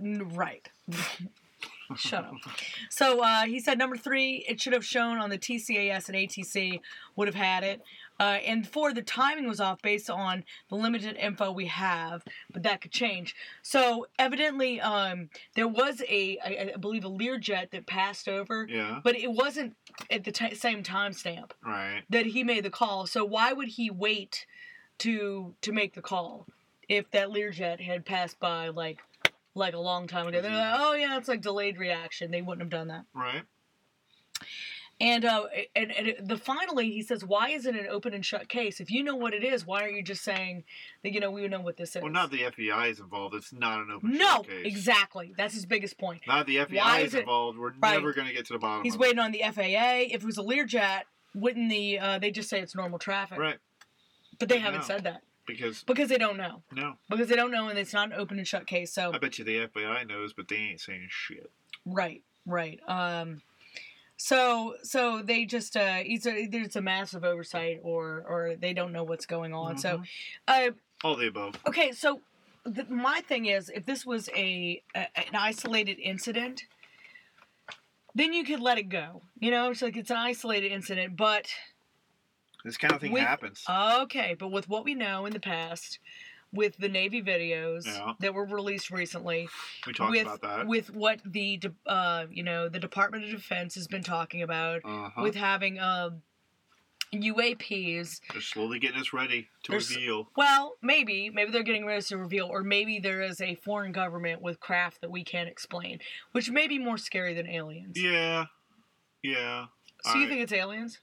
Right. 0.00 0.66
Shut 1.96 2.24
up. 2.24 2.34
So 2.88 3.22
uh, 3.22 3.46
he 3.46 3.58
said 3.58 3.78
number 3.78 3.96
three, 3.96 4.44
it 4.48 4.60
should 4.60 4.72
have 4.72 4.84
shown 4.84 5.18
on 5.18 5.28
the 5.30 5.38
TCAS 5.38 6.08
and 6.08 6.16
ATC 6.16 6.80
would 7.16 7.28
have 7.28 7.34
had 7.34 7.64
it. 7.64 7.82
Uh, 8.20 8.38
and 8.46 8.68
four, 8.68 8.92
the 8.92 9.00
timing 9.00 9.48
was 9.48 9.60
off 9.60 9.80
based 9.80 10.10
on 10.10 10.44
the 10.68 10.74
limited 10.76 11.16
info 11.16 11.50
we 11.50 11.64
have, 11.66 12.22
but 12.52 12.62
that 12.62 12.82
could 12.82 12.92
change. 12.92 13.34
So 13.62 14.06
evidently, 14.18 14.78
um, 14.80 15.30
there 15.54 15.66
was 15.66 16.02
a, 16.06 16.38
I, 16.44 16.72
I 16.74 16.76
believe, 16.76 17.06
a 17.06 17.10
Learjet 17.10 17.70
that 17.70 17.86
passed 17.86 18.28
over, 18.28 18.66
Yeah. 18.68 19.00
but 19.02 19.16
it 19.16 19.32
wasn't 19.32 19.74
at 20.10 20.24
the 20.24 20.32
t- 20.32 20.54
same 20.54 20.82
timestamp 20.82 21.52
Right. 21.64 22.02
that 22.10 22.26
he 22.26 22.44
made 22.44 22.62
the 22.64 22.70
call. 22.70 23.06
So 23.06 23.24
why 23.24 23.54
would 23.54 23.68
he 23.68 23.90
wait 23.90 24.44
to 24.98 25.54
to 25.62 25.72
make 25.72 25.94
the 25.94 26.02
call 26.02 26.46
if 26.90 27.10
that 27.12 27.28
Learjet 27.30 27.80
had 27.80 28.04
passed 28.04 28.38
by 28.38 28.68
like 28.68 28.98
like 29.54 29.72
a 29.72 29.78
long 29.80 30.06
time 30.06 30.26
ago? 30.26 30.42
They're 30.42 30.50
like, 30.52 30.78
oh 30.78 30.92
yeah, 30.92 31.16
it's 31.16 31.28
like 31.28 31.40
delayed 31.40 31.78
reaction. 31.78 32.30
They 32.30 32.42
wouldn't 32.42 32.60
have 32.60 32.70
done 32.70 32.88
that. 32.88 33.06
Right. 33.14 33.44
And 35.00 35.24
uh, 35.24 35.46
and, 35.74 35.90
and 35.92 36.08
it- 36.08 36.28
the 36.28 36.36
finally 36.36 36.90
he 36.90 37.02
says, 37.02 37.24
why 37.24 37.48
is 37.48 37.64
it 37.64 37.74
an 37.74 37.86
open 37.90 38.12
and 38.12 38.24
shut 38.24 38.48
case? 38.50 38.80
If 38.80 38.90
you 38.90 39.02
know 39.02 39.16
what 39.16 39.32
it 39.32 39.42
is, 39.42 39.66
why 39.66 39.80
aren't 39.82 39.94
you 39.96 40.02
just 40.02 40.22
saying 40.22 40.64
that 41.02 41.12
you 41.14 41.20
know 41.20 41.30
we 41.30 41.48
know 41.48 41.60
what 41.60 41.78
this 41.78 41.96
is? 41.96 42.02
Well, 42.02 42.12
not 42.12 42.30
the 42.30 42.40
FBI 42.42 42.90
is 42.90 43.00
involved. 43.00 43.34
It's 43.34 43.52
not 43.52 43.80
an 43.80 43.90
open 43.90 44.12
no, 44.18 44.26
shut 44.36 44.48
case. 44.48 44.66
exactly. 44.66 45.32
That's 45.38 45.54
his 45.54 45.64
biggest 45.64 45.96
point. 45.98 46.20
Not 46.26 46.46
the 46.46 46.56
FBI 46.56 46.76
Why 46.76 46.98
is 46.98 47.08
is 47.08 47.14
it- 47.14 47.20
involved. 47.20 47.58
We're 47.58 47.70
Right. 47.80 47.94
never 47.94 48.12
going 48.12 48.28
to 48.28 48.34
get 48.34 48.44
to 48.46 48.52
the 48.52 48.58
bottom 48.58 48.80
of 48.80 48.84
it. 48.84 48.88
He's 48.90 48.98
waiting 48.98 49.18
on 49.18 49.32
the 49.32 49.40
FAA. 49.42 50.08
If 50.14 50.22
it 50.22 50.24
was 50.24 50.36
a 50.36 50.42
Learjet, 50.42 51.02
wouldn't 51.34 51.70
the 51.70 51.98
uh, 51.98 52.18
they 52.18 52.30
just 52.30 52.50
say 52.50 52.60
it's 52.60 52.74
normal 52.74 52.98
traffic? 52.98 53.38
Right. 53.38 53.58
But 54.38 54.48
they 54.50 54.58
haven't 54.58 54.80
No. 54.80 54.86
said 54.86 55.04
that 55.04 55.22
Because, 55.46 55.82
because 55.84 56.08
they 56.10 56.18
don't 56.18 56.36
know. 56.36 56.62
no. 56.72 56.96
Because 57.08 57.28
they 57.28 57.36
don't 57.36 57.50
know, 57.50 57.68
and 57.68 57.78
it's 57.78 57.92
not 57.94 58.08
an 58.12 58.18
open 58.18 58.36
and 58.38 58.46
shut 58.46 58.66
case. 58.66 58.92
So 58.92 59.12
I 59.14 59.18
bet 59.18 59.38
you 59.38 59.44
the 59.46 59.66
FBI 59.66 60.06
knows, 60.08 60.32
but 60.34 60.48
they 60.48 60.56
ain't 60.56 60.80
saying 60.80 61.06
shit. 61.10 61.50
Right, 61.86 62.22
right. 62.44 62.80
Um, 62.86 63.40
so 64.30 64.74
so 64.82 65.22
they 65.22 65.46
just 65.46 65.76
uh, 65.78 66.00
either 66.04 66.46
there's 66.46 66.76
a 66.76 66.82
massive 66.82 67.24
oversight 67.24 67.80
or 67.82 68.22
or 68.28 68.54
they 68.60 68.74
don't 68.74 68.92
know 68.92 69.02
what's 69.02 69.24
going 69.24 69.54
on. 69.54 69.78
So, 69.78 69.98
Mhm. 69.98 70.06
uh, 70.46 70.70
All 71.02 71.16
the 71.16 71.28
above. 71.28 71.54
okay. 71.66 71.92
So 71.92 72.20
the, 72.64 72.84
my 72.84 73.20
thing 73.22 73.46
is, 73.46 73.70
if 73.70 73.86
this 73.86 74.04
was 74.04 74.28
a, 74.36 74.82
a 74.94 75.06
an 75.18 75.34
isolated 75.34 75.98
incident, 75.98 76.64
then 78.14 78.34
you 78.34 78.44
could 78.44 78.60
let 78.60 78.76
it 78.76 78.90
go. 78.90 79.22
You 79.38 79.50
know, 79.52 79.70
it's 79.70 79.80
like 79.80 79.96
it's 79.96 80.10
an 80.10 80.18
isolated 80.18 80.70
incident, 80.70 81.16
but 81.16 81.46
This 82.62 82.76
kind 82.76 82.92
of 82.92 83.00
thing 83.00 83.12
With- 83.12 83.22
happens. 83.22 83.64
okay. 83.70 84.36
But 84.38 84.48
with 84.52 84.68
what 84.68 84.84
we 84.84 84.94
know 84.94 85.24
in 85.24 85.32
the 85.32 85.40
past. 85.40 85.98
With 86.52 86.76
the 86.78 86.88
Navy 86.88 87.22
videos 87.22 87.86
Yeah. 87.86 88.14
that 88.18 88.34
were 88.34 88.44
released 88.44 88.90
recently, 88.90 89.48
we 89.86 89.92
talked 89.92 90.10
with 90.10 90.22
about 90.22 90.42
that. 90.42 90.66
with 90.66 90.92
what 90.92 91.20
the 91.24 91.60
uh, 91.86 92.26
you 92.30 92.42
know 92.42 92.68
the 92.68 92.80
Department 92.80 93.24
of 93.24 93.30
Defense 93.30 93.76
has 93.76 93.86
been 93.86 94.02
talking 94.02 94.42
about, 94.42 94.80
uh-huh. 94.84 95.22
with 95.22 95.36
having 95.36 95.78
um, 95.78 96.22
UAPs. 97.14 98.20
They're 98.32 98.40
slowly 98.40 98.78
getting 98.78 99.00
us 99.00 99.12
ready 99.12 99.48
to 99.64 99.72
There's- 99.72 99.94
reveal. 99.94 100.28
Well, 100.36 100.76
maybe 100.82 101.30
maybe 101.30 101.50
they're 101.50 101.62
getting 101.62 101.86
ready 101.86 102.02
to 102.02 102.18
reveal, 102.18 102.46
or 102.46 102.62
maybe 102.62 102.98
there 102.98 103.20
is 103.22 103.40
a 103.40 103.54
foreign 103.56 103.92
government 103.92 104.42
with 104.42 104.60
craft 104.60 105.00
that 105.02 105.10
we 105.10 105.22
can't 105.24 105.48
explain, 105.48 106.00
which 106.32 106.50
may 106.50 106.66
be 106.66 106.78
more 106.78 106.98
scary 106.98 107.34
than 107.34 107.48
aliens. 107.48 107.96
Yeah. 107.96 108.46
Yeah. 109.22 109.66
So 110.02 110.14
you 110.16 110.28
think 110.28 110.40
it's 110.40 110.52
aliens? 110.52 110.98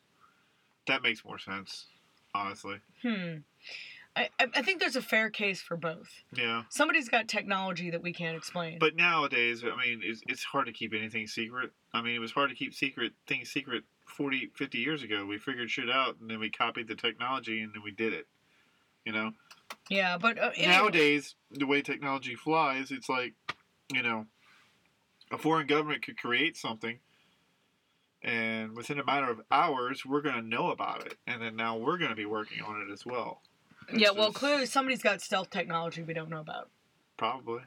that 0.88 1.04
makes 1.04 1.24
more 1.26 1.38
sense, 1.38 1.86
honestly. 2.34 2.78
Hmm. 3.02 3.40
I, 4.18 4.30
I 4.40 4.62
think 4.64 4.80
there's 4.80 4.96
a 4.96 5.02
fair 5.02 5.30
case 5.30 5.62
for 5.62 5.78
both. 5.78 6.10
Yeah. 6.36 6.64
Somebody's 6.70 7.08
got 7.08 7.28
technology 7.28 7.92
that 7.92 8.02
we 8.02 8.12
can't 8.12 8.36
explain. 8.36 8.80
But 8.80 8.96
nowadays, 8.96 9.64
I 9.64 9.76
mean, 9.80 10.02
it's, 10.04 10.22
it's 10.28 10.44
hard 10.44 10.66
to 10.66 10.72
keep 10.72 10.94
anything 10.94 11.28
secret. 11.28 11.72
I 11.94 12.02
mean, 12.02 12.16
it 12.16 12.20
was 12.20 12.32
hard 12.32 12.50
to 12.50 12.56
keep 12.56 12.74
secret 12.74 13.14
things 13.28 13.50
secret 13.50 13.84
40, 14.06 14.52
50 14.56 14.78
years 14.80 15.04
ago. 15.04 15.26
We 15.26 15.38
figured 15.38 15.70
shit 15.70 15.90
out, 15.90 16.18
and 16.20 16.30
then 16.30 16.40
we 16.40 16.50
copied 16.50 16.88
the 16.88 16.96
technology, 16.96 17.62
and 17.62 17.74
then 17.74 17.84
we 17.84 17.92
did 17.92 18.14
it. 18.14 18.28
You 19.06 19.14
know? 19.14 19.32
yeah, 19.90 20.18
but 20.18 20.40
uh, 20.40 20.52
anyway. 20.56 20.74
Nowadays, 20.74 21.36
the 21.52 21.68
way 21.68 21.82
technology 21.82 22.36
flies, 22.36 22.92
it's 22.92 23.08
like, 23.08 23.36
you 23.94 24.02
know, 24.02 24.26
a 25.32 25.38
foreign 25.38 25.68
government 25.68 26.04
could 26.04 26.18
create 26.18 26.58
something, 26.58 27.00
and 28.24 28.76
within 28.76 29.00
a 29.00 29.06
matter 29.06 29.30
of 29.30 29.42
hours, 29.52 30.06
we're 30.06 30.22
going 30.22 30.36
to 30.36 30.42
know 30.42 30.72
about 30.72 31.06
it. 31.06 31.16
And 31.28 31.42
then 31.42 31.56
now 31.56 31.78
we're 31.78 31.98
going 31.98 32.10
to 32.10 32.16
be 32.16 32.26
working 32.26 32.62
on 32.62 32.82
it 32.82 32.92
as 32.92 33.06
well. 33.06 33.42
Yeah, 33.94 34.12
well, 34.12 34.32
clearly 34.32 34.66
somebody's 34.66 35.02
got 35.02 35.22
stealth 35.22 35.50
technology 35.50 36.04
we 36.04 36.14
don't 36.14 36.30
know 36.30 36.40
about. 36.40 36.70
Probably. 37.18 37.62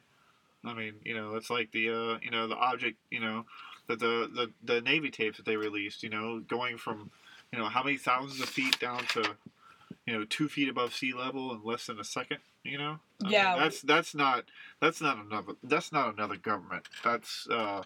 I 0.64 0.74
mean, 0.74 0.94
you 1.04 1.14
know, 1.14 1.36
it's 1.36 1.50
like 1.50 1.72
the 1.72 1.88
uh, 1.88 2.18
you 2.22 2.30
know, 2.30 2.46
the 2.46 2.56
object, 2.56 2.98
you 3.10 3.20
know, 3.20 3.46
the, 3.88 3.96
the 3.96 4.30
the 4.34 4.50
the 4.62 4.80
Navy 4.82 5.10
tapes 5.10 5.38
that 5.38 5.46
they 5.46 5.56
released, 5.56 6.02
you 6.02 6.10
know, 6.10 6.40
going 6.40 6.76
from, 6.76 7.10
you 7.52 7.58
know, 7.58 7.66
how 7.66 7.82
many 7.82 7.96
thousands 7.96 8.40
of 8.40 8.48
feet 8.48 8.78
down 8.78 9.04
to, 9.06 9.36
you 10.06 10.12
know, 10.18 10.24
two 10.24 10.48
feet 10.48 10.68
above 10.68 10.94
sea 10.94 11.12
level 11.14 11.52
in 11.52 11.64
less 11.64 11.86
than 11.86 11.98
a 11.98 12.04
second. 12.04 12.38
You 12.62 12.76
know. 12.76 12.98
I 13.22 13.24
mean, 13.24 13.32
Yeah. 13.32 13.58
that's 13.58 13.80
that's 13.80 14.14
not 14.14 14.44
that's 14.80 15.00
not 15.00 15.16
another 15.16 15.54
that's 15.62 15.92
not 15.92 16.14
another 16.14 16.36
government. 16.36 16.86
That's 17.02 17.48
uh, 17.50 17.82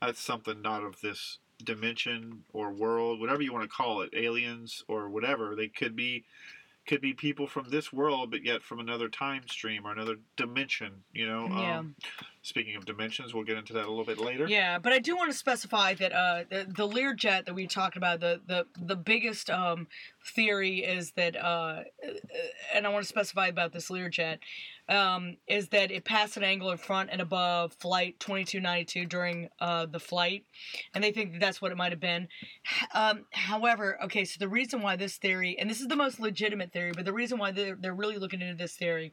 that's 0.00 0.20
something 0.20 0.62
not 0.62 0.82
of 0.84 1.00
this 1.02 1.38
dimension 1.62 2.44
or 2.52 2.70
world, 2.70 3.20
whatever 3.20 3.42
you 3.42 3.52
want 3.52 3.68
to 3.68 3.74
call 3.74 4.00
it, 4.02 4.10
aliens 4.14 4.84
or 4.88 5.08
whatever. 5.08 5.54
They 5.54 5.68
could 5.68 5.94
be 5.94 6.24
could 6.86 7.00
be 7.00 7.12
people 7.12 7.46
from 7.46 7.68
this 7.68 7.92
world, 7.92 8.30
but 8.30 8.44
yet 8.44 8.62
from 8.62 8.80
another 8.80 9.08
time 9.08 9.42
stream 9.48 9.86
or 9.86 9.92
another 9.92 10.16
dimension. 10.36 10.92
You 11.12 11.28
know. 11.28 11.48
Yeah. 11.48 11.78
Um, 11.78 11.96
speaking 12.46 12.76
of 12.76 12.84
dimensions, 12.84 13.34
we'll 13.34 13.44
get 13.44 13.58
into 13.58 13.72
that 13.72 13.86
a 13.86 13.88
little 13.88 14.04
bit 14.04 14.18
later. 14.18 14.46
Yeah, 14.46 14.78
but 14.78 14.92
I 14.92 15.00
do 15.00 15.16
want 15.16 15.32
to 15.32 15.36
specify 15.36 15.94
that 15.94 16.12
uh, 16.12 16.44
the, 16.48 16.64
the 16.64 16.88
Learjet 16.88 17.44
that 17.46 17.54
we 17.54 17.66
talked 17.66 17.96
about, 17.96 18.20
the 18.20 18.40
the 18.46 18.66
the 18.80 18.94
biggest 18.94 19.50
um, 19.50 19.88
theory 20.24 20.78
is 20.78 21.12
that, 21.12 21.36
uh, 21.36 21.82
and 22.72 22.86
I 22.86 22.90
want 22.90 23.02
to 23.02 23.08
specify 23.08 23.48
about 23.48 23.72
this 23.72 23.88
Learjet, 23.88 24.38
um, 24.88 25.36
is 25.48 25.68
that 25.68 25.90
it 25.90 26.04
passed 26.04 26.36
an 26.36 26.44
angle 26.44 26.70
in 26.70 26.78
front 26.78 27.10
and 27.10 27.20
above 27.20 27.72
flight 27.74 28.20
2292 28.20 29.06
during 29.06 29.48
uh, 29.60 29.86
the 29.86 29.98
flight, 29.98 30.44
and 30.94 31.02
they 31.02 31.10
think 31.10 31.32
that 31.32 31.40
that's 31.40 31.60
what 31.60 31.72
it 31.72 31.76
might 31.76 31.90
have 31.90 32.00
been. 32.00 32.28
Um, 32.94 33.24
however, 33.32 33.98
okay, 34.04 34.24
so 34.24 34.36
the 34.38 34.48
reason 34.48 34.82
why 34.82 34.94
this 34.94 35.16
theory, 35.16 35.58
and 35.58 35.68
this 35.68 35.80
is 35.80 35.88
the 35.88 35.96
most 35.96 36.20
legitimate 36.20 36.72
theory, 36.72 36.92
but 36.94 37.04
the 37.04 37.12
reason 37.12 37.38
why 37.38 37.50
they're, 37.50 37.76
they're 37.76 37.94
really 37.94 38.18
looking 38.18 38.40
into 38.40 38.54
this 38.54 38.74
theory 38.74 39.12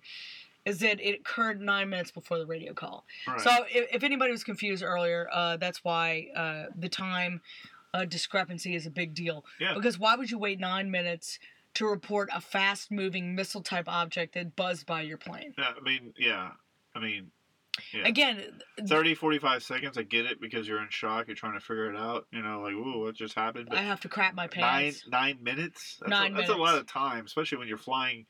is 0.66 0.80
that 0.80 1.00
it 1.02 1.20
occurred 1.20 1.62
nine 1.62 1.90
minutes 1.90 2.12
before 2.12 2.38
the 2.38 2.46
radio 2.46 2.74
call. 2.74 3.06
Right. 3.28 3.42
So 3.42 3.52
if, 3.70 3.96
if 3.96 4.04
anybody 4.04 4.32
was 4.32 4.44
confused 4.44 4.84
earlier, 4.84 5.28
uh, 5.32 5.58
that's 5.58 5.84
why 5.84 6.28
uh, 6.36 6.66
the 6.76 6.90
time 6.90 7.42
uh, 7.94 8.06
discrepancy 8.06 8.76
is 8.76 8.86
a 8.86 8.90
big 8.90 9.14
deal. 9.14 9.46
Yeah. 9.60 9.74
Because 9.74 10.00
why 10.00 10.16
would 10.16 10.32
you 10.32 10.38
wait 10.40 10.60
nine 10.60 10.90
minutes 10.90 11.40
to 11.76 11.86
report 11.86 12.30
a 12.34 12.40
fast-moving 12.40 13.36
missile-type 13.36 13.86
object 13.88 14.36
that 14.36 14.56
buzzed 14.56 14.86
by 14.86 15.02
your 15.02 15.18
plane? 15.18 15.54
Yeah, 15.58 15.74
I 15.76 15.84
mean, 15.84 16.14
yeah, 16.18 16.52
I 16.96 17.00
mean, 17.00 17.32
Yeah. 17.92 18.08
Again, 18.08 18.44
30, 18.88 19.16
45 19.16 19.64
seconds, 19.64 19.98
I 19.98 20.04
get 20.04 20.28
it 20.28 20.40
because 20.40 20.68
you're 20.68 20.82
in 20.82 20.90
shock. 20.92 21.28
You're 21.28 21.36
trying 21.36 21.54
to 21.54 21.60
figure 21.60 21.92
it 21.92 21.98
out. 21.98 22.28
You 22.32 22.44
know, 22.44 22.62
like, 22.62 22.74
ooh, 22.74 23.04
what 23.04 23.16
just 23.16 23.34
happened? 23.34 23.70
But 23.70 23.80
I 23.80 23.82
have 23.82 24.00
to 24.02 24.10
crap 24.10 24.36
my 24.36 24.46
pants. 24.48 25.06
nine 25.10 25.36
nine 25.36 25.44
minutes. 25.44 25.98
That's 26.00 26.10
Nine 26.12 26.34
a, 26.34 26.38
That's 26.38 26.50
a 26.50 26.56
lot 26.56 26.78
of 26.78 26.86
time, 26.86 27.26
especially 27.26 27.58
when 27.58 27.68
you're 27.68 27.78
flying 27.78 28.28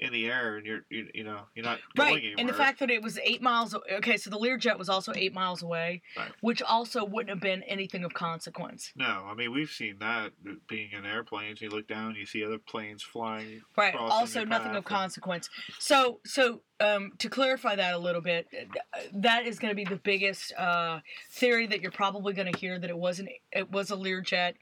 in 0.00 0.12
the 0.12 0.26
air 0.26 0.56
and 0.56 0.66
you're 0.66 0.80
you, 0.90 1.06
you 1.14 1.24
know 1.24 1.40
you're 1.54 1.64
not 1.64 1.78
Right, 1.96 2.16
anywhere. 2.18 2.34
and 2.38 2.48
the 2.48 2.52
fact 2.52 2.80
that 2.80 2.90
it 2.90 3.02
was 3.02 3.18
eight 3.18 3.40
miles. 3.40 3.74
Okay, 3.92 4.16
so 4.16 4.28
the 4.28 4.38
Learjet 4.38 4.76
was 4.78 4.88
also 4.88 5.12
eight 5.14 5.32
miles 5.32 5.62
away, 5.62 6.02
Right. 6.16 6.30
which 6.40 6.60
also 6.62 7.04
wouldn't 7.04 7.30
have 7.30 7.40
been 7.40 7.62
anything 7.62 8.02
of 8.04 8.12
consequence. 8.14 8.92
no, 8.96 9.26
I 9.30 9.34
mean 9.34 9.52
we've 9.52 9.70
seen 9.70 9.98
that 10.00 10.32
being 10.68 10.90
in 10.92 11.06
airplanes. 11.06 11.60
You 11.60 11.70
look 11.70 11.86
down, 11.86 12.16
you 12.16 12.26
see 12.26 12.44
other 12.44 12.58
planes 12.58 13.02
flying. 13.02 13.62
Right. 13.76 13.94
Also, 13.94 14.44
nothing 14.44 14.70
of 14.70 14.76
and- 14.78 14.84
consequence. 14.84 15.48
So, 15.78 16.20
so 16.24 16.62
um, 16.80 17.12
to 17.18 17.28
clarify 17.28 17.76
that 17.76 17.94
a 17.94 17.98
little 17.98 18.20
bit, 18.20 18.48
uh, 18.52 18.98
that 19.14 19.46
is 19.46 19.58
going 19.60 19.70
to 19.70 19.76
be 19.76 19.84
the 19.84 20.00
biggest 20.02 20.52
uh, 20.58 21.00
theory 21.30 21.66
that 21.68 21.80
you're 21.80 21.92
probably 21.92 22.32
going 22.34 22.52
to 22.52 22.58
hear 22.58 22.78
that 22.80 22.90
it 22.90 22.98
wasn't. 22.98 23.28
It 23.52 23.70
was 23.70 23.92
a 23.92 23.96
Learjet 23.96 24.54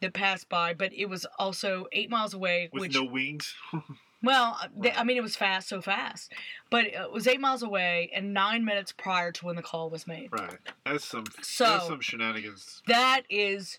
that 0.00 0.14
passed 0.14 0.48
by, 0.48 0.72
but 0.72 0.92
it 0.94 1.06
was 1.06 1.26
also 1.38 1.86
eight 1.92 2.08
miles 2.10 2.32
away. 2.32 2.70
with 2.72 2.80
which 2.80 2.94
no 2.94 3.04
wings. 3.04 3.54
well, 4.22 4.58
they, 4.76 4.92
I 4.92 5.04
mean, 5.04 5.16
it 5.16 5.22
was 5.22 5.36
fast, 5.36 5.68
so 5.68 5.80
fast, 5.80 6.32
but 6.70 6.86
it 6.86 7.12
was 7.12 7.26
eight 7.26 7.40
miles 7.40 7.62
away 7.62 8.10
and 8.14 8.34
nine 8.34 8.64
minutes 8.64 8.92
prior 8.92 9.30
to 9.32 9.46
when 9.46 9.56
the 9.56 9.62
call 9.62 9.90
was 9.90 10.06
made. 10.06 10.28
right. 10.32 10.58
That's 10.84 11.04
some. 11.04 11.24
So- 11.42 11.64
that's 11.64 11.86
some 11.86 12.00
shenanigans. 12.00 12.82
That 12.86 13.22
is 13.30 13.78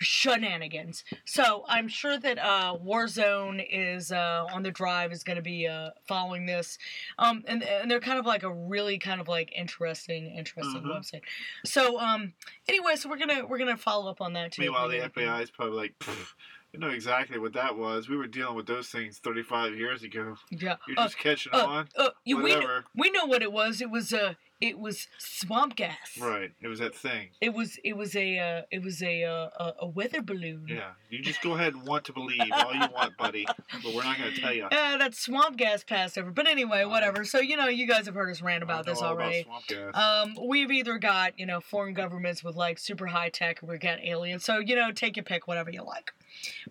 shenanigans. 0.00 1.04
So 1.24 1.64
I'm 1.68 1.86
sure 1.88 2.18
that 2.18 2.38
uh, 2.38 2.76
Warzone 2.84 3.64
is 3.70 4.10
uh, 4.12 4.46
on 4.52 4.62
the 4.62 4.70
drive 4.70 5.12
is 5.12 5.22
going 5.22 5.36
to 5.36 5.42
be 5.42 5.66
uh, 5.68 5.90
following 6.06 6.46
this, 6.46 6.78
um, 7.18 7.44
and 7.46 7.62
and 7.62 7.90
they're 7.90 8.00
kind 8.00 8.18
of 8.18 8.26
like 8.26 8.42
a 8.42 8.52
really 8.52 8.98
kind 8.98 9.20
of 9.20 9.28
like 9.28 9.52
interesting 9.56 10.34
interesting 10.36 10.82
Mhm. 10.82 10.90
website. 10.96 11.20
So 11.64 11.98
um, 12.00 12.32
anyway, 12.68 12.96
so 12.96 13.08
we're 13.08 13.18
gonna 13.18 13.46
we're 13.46 13.58
gonna 13.58 13.76
follow 13.76 14.10
up 14.10 14.20
on 14.20 14.32
that 14.34 14.52
too. 14.52 14.62
Meanwhile, 14.62 14.88
the 14.88 14.98
FBI 14.98 15.42
is 15.42 15.50
probably 15.50 15.76
like, 15.76 15.98
"Pfft, 16.00 16.32
you 16.72 16.78
know 16.80 16.88
exactly 16.88 17.38
what 17.38 17.52
that 17.54 17.76
was. 17.76 18.08
We 18.08 18.16
were 18.16 18.26
dealing 18.26 18.54
with 18.54 18.66
those 18.66 18.88
things 18.88 19.18
35 19.18 19.74
years 19.74 20.02
ago. 20.02 20.36
Yeah. 20.50 20.76
You're 20.86 20.98
Uh, 21.00 21.04
just 21.04 21.18
catching 21.18 21.52
uh, 21.54 21.64
on. 21.66 21.88
uh, 21.96 22.10
you, 22.24 22.36
we, 22.36 22.50
kn- 22.50 22.60
Whatever. 22.60 22.84
we 22.94 23.10
know 23.10 23.24
what 23.26 23.42
it 23.42 23.52
was. 23.52 23.80
It 23.80 23.90
was 23.90 24.12
uh, 24.12 24.34
it 24.60 24.78
was 24.78 25.06
swamp 25.18 25.76
gas. 25.76 25.96
Right. 26.20 26.50
It 26.60 26.68
was 26.68 26.80
that 26.80 26.94
thing. 26.94 27.28
It 27.40 27.54
was 27.54 27.78
it 27.84 27.96
was 27.96 28.16
a 28.16 28.38
uh, 28.38 28.62
it 28.70 28.82
was 28.82 29.02
a, 29.02 29.24
uh, 29.24 29.48
a 29.58 29.72
a 29.82 29.86
weather 29.86 30.22
balloon. 30.22 30.66
Yeah. 30.68 30.90
You 31.10 31.20
just 31.20 31.42
go 31.42 31.54
ahead 31.54 31.74
and 31.74 31.86
want 31.86 32.04
to 32.06 32.12
believe 32.12 32.40
all 32.52 32.74
you 32.74 32.88
want, 32.94 33.16
buddy. 33.16 33.46
But 33.82 33.94
we're 33.94 34.02
not 34.02 34.18
going 34.18 34.34
to 34.34 34.40
tell 34.40 34.52
you. 34.52 34.64
Uh, 34.64 34.96
that 34.98 35.14
swamp 35.14 35.56
gas 35.56 35.84
passed 35.84 36.18
over. 36.18 36.30
But 36.30 36.48
anyway, 36.48 36.84
whatever. 36.84 37.24
So, 37.24 37.38
you 37.38 37.56
know, 37.56 37.68
you 37.68 37.86
guys 37.86 38.06
have 38.06 38.14
heard 38.14 38.30
us 38.30 38.42
rant 38.42 38.62
about 38.62 38.84
this 38.84 39.00
already. 39.00 39.44
swamp 39.44 39.66
gas. 39.66 39.94
Um, 39.94 40.36
we've 40.46 40.70
either 40.70 40.98
got, 40.98 41.38
you 41.38 41.46
know, 41.46 41.60
foreign 41.60 41.94
governments 41.94 42.42
with 42.42 42.56
like 42.56 42.78
super 42.78 43.06
high 43.06 43.28
tech 43.28 43.62
or 43.62 43.66
we 43.66 43.78
got 43.78 44.00
aliens. 44.02 44.44
So, 44.44 44.58
you 44.58 44.74
know, 44.74 44.90
take 44.90 45.16
your 45.16 45.24
pick, 45.24 45.46
whatever 45.46 45.70
you 45.70 45.82
like. 45.84 46.12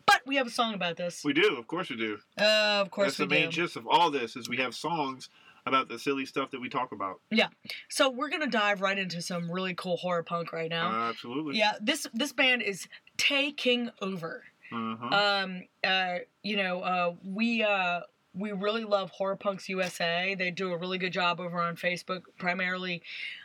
But 0.05 0.21
we 0.25 0.35
have 0.35 0.47
a 0.47 0.51
song 0.51 0.73
about 0.73 0.97
this. 0.97 1.23
we 1.23 1.33
do. 1.33 1.55
Of 1.57 1.67
course 1.67 1.89
we 1.89 1.97
do. 1.97 2.19
Uh, 2.39 2.81
of 2.81 2.91
course 2.91 3.07
That's 3.07 3.17
the 3.17 3.27
main 3.27 3.49
do. 3.49 3.63
gist 3.63 3.75
of 3.75 3.87
all 3.87 4.11
this 4.11 4.35
is 4.35 4.47
we 4.47 4.57
have 4.57 4.75
songs 4.75 5.29
about 5.67 5.89
the 5.89 5.99
silly 5.99 6.25
stuff 6.25 6.51
that 6.51 6.61
we 6.61 6.69
talk 6.69 6.91
about. 6.91 7.19
Yeah. 7.29 7.47
So 7.89 8.09
we're 8.09 8.29
gonna 8.29 8.47
dive 8.47 8.81
right 8.81 8.97
into 8.97 9.21
some 9.21 9.51
really 9.51 9.73
cool 9.73 9.97
horror 9.97 10.23
punk 10.23 10.53
right 10.53 10.69
now. 10.69 10.89
Uh, 10.89 11.09
absolutely. 11.09 11.57
yeah, 11.57 11.73
this 11.81 12.07
this 12.13 12.33
band 12.33 12.61
is 12.61 12.87
taking 13.17 13.89
over. 14.01 14.43
Uh-huh. 14.71 15.15
Um, 15.15 15.63
uh, 15.83 16.19
you 16.43 16.57
know, 16.57 16.81
uh, 16.81 17.13
we 17.23 17.63
uh, 17.63 18.01
we 18.33 18.51
really 18.51 18.83
love 18.83 19.09
Horror 19.11 19.35
Punks 19.35 19.67
USA. 19.69 20.35
They 20.35 20.51
do 20.51 20.71
a 20.71 20.77
really 20.77 20.97
good 20.97 21.13
job 21.13 21.39
over 21.39 21.61
on 21.61 21.75
Facebook, 21.75 22.21
primarily 22.37 23.01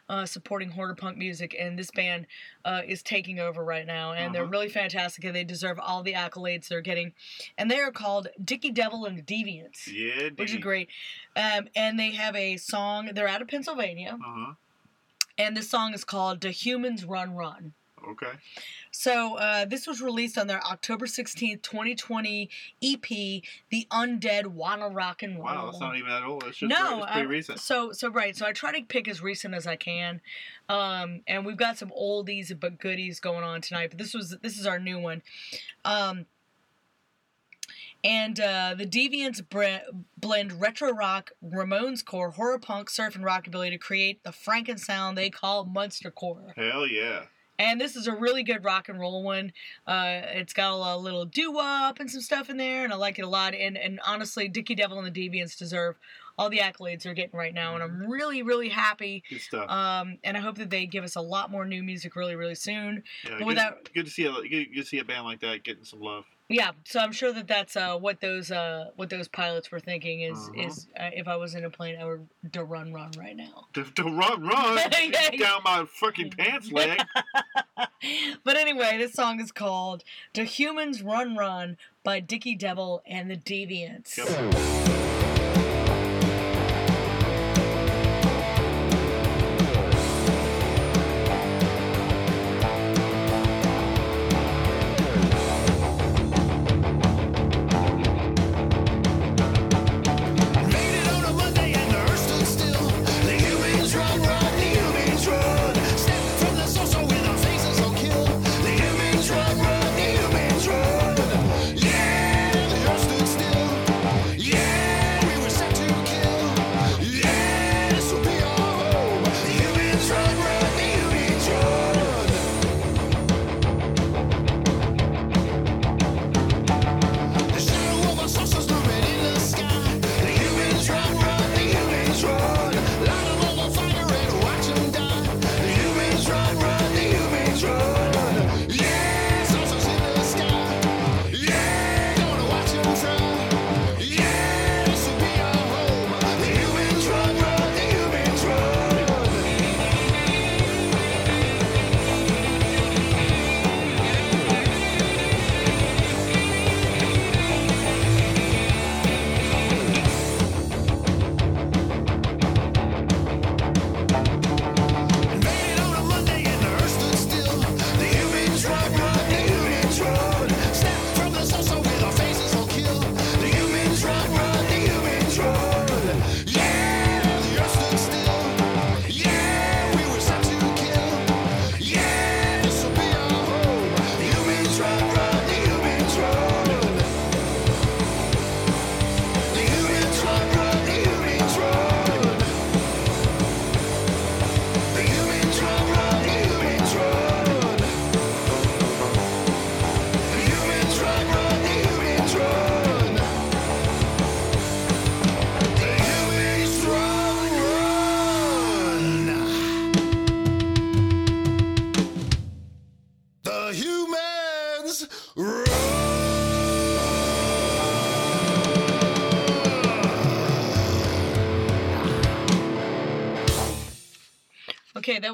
uh, 0.08 0.26
supporting 0.26 0.70
horror 0.70 0.94
punk 0.94 1.16
music. 1.16 1.54
And 1.58 1.78
this 1.78 1.90
band 1.90 2.26
uh, 2.64 2.82
is 2.86 3.02
taking 3.02 3.38
over 3.38 3.64
right 3.64 3.86
now, 3.86 4.12
and 4.12 4.34
they're 4.34 4.42
Uh-huh. 4.42 4.50
really 4.50 4.68
fantastic. 4.68 5.24
And 5.24 5.34
they 5.34 5.44
deserve 5.44 5.78
all 5.78 6.02
the 6.02 6.12
accolades 6.14 6.68
they're 6.68 6.80
getting. 6.80 7.12
And 7.56 7.70
they 7.70 7.80
are 7.80 7.90
called 7.92 8.28
Dickie 8.44 8.70
Devil 8.72 9.04
and 9.06 9.16
the 9.18 9.22
Deviants, 9.22 9.86
yeah, 9.86 10.30
which 10.36 10.50
is 10.52 10.58
great. 10.58 10.88
Um, 11.36 11.68
and 11.74 11.98
they 11.98 12.10
have 12.10 12.36
a 12.36 12.56
song. 12.56 13.10
They're 13.14 13.28
out 13.28 13.42
of 13.42 13.48
Pennsylvania, 13.48 14.18
Uh-huh. 14.20 14.54
and 15.38 15.56
this 15.56 15.70
song 15.70 15.94
is 15.94 16.04
called 16.04 16.40
"Do 16.40 16.48
Humans 16.50 17.04
Run 17.04 17.34
Run." 17.34 17.72
Okay. 18.10 18.32
So 18.90 19.36
uh, 19.36 19.64
this 19.64 19.86
was 19.86 20.02
released 20.02 20.36
on 20.36 20.46
their 20.46 20.62
October 20.64 21.06
16th, 21.06 21.62
2020 21.62 22.50
EP, 22.82 23.02
The 23.02 23.86
Undead 23.90 24.46
Wanna 24.46 24.88
Rock 24.88 25.22
and 25.22 25.36
Roll. 25.36 25.44
Wow, 25.44 25.66
that's 25.66 25.80
not 25.80 25.96
even 25.96 26.10
that 26.10 26.24
old. 26.24 26.44
It's 26.44 26.58
just 26.58 26.70
no, 26.70 26.98
it's 27.02 27.12
pretty 27.12 27.26
I- 27.26 27.30
recent. 27.30 27.60
So 27.60 27.92
so 27.92 28.10
right. 28.10 28.36
So 28.36 28.46
I 28.46 28.52
try 28.52 28.78
to 28.78 28.84
pick 28.84 29.08
as 29.08 29.22
recent 29.22 29.54
as 29.54 29.66
I 29.66 29.76
can, 29.76 30.20
um, 30.68 31.20
and 31.26 31.46
we've 31.46 31.56
got 31.56 31.78
some 31.78 31.90
oldies 31.90 32.58
but 32.58 32.78
goodies 32.78 33.20
going 33.20 33.44
on 33.44 33.60
tonight. 33.60 33.90
But 33.90 33.98
this 33.98 34.14
was 34.14 34.36
this 34.42 34.58
is 34.58 34.66
our 34.66 34.78
new 34.78 34.98
one, 34.98 35.22
um, 35.84 36.26
and 38.04 38.38
uh, 38.40 38.74
the 38.76 38.86
Deviants 38.86 39.48
bre- 39.48 39.88
blend 40.16 40.60
retro 40.60 40.92
rock, 40.92 41.32
Ramones 41.44 42.04
core, 42.04 42.30
horror 42.30 42.58
punk, 42.58 42.90
surf, 42.90 43.14
and 43.14 43.24
rockabilly 43.24 43.70
to 43.70 43.78
create 43.78 44.22
the 44.24 44.30
Franken 44.30 44.78
sound 44.78 45.16
they 45.16 45.30
call 45.30 45.64
Monster 45.64 46.10
Core. 46.10 46.52
Hell 46.56 46.86
yeah. 46.86 47.24
And 47.62 47.80
this 47.80 47.94
is 47.94 48.08
a 48.08 48.12
really 48.12 48.42
good 48.42 48.64
rock 48.64 48.88
and 48.88 48.98
roll 48.98 49.22
one. 49.22 49.52
Uh, 49.86 50.20
it's 50.34 50.52
got 50.52 50.72
a 50.72 50.96
little 50.96 51.24
doo 51.24 51.52
wop 51.52 52.00
and 52.00 52.10
some 52.10 52.20
stuff 52.20 52.50
in 52.50 52.56
there, 52.56 52.82
and 52.82 52.92
I 52.92 52.96
like 52.96 53.20
it 53.20 53.22
a 53.22 53.28
lot. 53.28 53.54
And 53.54 53.78
and 53.78 54.00
honestly, 54.04 54.48
Dickie 54.48 54.74
Devil 54.74 54.98
and 54.98 55.14
the 55.14 55.28
Deviants 55.28 55.56
deserve 55.56 55.96
all 56.36 56.50
the 56.50 56.58
accolades 56.58 57.02
they're 57.04 57.14
getting 57.14 57.38
right 57.38 57.54
now, 57.54 57.74
and 57.74 57.82
I'm 57.84 58.10
really 58.10 58.42
really 58.42 58.68
happy. 58.68 59.22
Good 59.30 59.42
stuff. 59.42 59.70
Um, 59.70 60.18
and 60.24 60.36
I 60.36 60.40
hope 60.40 60.56
that 60.58 60.70
they 60.70 60.86
give 60.86 61.04
us 61.04 61.14
a 61.14 61.20
lot 61.20 61.52
more 61.52 61.64
new 61.64 61.84
music 61.84 62.16
really 62.16 62.34
really 62.34 62.56
soon. 62.56 63.04
yeah, 63.22 63.30
but 63.30 63.38
good, 63.38 63.46
without- 63.46 63.90
good 63.94 64.06
to 64.06 64.10
see 64.10 64.24
a 64.24 64.32
good, 64.32 64.48
good 64.74 64.82
to 64.82 64.84
see 64.84 64.98
a 64.98 65.04
band 65.04 65.24
like 65.24 65.40
that 65.40 65.62
getting 65.62 65.84
some 65.84 66.00
love. 66.00 66.24
Yeah, 66.48 66.72
so 66.84 67.00
I'm 67.00 67.12
sure 67.12 67.32
that 67.32 67.46
that's 67.48 67.76
uh, 67.76 67.96
what 67.96 68.20
those 68.20 68.50
uh, 68.50 68.90
what 68.96 69.08
those 69.08 69.26
pilots 69.26 69.70
were 69.70 69.80
thinking 69.80 70.20
is 70.20 70.36
Uh-huh. 70.36 70.68
is 70.68 70.86
uh, 70.98 71.08
if 71.14 71.26
I 71.26 71.36
was 71.36 71.54
in 71.54 71.64
a 71.64 71.70
plane, 71.70 71.96
I 71.98 72.04
would 72.04 72.28
to 72.52 72.62
run 72.64 72.92
run 72.92 73.10
right 73.16 73.34
now. 73.36 73.68
To, 73.74 73.84
to 73.84 74.02
run, 74.02 74.42
run 74.46 74.78
Yeah, 75.02 75.30
down 75.30 75.60
my 75.64 75.86
fucking 75.88 76.30
pants 76.38 76.70
leg. 76.70 77.00
but 78.44 78.56
anyway, 78.56 78.98
this 78.98 79.14
song 79.14 79.40
is 79.40 79.50
called 79.50 80.04
"Do 80.34 80.42
Humans 80.42 81.02
Run 81.02 81.36
Run" 81.36 81.78
by 82.04 82.20
Dickie 82.20 82.56
Devil 82.56 83.02
and 83.06 83.30
the 83.30 83.36
Deviants. 83.36 84.18
Yep. 84.18 85.11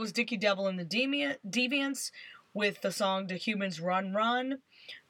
Was 0.09 0.15
Dickie 0.15 0.39
Devil 0.39 0.69
and 0.69 0.79
the 0.79 0.87
Deviant, 0.87 1.37
Deviants 1.47 2.13
with 2.55 2.81
the 2.81 2.91
song 2.91 3.27
"The 3.27 3.37
Humans 3.37 3.79
Run 3.79 4.15
Run" 4.15 4.61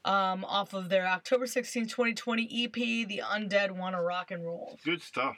um, 0.05 0.45
off 0.45 0.75
of 0.75 0.89
their 0.89 1.07
October 1.07 1.47
16, 1.47 1.87
2020 1.87 2.65
EP, 2.65 3.05
"The 3.05 3.23
Undead 3.25 3.71
Wanna 3.71 4.03
Rock 4.03 4.33
and 4.33 4.45
Roll." 4.45 4.77
Good 4.85 5.01
stuff. 5.01 5.37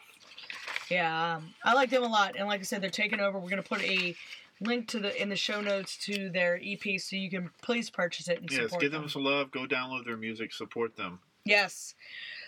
Yeah, 0.89 1.37
um, 1.37 1.55
I 1.63 1.75
like 1.75 1.91
them 1.91 2.03
a 2.03 2.09
lot, 2.09 2.37
and 2.39 2.49
like 2.49 2.61
I 2.61 2.63
said, 2.63 2.81
they're 2.81 2.89
taking 2.89 3.21
over. 3.21 3.39
We're 3.39 3.51
gonna 3.51 3.63
put 3.63 3.83
a 3.83 4.17
link 4.63 4.89
to 4.89 4.99
the 4.99 5.21
in 5.21 5.29
the 5.29 5.37
show 5.37 5.61
notes 5.61 5.99
to 6.07 6.31
their 6.31 6.59
EP, 6.63 6.99
so 6.99 7.17
you 7.17 7.29
can 7.29 7.51
please 7.61 7.91
purchase 7.91 8.29
it 8.29 8.41
and 8.41 8.51
support 8.51 8.57
them. 8.57 8.63
Yes, 8.63 8.71
support 8.71 8.81
give 8.81 8.93
them. 8.93 9.03
them 9.03 9.11
some 9.11 9.25
love. 9.25 9.51
Go 9.51 9.67
download 9.67 10.07
their 10.07 10.17
music. 10.17 10.55
Support 10.55 10.97
them. 10.97 11.21
Yes. 11.45 11.95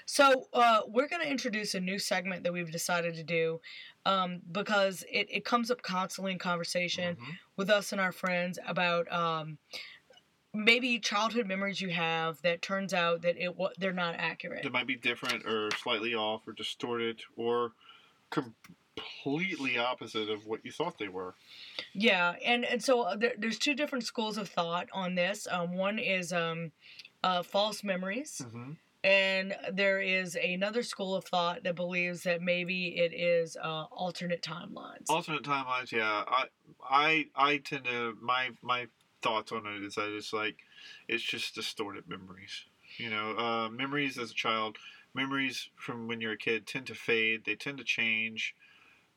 So 0.06 0.48
uh, 0.52 0.82
we're 0.88 1.08
going 1.08 1.22
to 1.22 1.30
introduce 1.30 1.74
a 1.74 1.80
new 1.80 1.98
segment 1.98 2.44
that 2.44 2.52
we've 2.52 2.70
decided 2.70 3.14
to 3.14 3.24
do 3.24 3.60
um, 4.04 4.40
because 4.50 5.04
it, 5.10 5.28
it 5.30 5.44
comes 5.44 5.70
up 5.70 5.82
constantly 5.82 6.32
in 6.32 6.38
conversation 6.38 7.16
Mhm. 7.16 7.38
with 7.56 7.70
us 7.70 7.92
and 7.92 8.00
our 8.00 8.12
friends 8.12 8.58
about 8.66 9.10
um, 9.12 9.58
maybe 10.54 10.98
childhood 10.98 11.46
memories 11.46 11.80
you 11.80 11.90
have 11.90 12.40
that 12.42 12.62
turns 12.62 12.92
out 12.92 13.22
that 13.22 13.36
it 13.36 13.54
they're 13.78 13.92
not 13.92 14.14
accurate. 14.16 14.64
It 14.64 14.72
might 14.72 14.86
be 14.86 14.96
different 14.96 15.46
or 15.46 15.70
slightly 15.76 16.14
off 16.14 16.46
or 16.46 16.52
distorted 16.52 17.22
or 17.36 17.72
completely 18.30 19.78
opposite 19.78 20.28
of 20.28 20.46
what 20.46 20.64
you 20.64 20.72
thought 20.72 20.98
they 20.98 21.08
were. 21.08 21.34
Yeah, 21.94 22.34
and 22.44 22.64
and 22.64 22.82
so 22.82 23.02
uh, 23.02 23.16
there, 23.16 23.34
there's 23.38 23.58
two 23.58 23.74
different 23.74 24.04
schools 24.04 24.36
of 24.36 24.48
thought 24.48 24.88
on 24.92 25.14
this. 25.14 25.46
Um, 25.50 25.76
one 25.76 25.98
is 25.98 26.32
um, 26.32 26.72
uh, 27.22 27.42
false 27.42 27.82
memories. 27.82 28.42
Mm-hmm. 28.44 28.72
And 29.04 29.54
there 29.72 30.00
is 30.00 30.36
another 30.36 30.84
school 30.84 31.16
of 31.16 31.24
thought 31.24 31.64
that 31.64 31.74
believes 31.74 32.22
that 32.22 32.40
maybe 32.40 32.96
it 32.98 33.12
is 33.12 33.56
uh, 33.56 33.84
alternate 33.90 34.42
timelines. 34.42 35.06
Alternate 35.08 35.42
timelines, 35.42 35.90
yeah. 35.90 36.22
I, 36.28 36.44
I, 36.88 37.26
I 37.34 37.56
tend 37.58 37.84
to 37.86 38.16
my 38.20 38.50
my 38.62 38.86
thoughts 39.20 39.52
on 39.52 39.66
it 39.66 39.82
is 39.82 39.94
that 39.94 40.14
it's 40.14 40.32
like 40.32 40.56
it's 41.08 41.22
just 41.22 41.54
distorted 41.54 42.08
memories. 42.08 42.64
You 42.98 43.10
know, 43.10 43.36
uh, 43.36 43.68
memories 43.70 44.18
as 44.18 44.30
a 44.30 44.34
child, 44.34 44.76
memories 45.14 45.70
from 45.76 46.08
when 46.08 46.20
you're 46.20 46.32
a 46.32 46.38
kid 46.38 46.66
tend 46.66 46.86
to 46.86 46.94
fade. 46.94 47.44
They 47.44 47.54
tend 47.54 47.78
to 47.78 47.84
change. 47.84 48.54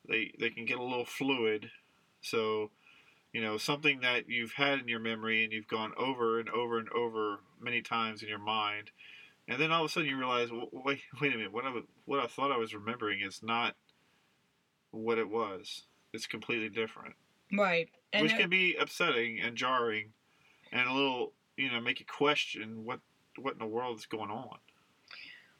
They 0.07 0.31
they 0.39 0.49
can 0.49 0.65
get 0.65 0.79
a 0.79 0.83
little 0.83 1.05
fluid. 1.05 1.69
So, 2.21 2.71
you 3.33 3.41
know, 3.41 3.57
something 3.57 3.99
that 3.99 4.29
you've 4.29 4.53
had 4.53 4.79
in 4.79 4.88
your 4.88 4.99
memory 4.99 5.43
and 5.43 5.53
you've 5.53 5.67
gone 5.67 5.93
over 5.97 6.39
and 6.39 6.49
over 6.49 6.79
and 6.79 6.89
over 6.89 7.39
many 7.61 7.81
times 7.81 8.23
in 8.23 8.29
your 8.29 8.39
mind, 8.39 8.89
and 9.48 9.62
then 9.62 9.72
all 9.72 9.84
of 9.84 9.89
a 9.89 9.93
sudden 9.93 10.10
you 10.10 10.18
realize, 10.18 10.50
"W- 10.50 10.70
wait, 10.72 11.02
wait 11.22 11.34
a 11.34 11.38
minute, 11.38 11.52
what 11.52 11.66
I 11.66 11.74
what 12.06 12.20
I 12.20 12.28
thought 12.28 12.52
I 12.52 12.58
was 12.58 12.74
remembering 12.74 13.22
is 13.22 13.41
not 13.43 13.76
what 14.91 15.18
it 15.18 15.30
was. 15.30 15.84
It's 16.14 16.28
completely 16.28 16.70
different, 16.70 17.16
right. 17.54 17.89
And 18.14 18.24
which 18.24 18.34
uh, 18.34 18.38
can 18.38 18.50
be 18.50 18.76
upsetting 18.76 19.39
and 19.39 19.56
jarring, 19.56 20.14
and 20.72 20.89
a 20.89 20.93
little, 20.93 21.34
you 21.58 21.72
know, 21.72 21.82
make 21.82 22.00
you 22.00 22.06
question 22.06 22.86
what 22.86 23.00
what 23.38 23.54
in 23.54 23.60
the 23.60 23.66
world 23.66 23.98
is 24.00 24.06
going 24.06 24.32
on. 24.32 24.58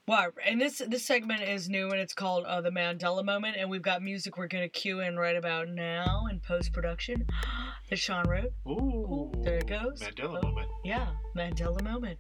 Wow, 0.08 0.28
and 0.46 0.62
this 0.62 0.84
this 0.88 1.04
segment 1.04 1.42
is 1.42 1.68
new 1.68 1.90
and 1.90 2.00
it's 2.00 2.14
called 2.14 2.46
uh, 2.46 2.62
the 2.62 2.70
Mandela 2.70 3.26
Moment, 3.26 3.56
and 3.58 3.68
we've 3.72 3.82
got 3.82 4.04
music 4.04 4.38
we're 4.38 4.46
gonna 4.46 4.70
cue 4.70 5.00
in 5.00 5.18
right 5.18 5.36
about 5.36 5.68
now 5.68 6.26
in 6.30 6.40
post 6.42 6.74
production 6.74 7.26
that 7.90 7.98
Sean 7.98 8.24
wrote. 8.30 8.54
Ooh, 8.68 9.32
there 9.42 9.58
it 9.58 9.66
goes. 9.66 10.02
Mandela 10.02 10.38
Oh. 10.38 10.42
moment. 10.44 10.68
Yeah, 10.84 11.08
Mandela 11.36 11.82
Moment. 11.82 12.20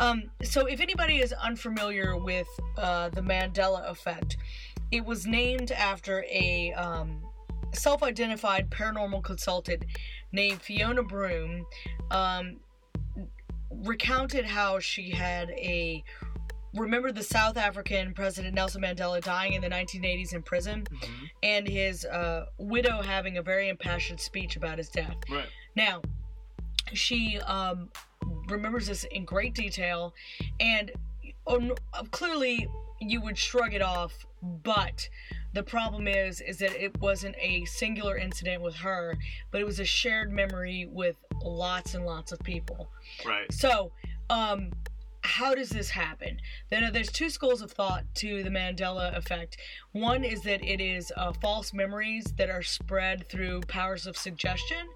Um, 0.00 0.24
so 0.42 0.66
if 0.66 0.80
anybody 0.80 1.20
is 1.20 1.32
unfamiliar 1.32 2.16
with 2.16 2.48
uh, 2.76 3.10
the 3.10 3.20
Mandela 3.20 3.88
Effect, 3.88 4.36
it 4.90 5.04
was 5.04 5.24
named 5.24 5.70
after 5.70 6.24
a 6.28 6.72
um, 6.72 7.22
self-identified 7.72 8.70
paranormal 8.70 9.22
consultant 9.22 9.84
named 10.32 10.60
Fiona 10.60 11.04
Broome. 11.04 11.64
Um, 12.10 12.56
recounted 13.70 14.44
how 14.44 14.80
she 14.80 15.10
had 15.10 15.50
a 15.50 16.02
remember 16.74 17.12
the 17.12 17.22
South 17.22 17.56
African 17.56 18.14
President 18.14 18.54
Nelson 18.54 18.82
Mandela 18.82 19.22
dying 19.22 19.54
in 19.54 19.62
the 19.62 19.68
1980s 19.68 20.32
in 20.32 20.42
prison, 20.42 20.84
Mhm. 20.90 21.30
and 21.42 21.68
his 21.68 22.04
uh, 22.04 22.46
widow 22.58 23.02
having 23.02 23.38
a 23.38 23.42
very 23.42 23.68
impassioned 23.68 24.20
speech 24.20 24.56
about 24.56 24.78
his 24.78 24.88
death. 24.88 25.16
Right. 25.28 25.48
Now, 25.74 26.02
she 26.92 27.38
um, 27.40 27.90
remembers 28.48 28.86
this 28.86 29.04
in 29.04 29.24
great 29.24 29.54
detail, 29.54 30.14
and 30.58 30.92
um, 31.46 31.72
clearly 32.10 32.68
you 33.00 33.20
would 33.22 33.38
shrug 33.38 33.72
it 33.74 33.82
off, 33.82 34.12
but 34.42 35.08
the 35.54 35.62
problem 35.62 36.06
is, 36.06 36.40
is 36.40 36.58
that 36.58 36.72
it 36.80 36.96
wasn't 37.00 37.34
a 37.40 37.64
singular 37.64 38.16
incident 38.16 38.62
with 38.62 38.74
her, 38.76 39.16
but 39.50 39.60
it 39.60 39.64
was 39.64 39.80
a 39.80 39.84
shared 39.84 40.30
memory 40.30 40.86
with 40.90 41.16
lots 41.42 41.94
and 41.94 42.04
lots 42.04 42.30
of 42.30 42.38
people. 42.40 42.90
Right. 43.24 43.50
So, 43.52 43.90
um, 44.28 44.70
how 45.22 45.54
does 45.54 45.70
this 45.70 45.90
happen? 45.90 46.38
Then 46.70 46.92
there's 46.92 47.10
two 47.10 47.30
schools 47.30 47.62
of 47.62 47.72
thought 47.72 48.04
to 48.16 48.42
the 48.42 48.50
Mandela 48.50 49.16
effect. 49.16 49.58
One 49.92 50.24
is 50.24 50.42
that 50.42 50.62
it 50.64 50.80
is 50.80 51.12
uh, 51.16 51.32
false 51.32 51.72
memories 51.72 52.24
that 52.36 52.50
are 52.50 52.62
spread 52.62 53.28
through 53.28 53.60
powers 53.62 54.06
of 54.06 54.16
suggestion, 54.16 54.88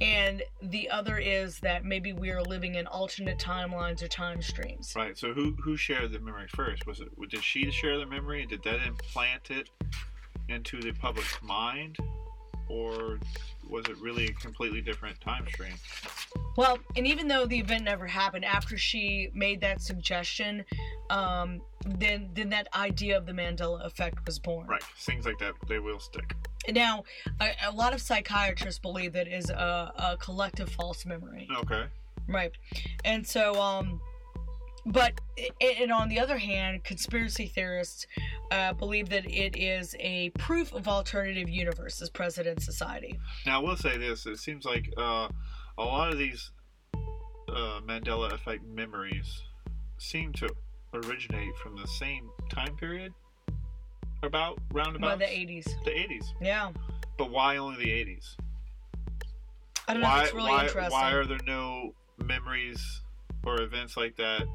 and 0.00 0.42
the 0.62 0.90
other 0.90 1.18
is 1.18 1.58
that 1.60 1.84
maybe 1.84 2.12
we 2.12 2.30
are 2.30 2.42
living 2.42 2.74
in 2.74 2.86
alternate 2.86 3.38
timelines 3.38 4.02
or 4.02 4.08
time 4.08 4.42
streams. 4.42 4.92
Right. 4.94 5.16
So 5.16 5.32
who 5.32 5.56
who 5.62 5.76
shared 5.76 6.12
the 6.12 6.20
memory 6.20 6.48
first? 6.54 6.86
Was 6.86 7.00
it 7.00 7.08
did 7.30 7.42
she 7.42 7.70
share 7.70 7.98
the 7.98 8.06
memory? 8.06 8.46
Did 8.46 8.62
that 8.64 8.86
implant 8.86 9.50
it 9.50 9.70
into 10.48 10.80
the 10.80 10.92
public's 10.92 11.42
mind, 11.42 11.96
or 12.68 13.18
was 13.68 13.84
it 13.86 13.96
really 14.00 14.26
a 14.26 14.32
completely 14.32 14.80
different 14.80 15.20
time 15.20 15.46
stream? 15.48 15.74
Well, 16.56 16.78
and 16.96 17.06
even 17.06 17.28
though 17.28 17.46
the 17.46 17.58
event 17.58 17.84
never 17.84 18.06
happened, 18.06 18.44
after 18.44 18.78
she 18.78 19.30
made 19.34 19.60
that 19.60 19.80
suggestion, 19.80 20.64
um, 21.10 21.60
then 21.84 22.30
then 22.34 22.48
that 22.50 22.68
idea 22.74 23.16
of 23.16 23.26
the 23.26 23.32
Mandela 23.32 23.84
effect 23.84 24.24
was 24.26 24.38
born. 24.38 24.66
Right. 24.66 24.82
Things 24.98 25.26
like 25.26 25.38
that 25.38 25.54
they 25.68 25.78
will 25.78 26.00
stick. 26.00 26.34
Now, 26.70 27.04
a, 27.40 27.50
a 27.66 27.70
lot 27.70 27.92
of 27.94 28.00
psychiatrists 28.00 28.80
believe 28.80 29.12
that 29.12 29.28
is 29.28 29.50
a, 29.50 29.92
a 29.96 30.16
collective 30.18 30.68
false 30.70 31.06
memory, 31.06 31.48
Okay. 31.58 31.84
right? 32.28 32.50
And 33.04 33.24
so, 33.26 33.60
um, 33.60 34.00
but 34.86 35.20
and 35.60 35.90
on 35.90 36.08
the 36.08 36.20
other 36.20 36.38
hand, 36.38 36.84
conspiracy 36.84 37.46
theorists 37.46 38.06
uh, 38.52 38.72
believe 38.72 39.08
that 39.08 39.28
it 39.28 39.56
is 39.56 39.96
a 39.98 40.30
proof 40.30 40.72
of 40.72 40.86
alternative 40.86 41.48
universes 41.48 42.08
present 42.08 42.46
in 42.46 42.60
society. 42.60 43.18
Now 43.44 43.60
I 43.60 43.64
will 43.64 43.76
say 43.76 43.98
this: 43.98 44.26
it 44.26 44.38
seems 44.38 44.64
like 44.64 44.92
uh, 44.96 45.28
a 45.76 45.84
lot 45.84 46.12
of 46.12 46.18
these 46.18 46.52
uh, 46.94 47.80
Mandela 47.84 48.32
effect 48.32 48.64
memories 48.64 49.42
seem 49.98 50.32
to 50.34 50.48
originate 50.94 51.56
from 51.56 51.76
the 51.76 51.86
same 51.88 52.30
time 52.48 52.76
period, 52.76 53.12
about 54.22 54.58
roundabout 54.72 55.18
the 55.18 55.24
80s. 55.24 55.64
the 55.84 55.90
80s. 55.90 56.26
Yeah. 56.40 56.70
But 57.18 57.30
why 57.30 57.56
only 57.56 57.84
the 57.84 57.90
80s? 57.90 58.36
I 59.88 59.94
don't 59.94 60.02
know. 60.02 60.16
It's 60.18 60.34
really 60.34 60.52
why 60.52 60.64
interesting. 60.64 60.92
why 60.92 61.12
are 61.12 61.24
there 61.24 61.40
no 61.44 61.94
memories 62.18 63.02
or 63.44 63.60
events 63.62 63.96
like 63.96 64.16
that 64.16 64.46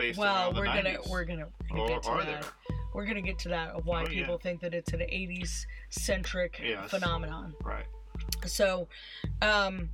based 0.00 0.18
well, 0.18 0.52
we're 0.54 0.64
90s? 0.66 0.82
gonna 0.82 0.98
we're 1.08 1.24
gonna, 1.24 1.46
we're 1.70 1.76
gonna 1.76 1.82
or 1.82 1.88
get 1.88 2.02
to 2.04 2.08
are 2.10 2.24
that. 2.24 2.42
there? 2.42 2.76
We're 2.92 3.04
gonna 3.06 3.22
get 3.22 3.38
to 3.40 3.48
that 3.50 3.70
of 3.70 3.86
why 3.86 4.02
Oh, 4.02 4.08
yeah. 4.10 4.20
people 4.20 4.38
think 4.38 4.60
that 4.62 4.74
it's 4.74 4.92
an 4.92 5.00
80s 5.00 5.66
centric 5.90 6.60
Yes. 6.64 6.90
phenomenon. 6.90 7.54
Right. 7.62 7.84
So, 8.46 8.88
um, 9.42 9.90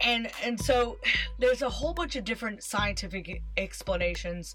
and 0.00 0.30
and 0.44 0.60
so 0.60 0.98
there's 1.38 1.62
a 1.62 1.68
whole 1.68 1.92
bunch 1.92 2.14
of 2.16 2.24
different 2.24 2.62
scientific 2.62 3.42
explanations, 3.56 4.54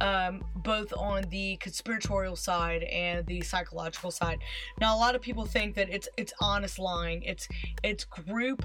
um, 0.00 0.42
both 0.56 0.92
on 0.96 1.24
the 1.30 1.56
conspiratorial 1.56 2.36
side 2.36 2.82
and 2.84 3.26
the 3.26 3.42
psychological 3.42 4.10
side. 4.10 4.38
Now, 4.80 4.96
a 4.96 4.98
lot 4.98 5.14
of 5.14 5.20
people 5.20 5.44
think 5.44 5.74
that 5.76 5.88
it's 5.90 6.08
it's 6.16 6.32
honest 6.40 6.78
lying. 6.78 7.22
It's 7.22 7.46
it's 7.84 8.04
group 8.04 8.64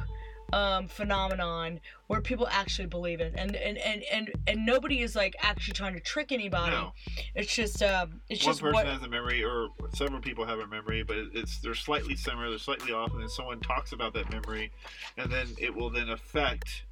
um, 0.53 0.87
phenomenon 0.87 1.79
where 2.07 2.21
people 2.21 2.47
actually 2.51 2.85
believe 2.85 3.19
it, 3.19 3.33
and 3.35 3.55
and 3.55 3.77
and 3.79 4.03
and 4.11 4.31
and 4.47 4.65
nobody 4.65 5.01
is 5.01 5.15
like 5.15 5.35
actually 5.41 5.73
trying 5.73 5.93
to 5.95 5.99
trick 5.99 6.31
anybody. 6.31 6.71
No. 6.71 6.93
It's 7.33 7.53
just 7.53 7.81
um, 7.81 8.21
it's 8.29 8.45
One 8.45 8.51
just 8.51 8.61
person 8.61 8.73
what 8.73 8.85
has 8.85 9.01
a 9.01 9.09
memory, 9.09 9.43
or 9.43 9.69
several 9.95 10.21
people 10.21 10.45
have 10.45 10.59
a 10.59 10.67
memory, 10.67 11.03
but 11.03 11.17
it's 11.33 11.59
they're 11.59 11.73
slightly 11.73 12.15
similar, 12.15 12.49
they're 12.49 12.59
slightly 12.59 12.93
off, 12.93 13.11
and 13.13 13.21
then 13.21 13.29
someone 13.29 13.59
talks 13.61 13.93
about 13.93 14.13
that 14.13 14.31
memory, 14.31 14.71
and 15.17 15.31
then 15.31 15.47
it 15.57 15.73
will 15.73 15.89
then 15.89 16.09
affect 16.09 16.83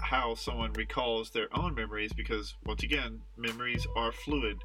how 0.00 0.34
someone 0.34 0.72
recalls 0.72 1.30
their 1.30 1.48
own 1.52 1.74
memories 1.74 2.12
because 2.14 2.54
once 2.64 2.82
again, 2.82 3.20
memories 3.36 3.86
are 3.94 4.10
fluid, 4.10 4.58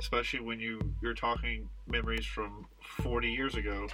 especially 0.00 0.40
when 0.40 0.58
you 0.58 0.80
you're 1.02 1.14
talking 1.14 1.68
memories 1.86 2.24
from 2.24 2.66
40 3.02 3.30
years 3.30 3.56
ago. 3.56 3.88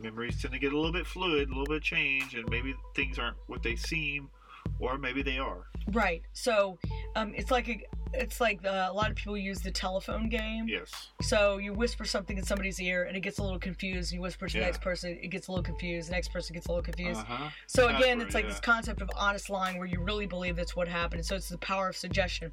Memories 0.00 0.40
tend 0.40 0.54
to 0.54 0.60
get 0.60 0.72
a 0.72 0.76
little 0.76 0.92
bit 0.92 1.06
fluid, 1.06 1.48
a 1.48 1.50
little 1.50 1.66
bit 1.66 1.82
change, 1.82 2.34
and 2.34 2.48
maybe 2.50 2.74
things 2.94 3.18
aren't 3.18 3.36
what 3.46 3.62
they 3.62 3.76
seem, 3.76 4.30
or 4.78 4.96
maybe 4.96 5.22
they 5.22 5.38
are. 5.38 5.66
Right. 5.92 6.22
So, 6.32 6.78
um, 7.16 7.32
it's 7.34 7.50
like 7.50 7.68
a, 7.68 7.80
it's 8.14 8.40
like 8.40 8.64
uh, 8.64 8.88
a 8.90 8.92
lot 8.92 9.10
of 9.10 9.16
people 9.16 9.36
use 9.36 9.60
the 9.60 9.70
telephone 9.70 10.28
game. 10.28 10.66
Yes. 10.68 11.10
So 11.22 11.58
you 11.58 11.72
whisper 11.72 12.04
something 12.04 12.38
in 12.38 12.44
somebody's 12.44 12.80
ear, 12.80 13.04
and 13.04 13.16
it 13.16 13.20
gets 13.20 13.38
a 13.38 13.42
little 13.42 13.58
confused. 13.58 14.12
And 14.12 14.18
you 14.18 14.22
whisper 14.22 14.46
to 14.46 14.58
the 14.58 14.64
next 14.64 14.80
person, 14.80 15.18
it 15.20 15.28
gets 15.28 15.48
a 15.48 15.50
little 15.50 15.64
confused. 15.64 16.08
The 16.08 16.12
next 16.12 16.28
person 16.28 16.54
gets 16.54 16.66
a 16.66 16.70
little 16.70 16.84
confused. 16.84 17.20
Uh-huh. 17.20 17.50
So 17.66 17.88
again, 17.88 18.20
it's 18.20 18.34
like 18.34 18.44
yeah. 18.44 18.50
this 18.50 18.60
concept 18.60 19.02
of 19.02 19.10
honest 19.16 19.50
lying, 19.50 19.78
where 19.78 19.86
you 19.86 20.00
really 20.00 20.26
believe 20.26 20.56
that's 20.56 20.76
what 20.76 20.88
happened. 20.88 21.24
So 21.24 21.34
it's 21.36 21.48
the 21.48 21.58
power 21.58 21.88
of 21.88 21.96
suggestion, 21.96 22.52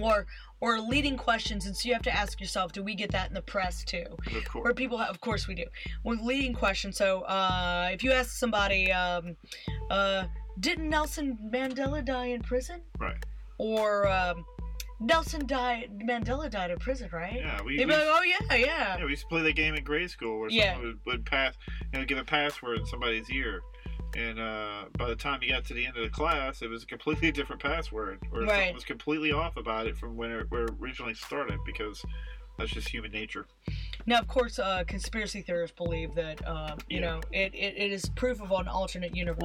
or 0.00 0.26
or 0.60 0.78
leading 0.78 1.16
questions, 1.16 1.66
and 1.66 1.76
so 1.76 1.88
you 1.88 1.94
have 1.94 2.02
to 2.02 2.14
ask 2.14 2.40
yourself, 2.40 2.72
do 2.72 2.82
we 2.82 2.94
get 2.94 3.10
that 3.12 3.28
in 3.28 3.34
the 3.34 3.42
press 3.42 3.82
too? 3.84 4.04
Of 4.36 4.44
course. 4.44 4.64
Where 4.64 4.74
people, 4.74 4.98
have, 4.98 5.08
of 5.10 5.20
course, 5.20 5.48
we 5.48 5.54
do. 5.54 5.64
With 6.04 6.20
leading 6.20 6.52
questions, 6.52 6.96
so 6.96 7.22
uh, 7.22 7.88
if 7.92 8.02
you 8.02 8.12
ask 8.12 8.30
somebody, 8.30 8.92
um, 8.92 9.36
uh, 9.90 10.24
didn't 10.60 10.88
Nelson 10.88 11.38
Mandela 11.52 12.04
die 12.04 12.26
in 12.26 12.42
prison? 12.42 12.82
Right. 12.98 13.24
Or 13.58 14.08
um, 14.08 14.44
Nelson 15.00 15.46
died, 15.46 15.88
Mandela 16.06 16.50
died 16.50 16.70
in 16.70 16.78
prison, 16.78 17.08
right? 17.12 17.36
Yeah, 17.36 17.62
we, 17.62 17.78
They'd 17.78 17.86
we, 17.86 17.92
be 17.92 17.96
like, 17.98 18.06
oh 18.06 18.22
yeah, 18.22 18.56
yeah. 18.56 18.98
yeah, 18.98 19.04
we 19.04 19.10
used 19.10 19.22
to 19.22 19.28
play 19.28 19.42
that 19.42 19.56
game 19.56 19.74
in 19.74 19.82
grade 19.82 20.10
school 20.10 20.40
where 20.40 20.50
Yeah. 20.50 20.74
someone 20.74 20.98
would, 21.06 21.12
would 21.12 21.26
pass, 21.26 21.54
you 21.92 21.98
know, 21.98 22.04
give 22.04 22.18
a 22.18 22.24
password 22.24 22.78
in 22.80 22.86
somebody's 22.86 23.30
ear. 23.30 23.62
And 24.16 24.38
uh, 24.40 24.84
by 24.98 25.08
the 25.08 25.14
time 25.14 25.40
you 25.42 25.48
got 25.50 25.64
to 25.66 25.74
the 25.74 25.86
end 25.86 25.96
of 25.96 26.02
the 26.02 26.10
class, 26.10 26.62
it 26.62 26.68
was 26.68 26.82
a 26.82 26.86
completely 26.86 27.30
different 27.38 27.62
password, 27.62 28.18
or 28.32 28.40
Right. 28.40 28.50
something 28.50 28.74
was 28.74 28.84
completely 28.84 29.32
off 29.32 29.56
about 29.56 29.86
it 29.86 29.96
from 29.96 30.16
when 30.16 30.30
it, 30.30 30.46
where 30.50 30.64
it 30.64 30.74
originally 30.80 31.14
started, 31.14 31.58
because 31.64 32.04
that's 32.58 32.72
just 32.72 32.88
human 32.88 33.12
nature. 33.12 33.46
Now, 34.06 34.18
of 34.18 34.26
course, 34.26 34.58
uh, 34.58 34.84
conspiracy 34.86 35.42
theorists 35.42 35.76
believe 35.76 36.14
that 36.14 36.46
um, 36.46 36.78
you 36.88 37.00
Yeah. 37.00 37.06
know 37.06 37.20
it, 37.32 37.54
it, 37.54 37.74
it 37.76 37.92
is 37.92 38.08
proof 38.16 38.40
of 38.40 38.50
an 38.50 38.68
alternate 38.68 39.14
universe. 39.14 39.40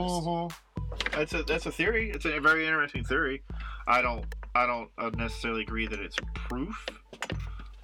That's 1.11 1.33
a 1.33 1.43
that's 1.43 1.65
a 1.65 1.71
theory. 1.71 2.11
It's 2.11 2.25
a 2.25 2.39
very 2.39 2.65
interesting 2.65 3.03
theory. 3.03 3.43
I 3.87 4.01
don't 4.01 4.25
I 4.55 4.65
don't 4.65 4.89
uh, 4.97 5.11
necessarily 5.15 5.61
agree 5.61 5.87
that 5.87 5.99
it's 5.99 6.17
proof. 6.33 6.85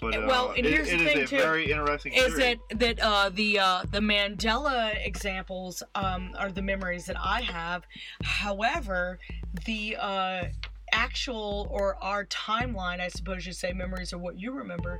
But, 0.01 0.15
uh, 0.17 0.25
Well, 0.27 0.49
and 0.57 0.65
it- 0.65 0.73
here's 0.73 0.89
the 0.89 0.95
it 0.95 0.99
thing, 1.13 1.17
a 1.19 1.27
too, 1.27 1.37
very 1.37 1.71
interesting 1.71 2.13
Is 2.13 2.33
theory. 2.33 2.59
that 2.69 2.79
that 2.79 2.99
uh, 2.99 3.29
the 3.29 3.59
uh, 3.59 3.83
the 3.91 3.99
Mandela 3.99 4.93
examples 5.05 5.83
um, 5.93 6.33
are 6.37 6.51
the 6.51 6.63
memories 6.63 7.05
that 7.05 7.17
I 7.19 7.41
have. 7.41 7.83
However, 8.23 9.19
the 9.65 9.95
uh, 9.99 10.45
actual 10.91 11.67
or 11.69 12.03
our 12.03 12.25
timeline, 12.25 12.99
I 12.99 13.09
suppose 13.09 13.45
you 13.45 13.53
say, 13.53 13.73
memories 13.73 14.11
are 14.11 14.17
what 14.17 14.39
you 14.39 14.51
remember, 14.53 14.99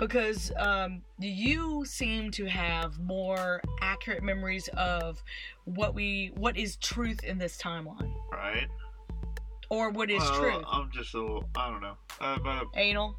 because 0.00 0.50
um, 0.58 1.02
you 1.20 1.84
seem 1.84 2.32
to 2.32 2.46
have 2.46 2.98
more 2.98 3.62
accurate 3.80 4.24
memories 4.24 4.68
of 4.74 5.22
what 5.64 5.94
we 5.94 6.32
what 6.34 6.56
is 6.56 6.74
truth 6.76 7.22
in 7.22 7.38
this 7.38 7.56
timeline, 7.56 8.12
right? 8.32 8.66
or 9.68 9.90
what 9.90 10.10
is 10.10 10.18
Well, 10.20 10.40
truth. 10.40 10.64
I'm 10.68 10.90
just 10.90 11.14
a 11.14 11.20
little. 11.20 11.48
I 11.54 11.70
don't 11.70 11.80
know. 11.82 11.96
Uh, 12.20 12.38
but 12.42 12.64
Anal. 12.74 13.14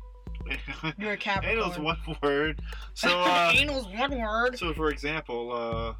You're 0.98 1.14
a 1.14 1.18
Capricorn. 1.18 1.58
Anal's 1.60 1.80
one 1.80 1.98
word. 2.22 2.62
So, 2.94 3.10
uh, 3.22 3.54
Anal's 3.56 3.86
one 3.88 4.20
word. 4.20 4.58
so 4.58 4.74
for 4.74 4.90
example, 4.90 5.52
uh, 5.52 5.94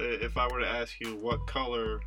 if 0.00 0.36
I 0.36 0.46
were 0.48 0.60
to 0.60 0.68
ask 0.68 0.94
you 1.00 1.16
what 1.16 1.46
color 1.46 2.00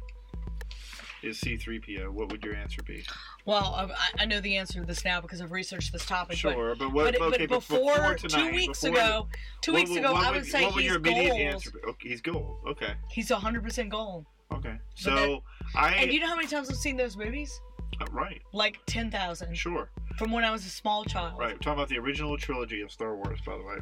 is 1.24 1.40
C3PO, 1.42 2.10
what 2.10 2.32
would 2.32 2.44
your 2.44 2.56
answer 2.56 2.84
be? 2.84 3.04
Well, 3.46 3.90
I, 4.18 4.24
I 4.24 4.26
know 4.26 4.40
the 4.42 4.58
answer 4.58 4.80
to 4.82 4.86
this 4.86 5.04
now 5.04 5.22
because 5.22 5.42
I've 5.42 5.52
researched 5.52 5.92
this 5.92 6.06
topic. 6.06 6.38
Sure, 6.38 6.76
but, 6.76 6.86
But, 6.86 6.94
what? 6.94 7.16
but, 7.18 7.34
okay, 7.34 7.46
but 7.48 7.56
before, 7.68 8.16
tonight, 8.16 8.30
two 8.50 8.52
weeks 8.52 8.82
before- 8.82 8.98
ago, 8.98 9.28
two 9.62 9.72
what 9.74 9.80
weeks 9.80 9.90
would- 9.92 10.00
ago, 10.00 10.14
what 10.14 10.26
I 10.28 10.32
would 10.32 10.46
say 10.46 10.64
what 10.66 10.76
would 10.76 10.82
he's 10.84 10.90
your 10.92 11.00
immediate 11.00 11.30
gold. 11.30 11.42
answer 11.42 11.72
be? 11.72 11.80
Okay, 11.90 12.10
he's 12.10 12.22
gold. 12.22 12.58
Okay, 12.68 12.94
He's 13.10 13.30
100% 13.32 13.90
gold. 13.90 14.26
okay. 14.52 14.76
So 14.96 15.42
I 15.76 15.94
And 15.96 16.12
you 16.14 16.20
know 16.20 16.28
how 16.28 16.36
many 16.36 16.48
times 16.48 16.70
I've 16.70 16.76
seen 16.78 16.96
those 16.98 17.18
movies? 17.18 17.60
Uh, 18.02 18.06
right, 18.12 18.42
Like 18.54 18.80
10,000 18.88 19.56
sure, 19.56 19.90
from 20.18 20.32
when 20.32 20.44
I 20.44 20.52
was 20.52 20.66
a 20.66 20.70
small 20.70 21.04
child. 21.06 21.40
right. 21.40 21.54
We're 21.54 21.58
talking 21.60 21.74
about 21.74 21.90
the 21.90 21.98
original 22.00 22.38
trilogy 22.38 22.82
of 22.82 22.92
Star 22.92 23.16
Wars, 23.16 23.40
by 23.46 23.58
the 23.58 23.64
way. 23.64 23.78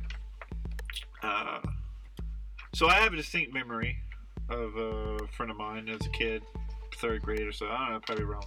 Uh, 1.22 1.60
so 2.74 2.88
I 2.88 2.95
have 2.95 3.14
a 3.14 3.16
distinct 3.16 3.54
memory 3.54 3.97
of 4.49 4.76
a 4.76 5.28
friend 5.36 5.49
of 5.51 5.58
mine 5.58 5.88
as 5.89 6.06
a 6.06 6.10
kid, 6.10 6.43
third 6.97 7.22
grade 7.22 7.41
or 7.41 7.51
so. 7.51 7.68
I 7.68 7.86
don't 7.86 7.93
know, 7.93 7.99
probably 8.06 8.26
around 8.26 8.45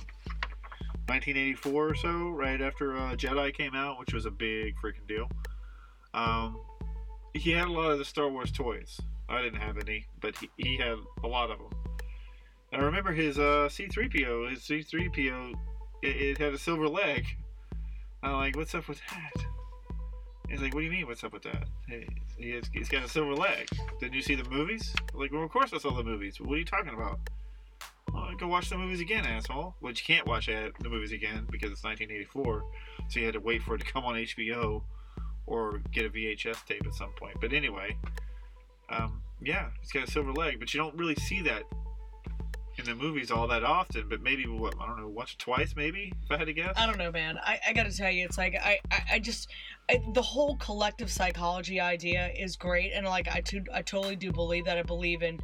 1984 1.08 1.88
or 1.88 1.94
so, 1.94 2.28
right 2.30 2.60
after 2.60 2.96
uh, 2.96 3.14
Jedi 3.14 3.54
came 3.54 3.74
out, 3.74 3.98
which 3.98 4.12
was 4.12 4.26
a 4.26 4.30
big 4.30 4.74
freaking 4.76 5.06
deal. 5.06 5.28
Um, 6.14 6.60
he 7.34 7.50
had 7.52 7.68
a 7.68 7.72
lot 7.72 7.90
of 7.90 7.98
the 7.98 8.04
Star 8.04 8.28
Wars 8.28 8.50
toys. 8.50 9.00
I 9.28 9.42
didn't 9.42 9.60
have 9.60 9.78
any, 9.78 10.06
but 10.20 10.36
he, 10.38 10.50
he 10.56 10.76
had 10.76 10.96
a 11.22 11.26
lot 11.26 11.50
of 11.50 11.58
them. 11.58 11.70
I 12.76 12.80
remember 12.80 13.12
his 13.12 13.38
uh, 13.38 13.68
C3PO. 13.70 14.50
His 14.50 14.60
C3PO, 14.60 15.54
it, 16.02 16.08
it 16.08 16.38
had 16.38 16.52
a 16.52 16.58
silver 16.58 16.86
leg. 16.86 17.24
I'm 18.22 18.34
like, 18.34 18.54
what's 18.54 18.74
up 18.74 18.86
with 18.86 19.00
that? 19.10 19.44
He's 20.50 20.60
like, 20.60 20.74
what 20.74 20.80
do 20.80 20.84
you 20.84 20.92
mean, 20.92 21.06
what's 21.06 21.24
up 21.24 21.32
with 21.32 21.42
that? 21.44 21.68
Hey, 21.88 22.06
he 22.36 22.50
has, 22.50 22.64
he's 22.74 22.90
got 22.90 23.02
a 23.02 23.08
silver 23.08 23.34
leg. 23.34 23.66
Didn't 23.98 24.14
you 24.14 24.20
see 24.20 24.34
the 24.34 24.48
movies? 24.50 24.94
I'm 25.14 25.18
like, 25.18 25.32
well, 25.32 25.42
of 25.42 25.50
course 25.50 25.72
I 25.72 25.78
saw 25.78 25.90
the 25.96 26.04
movies. 26.04 26.38
What 26.38 26.54
are 26.54 26.58
you 26.58 26.66
talking 26.66 26.92
about? 26.92 27.18
Well, 28.12 28.30
go 28.38 28.46
watch 28.46 28.68
the 28.68 28.76
movies 28.76 29.00
again, 29.00 29.24
asshole. 29.24 29.74
Which 29.80 30.06
you 30.06 30.14
can't 30.14 30.26
watch 30.26 30.46
the 30.46 30.70
movies 30.88 31.12
again 31.12 31.46
because 31.50 31.72
it's 31.72 31.82
1984, 31.82 32.62
so 33.08 33.18
you 33.18 33.24
had 33.24 33.34
to 33.34 33.40
wait 33.40 33.62
for 33.62 33.76
it 33.76 33.78
to 33.78 33.90
come 33.90 34.04
on 34.04 34.16
HBO 34.16 34.82
or 35.46 35.80
get 35.92 36.04
a 36.04 36.10
VHS 36.10 36.66
tape 36.66 36.86
at 36.86 36.94
some 36.94 37.12
point. 37.12 37.38
But 37.40 37.54
anyway, 37.54 37.96
um, 38.90 39.22
yeah, 39.40 39.70
he's 39.80 39.92
got 39.92 40.06
a 40.06 40.10
silver 40.10 40.32
leg, 40.34 40.60
but 40.60 40.74
you 40.74 40.78
don't 40.78 40.96
really 40.96 41.14
see 41.14 41.40
that 41.42 41.62
in 42.78 42.84
the 42.84 42.94
movies 42.94 43.30
all 43.30 43.46
that 43.48 43.64
often. 43.64 44.08
But 44.08 44.22
maybe 44.22 44.46
what 44.46 44.74
I 44.80 44.86
don't 44.86 45.00
know, 45.00 45.08
once 45.08 45.32
or 45.32 45.38
twice, 45.38 45.74
maybe 45.76 46.12
if 46.24 46.30
I 46.30 46.36
had 46.36 46.46
to 46.46 46.52
guess. 46.52 46.74
I 46.76 46.86
don't 46.86 46.98
know, 46.98 47.10
man. 47.10 47.38
I, 47.42 47.58
I 47.68 47.72
gotta 47.72 47.94
tell 47.94 48.10
you, 48.10 48.24
it's 48.24 48.38
like 48.38 48.54
I, 48.54 48.80
I, 48.90 49.02
I 49.12 49.18
just 49.18 49.48
I, 49.90 50.02
the 50.14 50.22
whole 50.22 50.56
collective 50.56 51.10
psychology 51.10 51.80
idea 51.80 52.30
is 52.36 52.56
great, 52.56 52.92
and 52.92 53.06
like 53.06 53.28
I, 53.28 53.40
to, 53.40 53.62
I 53.72 53.82
totally 53.82 54.16
do 54.16 54.32
believe 54.32 54.64
that. 54.64 54.78
I 54.78 54.82
believe 54.82 55.22
in, 55.22 55.38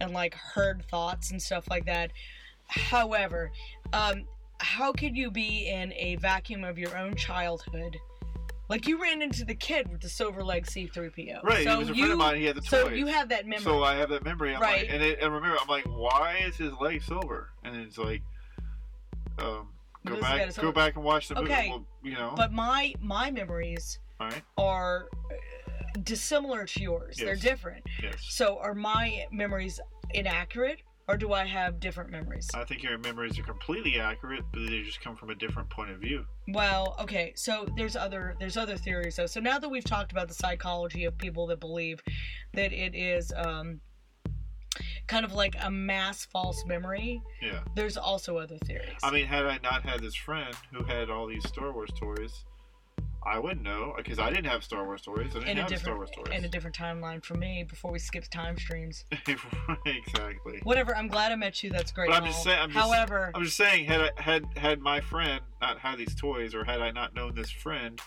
and 0.00 0.12
like 0.12 0.34
herd 0.34 0.84
thoughts 0.90 1.30
and 1.30 1.40
stuff 1.40 1.68
like 1.70 1.86
that. 1.86 2.12
However, 2.68 3.52
um, 3.92 4.24
how 4.58 4.92
could 4.92 5.16
you 5.16 5.30
be 5.30 5.68
in 5.68 5.92
a 5.94 6.16
vacuum 6.16 6.64
of 6.64 6.78
your 6.78 6.96
own 6.96 7.14
childhood? 7.14 7.96
Like 8.68 8.86
you 8.88 9.00
ran 9.00 9.22
into 9.22 9.44
the 9.44 9.54
kid 9.54 9.88
with 9.90 10.00
the 10.00 10.08
silver 10.08 10.42
leg 10.42 10.66
C3PO. 10.66 11.42
Right, 11.44 11.64
So 11.64 11.70
he 11.72 11.76
was 11.78 11.90
a 11.90 11.94
you, 11.94 11.98
friend 11.98 12.12
of 12.12 12.18
mine. 12.18 12.36
He 12.36 12.44
had 12.46 12.56
the 12.56 12.62
so 12.62 12.88
you 12.88 13.06
have 13.06 13.28
that 13.28 13.46
memory. 13.46 13.62
So 13.62 13.84
I 13.84 13.94
have 13.96 14.08
that 14.10 14.24
memory. 14.24 14.54
I'm 14.54 14.60
Right. 14.60 14.82
like, 14.82 14.92
and, 14.92 15.02
it, 15.02 15.20
and 15.22 15.32
remember, 15.32 15.56
I'm 15.60 15.68
like, 15.68 15.84
why 15.84 16.38
is 16.44 16.56
his 16.56 16.72
leg 16.80 17.02
silver? 17.02 17.50
And 17.62 17.76
it's 17.76 17.96
like, 17.96 18.22
um, 19.38 19.68
go 20.04 20.14
Because 20.16 20.16
he's 20.16 20.22
got 20.22 20.34
a 20.34 20.46
back, 20.46 20.56
go 20.62 20.72
back 20.72 20.96
and 20.96 21.04
watch 21.04 21.28
the 21.28 21.36
movie. 21.36 21.52
Okay, 21.52 21.68
Well, 21.70 21.86
you 22.02 22.14
know, 22.14 22.32
but 22.36 22.52
my 22.52 22.94
my 23.00 23.30
memories 23.30 23.98
right, 24.18 24.42
are 24.58 25.08
uh, 25.30 25.34
dissimilar 26.02 26.64
to 26.64 26.80
yours. 26.82 27.16
They're 27.18 27.36
different. 27.36 27.84
yes. 28.02 28.16
So 28.20 28.58
are 28.58 28.74
my 28.74 29.26
memories 29.30 29.80
inaccurate 30.14 30.80
or 31.08 31.16
do 31.16 31.32
I 31.32 31.44
have 31.44 31.78
different 31.80 32.10
memories? 32.10 32.48
I 32.54 32.64
think 32.64 32.82
your 32.82 32.98
memories 32.98 33.38
are 33.38 33.42
completely 33.44 34.00
accurate, 34.00 34.44
but 34.52 34.66
they 34.68 34.82
just 34.82 35.00
come 35.00 35.16
from 35.16 35.30
a 35.30 35.34
different 35.34 35.70
point 35.70 35.90
of 35.90 36.00
view. 36.00 36.24
Well, 36.48 36.96
okay. 37.00 37.32
So 37.36 37.66
there's 37.76 37.96
other 37.96 38.34
there's 38.40 38.56
other 38.56 38.76
theories 38.76 39.16
though. 39.16 39.26
So 39.26 39.40
now 39.40 39.58
that 39.58 39.68
we've 39.68 39.84
talked 39.84 40.12
about 40.12 40.28
the 40.28 40.34
psychology 40.34 41.04
of 41.04 41.16
people 41.16 41.46
that 41.48 41.60
believe 41.60 42.00
that 42.54 42.72
it 42.72 42.94
is 42.94 43.32
um 43.36 43.80
kind 45.06 45.24
of 45.24 45.32
like 45.32 45.54
a 45.62 45.70
mass 45.70 46.26
false 46.26 46.64
memory, 46.66 47.22
Yeah. 47.40 47.60
there's 47.76 47.96
also 47.96 48.36
other 48.38 48.58
theories. 48.58 48.98
I 49.04 49.10
mean, 49.12 49.24
had 49.26 49.46
I 49.46 49.58
not 49.62 49.82
had 49.84 50.00
this 50.00 50.16
friend 50.16 50.52
who 50.72 50.82
had 50.82 51.08
all 51.10 51.26
these 51.28 51.46
Star 51.48 51.72
Wars 51.72 51.90
toys, 51.98 52.44
I 53.26 53.38
wouldn't 53.40 53.62
know 53.62 53.92
because 53.96 54.18
I 54.18 54.30
didn't 54.30 54.44
have 54.46 54.62
Star 54.62 54.84
Wars 54.84 55.02
toys. 55.02 55.30
I 55.30 55.40
didn't 55.40 55.48
in 55.48 55.58
a 55.58 55.60
have 55.62 55.68
Star 55.70 55.78
different 55.98 55.98
Wars 56.16 56.28
in 56.38 56.44
a 56.44 56.48
different 56.48 56.76
timeline 56.76 57.24
for 57.24 57.34
me 57.34 57.64
before 57.68 57.90
we 57.90 57.98
skipped 57.98 58.30
time 58.30 58.56
streams. 58.56 59.04
exactly. 59.86 60.60
Whatever. 60.62 60.96
I'm 60.96 61.08
glad 61.08 61.32
I 61.32 61.36
met 61.36 61.62
you. 61.62 61.70
That's 61.70 61.90
great. 61.92 62.08
But 62.08 62.22
I'm 62.22 62.26
just 62.26 62.42
saying- 62.44 62.58
I'm 62.60 62.70
just- 62.70 62.86
However, 62.86 63.30
I'm 63.34 63.44
just 63.44 63.56
saying, 63.56 63.86
had 63.86 64.00
I, 64.00 64.10
had 64.22 64.44
had 64.56 64.80
my 64.80 65.00
friend 65.00 65.40
not 65.60 65.78
had 65.78 65.98
these 65.98 66.14
toys, 66.14 66.54
or 66.54 66.64
had 66.64 66.80
I 66.80 66.90
not 66.90 67.14
known 67.14 67.34
this 67.34 67.50
friend, 67.50 68.00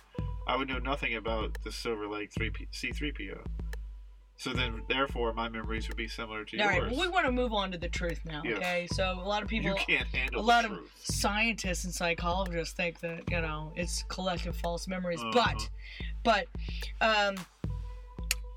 I 0.47 0.55
would 0.55 0.67
know 0.69 0.79
nothing 0.79 1.15
about 1.15 1.57
the 1.63 1.71
silver 1.71 2.07
leg 2.07 2.31
three 2.31 2.51
C 2.71 2.91
three 2.91 3.11
PO. 3.11 3.43
So 4.39 4.53
then, 4.53 4.83
therefore, 4.87 5.33
my 5.33 5.49
memories 5.49 5.89
would 5.89 5.97
be 5.97 6.07
similar 6.07 6.45
to 6.45 6.61
all 6.61 6.67
right. 6.69 6.77
yours. 6.77 6.91
Well, 6.93 7.01
we 7.01 7.07
want 7.09 7.25
to 7.25 7.31
move 7.33 7.51
on 7.51 7.73
to 7.73 7.77
the 7.77 7.89
truth 7.89 8.21
now. 8.23 8.41
Yes. 8.45 8.55
Okay. 8.59 8.87
So 8.93 9.19
a 9.21 9.27
lot 9.27 9.43
of 9.43 9.49
people 9.49 9.71
you 9.71 9.75
can't 9.75 10.07
handle 10.07 10.39
a 10.39 10.41
lot 10.41 10.63
of 10.63 10.71
truth. 10.71 10.91
scientists 11.03 11.83
and 11.83 11.93
psychologists 11.93 12.73
think 12.73 13.01
that 13.01 13.29
you 13.29 13.41
know 13.41 13.73
it's 13.75 14.03
collective 14.07 14.55
false 14.55 14.87
memories 14.87 15.19
Uh-huh. 15.21 15.53
but 16.23 16.45
but 17.01 17.29
um 17.29 17.35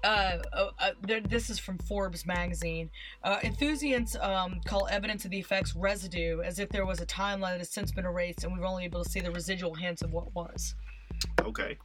uh, 0.05 0.39
uh, 0.53 0.70
uh, 0.80 0.91
this 1.28 1.49
is 1.51 1.59
from 1.61 1.78
Forbes 1.78 2.26
magazine. 2.26 2.91
Uh, 3.22 3.39
enthusiasts 3.45 4.16
um, 4.20 4.61
call 4.64 4.89
evidence 4.89 5.24
of 5.24 5.30
the 5.30 5.39
effects 5.39 5.76
residue, 5.76 6.41
as 6.43 6.59
if 6.59 6.68
there 6.70 6.85
was 6.85 7.01
a 7.01 7.07
timeline 7.07 7.53
that 7.53 7.59
has 7.59 7.70
since 7.70 7.93
been 7.93 8.05
erased, 8.05 8.43
and 8.43 8.57
we're 8.59 8.66
only 8.66 8.85
able 8.85 9.05
to 9.05 9.09
see 9.09 9.20
the 9.20 9.30
residual 9.30 9.74
hints 9.74 10.03
of 10.03 10.12
what 10.12 10.35
was. 10.35 10.74
Okay, 11.43 11.78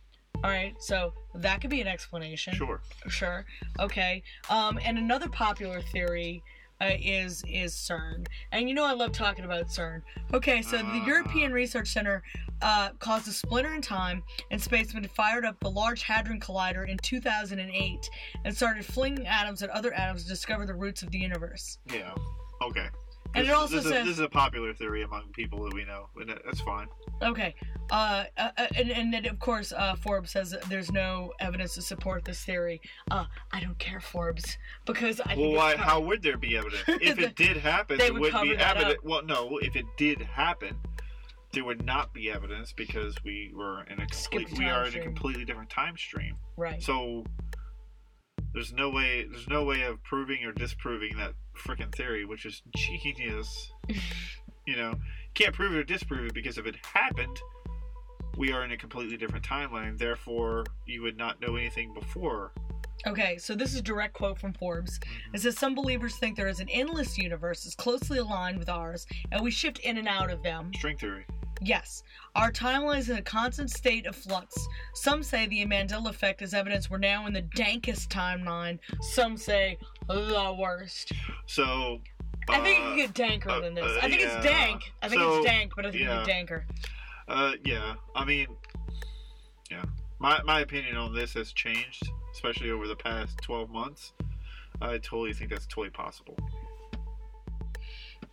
All 0.43 0.51
right, 0.51 0.75
so 0.79 1.13
that 1.35 1.61
could 1.61 1.69
be 1.69 1.81
an 1.81 1.88
explanation. 1.88 2.53
sure. 2.53 2.81
Sure. 3.07 3.45
Okay. 3.79 4.21
Um, 4.49 4.79
and 4.83 4.97
another 4.97 5.27
popular 5.29 5.81
theory 5.81 6.43
uh, 6.79 6.91
is 6.99 7.43
is 7.47 7.73
CERN, 7.73 8.27
and 8.51 8.69
you 8.69 8.75
know 8.75 8.85
I 8.85 8.93
love 8.93 9.11
talking 9.11 9.45
about 9.45 9.65
CERN. 9.67 10.03
Okay, 10.33 10.61
so 10.61 10.77
the 10.77 10.83
Uh. 10.83 11.05
European 11.05 11.51
Research 11.51 11.88
Center 11.88 12.21
uh, 12.61 12.89
caused 12.99 13.27
a 13.27 13.31
splinter 13.31 13.73
in 13.73 13.81
time 13.81 14.21
and 14.51 14.61
space 14.61 14.93
when 14.93 15.03
it 15.03 15.09
fired 15.11 15.43
up 15.43 15.59
the 15.59 15.71
Large 15.71 16.03
Hadron 16.03 16.39
Collider 16.39 16.88
in 16.88 16.97
2008 16.99 18.09
and 18.45 18.55
started 18.55 18.85
flinging 18.85 19.25
atoms 19.25 19.63
at 19.63 19.71
other 19.71 19.91
atoms 19.93 20.23
to 20.23 20.29
discover 20.29 20.67
the 20.67 20.73
roots 20.75 21.01
of 21.01 21.09
the 21.09 21.17
universe. 21.17 21.79
Yeah. 21.91 22.13
Okay. 22.61 22.88
And 23.36 23.45
This- 23.45 23.51
it 23.51 23.55
also 23.55 23.75
this 23.75 23.86
is, 23.86 23.91
this 23.91 24.07
is 24.07 24.19
a 24.19 24.30
popular 24.30 24.73
theory 24.73 25.03
among 25.03 25.30
people 25.34 25.63
that 25.63 25.73
we 25.73 25.86
know, 25.86 26.09
and 26.15 26.30
that's 26.30 26.61
fine. 26.61 26.88
Okay, 27.21 27.55
uh, 27.91 28.25
uh, 28.38 28.49
uh, 28.57 28.67
and 28.75 28.91
and 28.91 29.13
then 29.13 29.25
of 29.28 29.39
course 29.39 29.71
uh, 29.71 29.95
Forbes 29.95 30.32
says 30.32 30.55
there's 30.69 30.91
no 30.91 31.34
evidence 31.39 31.73
to 31.75 31.82
support 31.82 32.25
this 32.25 32.43
theory. 32.43 32.82
Uh, 33.11 33.25
I 33.51 33.59
don't 33.59 33.78
care 33.80 33.99
Forbes 33.99 34.57
because 34.86 35.19
I 35.25 35.36
Well, 35.36 35.51
why? 35.51 35.75
How 35.75 35.99
would 35.99 36.21
there 36.21 36.38
be 36.38 36.57
evidence 36.57 36.84
if 36.88 37.19
it 37.19 37.36
did 37.36 37.57
happen? 37.57 37.97
They 37.97 38.05
There 38.05 38.13
would 38.13 38.34
wouldn't 38.34 38.43
be 38.43 38.57
evidence. 38.57 38.99
Well, 39.03 39.23
no. 39.23 39.57
If 39.61 39.75
it 39.75 39.86
did 39.97 40.21
happen, 40.21 40.75
there 41.53 41.63
would 41.63 41.86
not 41.86 42.13
be 42.13 42.30
evidence 42.32 42.73
because 42.73 43.15
we 43.23 43.51
were 43.55 43.84
in 43.84 43.99
a 44.01 44.05
complete, 44.07 44.57
we 44.57 44.65
are 44.65 44.86
in 44.86 44.95
a 44.95 44.99
completely 45.01 45.45
different 45.45 45.69
time 45.69 45.97
stream. 45.97 46.36
right. 46.55 46.82
So 46.82 47.23
there's 48.57 48.73
no 48.73 48.89
way 48.89 49.23
there's 49.29 49.47
no 49.47 49.63
way 49.63 49.83
of 49.83 50.01
proving 50.01 50.43
or 50.43 50.51
disproving 50.51 51.15
that 51.15 51.33
freaking 51.55 51.93
theory, 51.93 52.25
which 52.25 52.43
is 52.43 52.63
genius. 52.75 53.71
you 54.65 54.75
know, 54.75 54.95
can't 55.35 55.53
prove 55.53 55.73
it 55.73 55.77
or 55.77 55.83
disprove 55.83 56.25
it 56.25 56.33
because 56.33 56.57
if 56.57 56.65
it 56.65 56.75
happened, 56.81 57.39
we 58.35 58.51
are 58.51 58.65
in 58.65 58.71
a 58.71 58.77
completely 58.77 59.15
different 59.15 59.45
timeline. 59.45 59.95
Therefore, 59.95 60.65
you 60.87 61.03
would 61.03 61.17
not 61.17 61.39
know 61.39 61.55
anything 61.55 61.93
before. 61.93 62.51
Okay, 63.05 63.37
so 63.37 63.53
this 63.53 63.73
is 63.73 63.79
a 63.79 63.83
direct 63.83 64.15
quote 64.15 64.39
from 64.39 64.53
Forbes. 64.53 64.97
It 64.97 65.05
mm-hmm. 65.05 65.37
says 65.37 65.59
some 65.59 65.75
believers 65.75 66.15
think 66.15 66.35
there 66.35 66.47
is 66.47 66.59
an 66.59 66.69
endless 66.69 67.15
universe 67.15 67.63
that's 67.63 67.75
closely 67.75 68.17
aligned 68.17 68.57
with 68.57 68.69
ours, 68.69 69.05
and 69.31 69.43
we 69.43 69.51
shift 69.51 69.77
in 69.79 69.99
and 69.99 70.07
out 70.07 70.31
of 70.31 70.41
them. 70.41 70.71
String 70.73 70.97
theory. 70.97 71.27
Yes, 71.61 72.03
our 72.35 72.51
timeline 72.51 72.99
is 72.99 73.09
in 73.09 73.17
a 73.17 73.21
constant 73.21 73.69
state 73.71 74.05
of 74.05 74.15
flux. 74.15 74.55
Some 74.93 75.23
say 75.23 75.47
the 75.47 75.65
Mandela 75.65 76.09
effect 76.09 76.41
is 76.41 76.53
evidence 76.53 76.89
we're 76.89 76.99
now 76.99 77.25
in 77.25 77.33
the 77.33 77.41
dankest 77.41 78.09
timeline. 78.09 78.79
Some 79.01 79.37
say 79.37 79.77
the 80.07 80.55
worst. 80.57 81.11
So. 81.45 81.99
I 82.49 82.61
think 82.61 82.79
uh, 82.79 82.81
it 82.81 83.07
could 83.07 83.15
get 83.15 83.41
danker 83.41 83.49
uh, 83.49 83.59
than 83.59 83.73
this. 83.73 83.83
uh, 83.83 83.99
I 84.01 84.09
think 84.09 84.21
yeah. 84.21 84.37
it's 84.37 84.45
dank. 84.45 84.81
I 85.01 85.09
think 85.09 85.21
So, 85.21 85.37
it's 85.37 85.45
dank, 85.45 85.73
but 85.75 85.85
I 85.85 85.91
think 85.91 86.03
yeah. 86.03 86.19
it's 86.21 86.29
danker. 86.29 86.63
Uh, 87.27 87.53
yeah. 87.65 87.95
I 88.15 88.23
mean, 88.23 88.47
yeah. 89.69 89.83
My 90.19 90.41
my 90.43 90.61
opinion 90.61 90.95
on 90.95 91.13
this 91.13 91.33
has 91.33 91.51
changed, 91.51 92.09
especially 92.33 92.71
over 92.71 92.87
the 92.87 92.95
past 92.95 93.37
twelve 93.41 93.69
months. 93.69 94.13
I 94.81 94.97
totally 94.97 95.33
think 95.33 95.49
that's 95.49 95.65
totally 95.67 95.89
possible. 95.89 96.37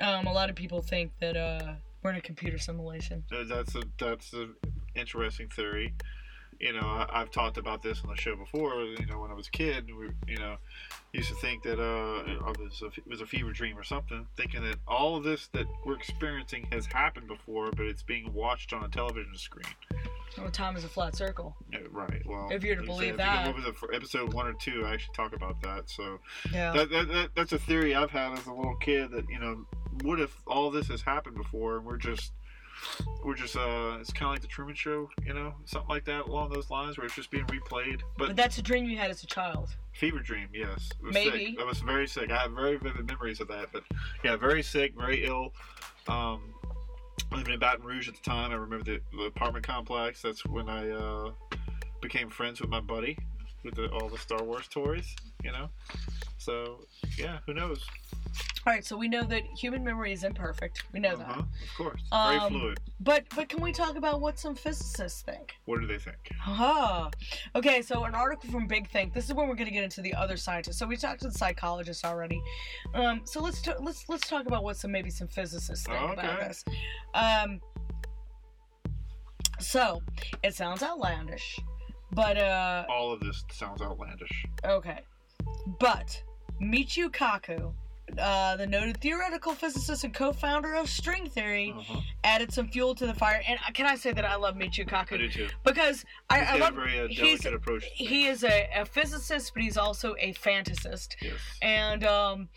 Um, 0.01 0.27
a 0.27 0.33
lot 0.33 0.49
of 0.51 0.57
people 0.57 0.81
think 0.81 1.13
that 1.21 1.37
uh, 1.37 1.75
we're 2.05 2.11
in 2.11 2.17
a 2.17 2.21
computer 2.21 2.59
simulation. 2.59 3.25
That's 3.31 3.75
a 3.75 3.83
that's 3.99 4.33
an 4.35 4.55
interesting 4.95 5.49
theory. 5.49 5.95
You 6.61 6.73
know, 6.73 6.81
I, 6.87 7.07
I've 7.13 7.31
talked 7.31 7.57
about 7.59 7.83
this 7.83 8.01
on 8.05 8.11
the 8.15 8.21
show 8.21 8.37
before. 8.37 8.83
You 8.85 9.07
know, 9.07 9.21
when 9.21 9.31
I 9.31 9.35
was 9.35 9.49
a 9.49 9.51
kid, 9.51 9.87
we 9.95 10.11
you 10.33 10.39
know 10.39 10.57
used 11.13 11.29
to 11.29 11.35
think 11.37 11.63
that 11.63 11.81
uh, 11.81 12.23
it 12.27 12.59
was 12.59 12.83
a, 12.83 12.87
it 12.87 13.07
was 13.07 13.21
a 13.21 13.27
fever 13.27 13.53
dream 13.53 13.79
or 13.79 13.85
something, 13.85 14.27
thinking 14.37 14.63
that 14.63 14.77
all 14.87 15.17
of 15.17 15.25
this 15.25 15.49
that 15.53 15.67
we're 15.85 15.95
experiencing 15.97 16.67
has 16.73 16.87
happened 16.87 17.29
before, 17.29 17.71
but 17.73 17.87
it's 17.87 18.03
being 18.03 18.33
watched 18.33 18.73
on 18.73 18.85
a 18.85 18.89
television 18.89 19.37
screen. 19.37 19.65
Oh, 20.37 20.49
time 20.49 20.77
is 20.77 20.83
a 20.83 20.89
flat 20.89 21.15
circle. 21.15 21.55
Yeah, 21.73 21.79
right. 21.93 22.21
Well, 22.27 22.49
If 22.51 22.65
you're 22.65 22.75
to 22.75 22.83
believe 22.83 23.11
said, 23.11 23.19
that. 23.21 23.47
what 23.47 23.55
was 23.57 23.67
it 23.67 23.75
episode 23.95 24.35
one 24.35 24.49
or 24.49 24.55
two? 24.55 24.85
I 24.85 24.95
actually 24.95 25.15
talk 25.15 25.33
about 25.33 25.63
that. 25.63 25.89
So 25.89 26.19
Yeah. 26.53 26.73
that, 26.73 26.91
that, 26.91 27.09
that 27.09 27.29
that's 27.37 27.53
a 27.53 27.59
theory 27.59 27.95
I've 27.95 28.11
had 28.11 28.37
as 28.37 28.47
a 28.47 28.53
little 28.53 28.75
kid. 28.77 29.13
That 29.13 29.29
you 29.29 29.39
know, 29.39 29.65
what 30.03 30.21
if 30.21 30.37
all 30.47 30.73
this 30.73 30.89
has 30.89 31.03
happened 31.03 31.37
before 31.37 31.77
and 31.77 31.87
we're 31.87 31.99
just 31.99 32.33
we're 33.25 33.35
just 33.35 33.57
uh, 33.57 33.97
it's 34.01 34.13
kind 34.13 34.27
of 34.27 34.33
like 34.33 34.41
the 34.41 34.47
Truman 34.47 34.75
Show, 34.75 35.09
you 35.25 35.33
know, 35.33 35.55
something 35.65 35.89
like 35.89 36.05
that 36.05 36.27
along 36.27 36.53
those 36.53 36.71
lines, 36.71 36.97
where 36.97 37.07
it's 37.07 37.15
just 37.15 37.31
being 37.31 37.47
replayed. 37.47 38.01
But, 38.19 38.29
but 38.29 38.37
that's 38.37 38.59
a 38.59 38.63
dream 38.63 38.85
you 38.85 38.97
had 38.97 39.11
as 39.11 39.23
a 39.23 39.27
child. 39.27 39.71
fever 39.93 40.21
dream, 40.21 40.49
yes, 40.53 40.91
it 40.99 41.05
was 41.05 41.15
Maybe. 41.15 41.47
Sick. 41.47 41.61
I 41.61 41.65
was 41.65 41.81
very 41.81 42.07
sick. 42.07 42.31
I 42.31 42.43
have 42.43 42.53
very 42.53 42.77
vivid 42.77 43.07
memories 43.07 43.41
of 43.41 43.49
that. 43.49 43.69
But 43.73 43.85
yeah, 44.23 44.37
very 44.37 44.63
sick, 44.63 44.95
very 44.97 45.25
ill. 45.25 45.53
Um, 46.09 46.55
living 47.33 47.55
in 47.55 47.61
Baton 47.61 47.85
Rouge 47.85 48.09
at 48.09 48.15
the 48.15 48.23
time. 48.23 48.51
I 48.51 48.55
remember 48.55 48.85
the, 48.85 49.01
the 49.17 49.25
apartment 49.25 49.67
complex. 49.67 50.21
That's 50.23 50.45
when 50.45 50.69
I 50.69 50.91
uh, 50.91 51.33
became 52.01 52.29
friends 52.29 52.61
with 52.61 52.71
my 52.71 52.81
buddy 52.81 53.17
with 53.65 53.75
the, 53.75 53.89
all 53.91 54.09
the 54.09 54.19
Star 54.19 54.43
Wars 54.43 54.69
toys. 54.69 55.15
You 55.43 55.53
know, 55.53 55.69
so 56.39 56.87
yeah, 57.19 57.39
who 57.47 57.55
knows? 57.55 57.85
All 58.67 58.73
right, 58.73 58.85
so 58.85 58.97
we 58.97 59.09
know 59.09 59.23
that 59.25 59.43
human 59.59 59.85
memory 59.85 60.13
is 60.13 60.25
imperfect. 60.25 60.85
We 60.93 60.99
know 60.99 61.11
Uh-huh, 61.15 61.35
that. 61.35 61.39
of 61.41 61.77
course, 61.77 62.01
very 62.11 62.37
Um, 62.39 62.53
fluid. 62.53 62.79
But 63.01 63.25
but 63.37 63.49
can 63.51 63.61
we 63.61 63.73
talk 63.73 63.97
about 63.97 64.21
what 64.23 64.39
some 64.39 64.55
physicists 64.55 65.21
think? 65.23 65.55
What 65.67 65.81
do 65.81 65.87
they 65.87 65.99
think? 65.99 66.17
Haha. 66.41 67.11
Okay, 67.55 67.83
so 67.83 68.05
an 68.05 68.15
article 68.15 68.51
from 68.51 68.67
Big 68.67 68.89
Think. 68.89 69.13
This 69.13 69.27
is 69.29 69.35
where 69.35 69.47
we're 69.47 69.55
going 69.55 69.67
to 69.67 69.73
get 69.75 69.85
into 69.85 70.01
the 70.01 70.15
other 70.15 70.39
scientists. 70.39 70.79
So 70.79 70.87
we 70.87 70.97
talked 70.97 71.21
to 71.23 71.29
the 71.29 71.39
psychologists 71.39 72.05
already. 72.05 72.41
Um, 72.95 73.21
so 73.25 73.43
let's 73.43 73.61
ta- 73.61 73.77
let's 73.81 74.09
let's 74.09 74.27
talk 74.27 74.47
about 74.47 74.63
what 74.65 74.77
some 74.79 74.91
maybe 74.93 75.11
some 75.11 75.29
physicists 75.29 75.85
think 75.87 75.99
about 76.13 76.19
Okay. 76.35 76.49
this. 76.49 76.65
Um, 77.13 77.61
so 79.61 80.01
it 80.43 80.55
sounds 80.55 80.83
outlandish, 80.83 81.59
but 82.15 82.37
uh, 82.39 82.85
All 82.89 83.13
of 83.13 83.21
this 83.21 83.45
sounds 83.53 83.83
outlandish. 83.83 84.47
okay, 84.65 85.01
but 85.81 86.23
Michio 86.63 87.09
Kaku. 87.11 87.73
Uh, 88.19 88.55
the 88.57 88.67
noted 88.67 89.01
theoretical 89.01 89.55
physicist 89.55 90.05
and 90.05 90.13
co-founder 90.13 90.75
of 90.75 90.91
string 90.91 91.27
theory 91.27 91.75
Uh-huh. 91.77 92.01
added 92.23 92.53
some 92.53 92.69
fuel 92.69 92.95
to 92.95 93.07
the 93.07 93.15
fire. 93.15 93.43
And 93.49 93.59
uh, 93.67 93.73
can 93.73 93.87
I 93.87 93.97
say 93.97 94.13
that 94.13 94.27
I 94.27 94.37
love 94.37 94.57
Michio 94.57 94.81
I 94.93 95.05
Kaku 95.05 95.19
do 95.19 95.29
too. 95.31 95.49
because 95.65 96.05
I, 96.29 96.41
I 96.43 96.57
love 96.59 96.75
a 96.75 96.77
very 96.83 97.01
uh, 97.01 97.09
he's- 97.09 97.47
approach. 97.47 97.83
he 97.95 98.27
is 98.27 98.45
a, 98.45 98.69
a 98.77 98.85
physicist, 98.85 99.53
but 99.55 99.63
he's 99.63 99.79
also 99.79 100.15
a 100.21 100.35
fantasist. 100.35 101.17
Yes. 101.23 101.33
And 101.63 102.05
um, 102.05 102.49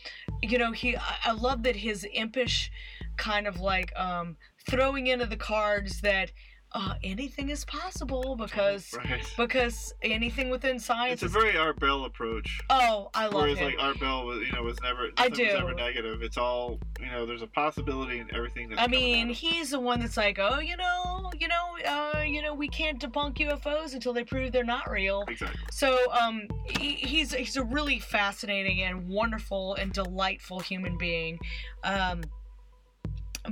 you 0.44 0.58
know, 0.58 0.74
he 0.74 0.98
I, 0.98 1.16
I 1.28 1.32
love 1.32 1.64
that 1.64 1.78
his 1.78 2.06
impish 2.14 2.70
kind 3.16 3.48
of 3.48 3.58
like 3.62 3.98
um 3.98 4.36
throwing 4.70 5.08
into 5.08 5.26
the 5.26 5.38
cards 5.38 6.02
that 6.02 6.34
uh, 6.74 6.94
anything 7.04 7.50
is 7.50 7.64
possible 7.66 8.36
because 8.36 8.94
Right. 8.98 9.24
because 9.38 9.94
anything 10.02 10.50
within 10.50 10.80
science 10.80 11.24
It's 11.24 11.36
a 11.36 11.40
very 11.40 11.58
Art 11.58 11.80
Bell 11.80 12.06
approach. 12.06 12.60
oh 12.70 13.10
I 13.14 13.26
love 13.28 13.34
it. 13.34 13.38
Whereas 13.38 13.60
like 13.62 13.76
Art 13.80 14.00
Bell 14.00 14.26
was, 14.26 14.42
you 14.46 14.52
know, 14.52 14.64
was 14.64 14.78
never 14.82 15.10
I 15.18 15.28
nothing 15.30 15.46
was 15.48 15.54
do. 15.56 15.60
ever 15.60 15.74
negative. 15.74 16.22
It's 16.22 16.38
all, 16.38 16.80
you 17.00 17.08
know, 17.10 17.26
there's 17.26 17.42
a 17.42 17.48
possibility 17.48 18.20
in 18.20 18.34
everything 18.36 18.70
that's 18.70 18.82
I 18.82 18.88
mean, 18.88 19.30
he's 19.30 19.72
the 19.72 19.80
one 19.80 20.00
that's 20.02 20.18
like, 20.18 20.40
oh, 20.40 20.60
you 20.60 20.76
know, 20.78 21.32
you 21.40 21.48
know, 21.48 21.78
uh, 21.86 22.22
you 22.22 22.42
know, 22.42 22.54
we 22.54 22.68
can't 22.68 23.00
debunk 23.00 23.38
UFOs 23.38 23.94
until 23.94 24.14
they 24.14 24.24
prove 24.24 24.52
they're 24.52 24.64
not 24.64 24.90
real. 24.92 25.24
exactly. 25.28 25.60
So, 25.72 25.98
um, 26.14 26.48
he, 26.66 26.94
he's 26.94 27.34
he's 27.34 27.56
a 27.56 27.64
really 27.64 28.00
fascinating 28.00 28.82
and 28.84 29.08
wonderful 29.08 29.76
and 29.76 29.94
delightful 29.94 30.60
human 30.60 30.98
being. 30.98 31.40
Um, 31.84 32.22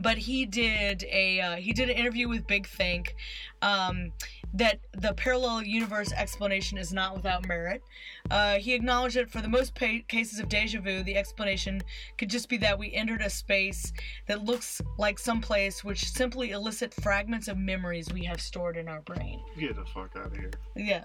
but 0.01 0.17
he 0.17 0.45
did 0.45 1.05
a 1.11 1.39
uh, 1.39 1.55
he 1.55 1.73
did 1.73 1.89
an 1.89 1.95
interview 1.95 2.27
with 2.27 2.47
Big 2.47 2.67
Think 2.67 3.15
um, 3.61 4.11
that 4.53 4.79
the 4.93 5.13
parallel 5.13 5.63
universe 5.63 6.11
explanation 6.13 6.77
is 6.77 6.93
not 6.93 7.15
without 7.15 7.47
merit. 7.47 7.81
Uh, 8.31 8.55
he 8.55 8.73
acknowledged 8.73 9.15
that 9.15 9.29
for 9.29 9.41
the 9.41 9.47
most 9.47 9.75
pa- 9.75 9.99
cases 10.07 10.39
of 10.39 10.49
deja 10.49 10.79
vu, 10.79 11.03
the 11.03 11.15
explanation 11.15 11.81
could 12.17 12.29
just 12.29 12.49
be 12.49 12.57
that 12.57 12.77
we 12.77 12.93
entered 12.93 13.21
a 13.21 13.29
space 13.29 13.93
that 14.27 14.43
looks 14.43 14.81
like 14.97 15.19
some 15.19 15.41
place 15.41 15.83
which 15.83 16.09
simply 16.09 16.51
elicit 16.51 16.93
fragments 16.93 17.47
of 17.47 17.57
memories 17.57 18.11
we 18.13 18.23
have 18.23 18.41
stored 18.41 18.77
in 18.77 18.87
our 18.87 19.01
brain. 19.01 19.41
Get 19.57 19.75
the 19.75 19.85
fuck 19.85 20.11
out 20.17 20.27
of 20.27 20.37
here. 20.37 20.51
Yeah. 20.75 21.03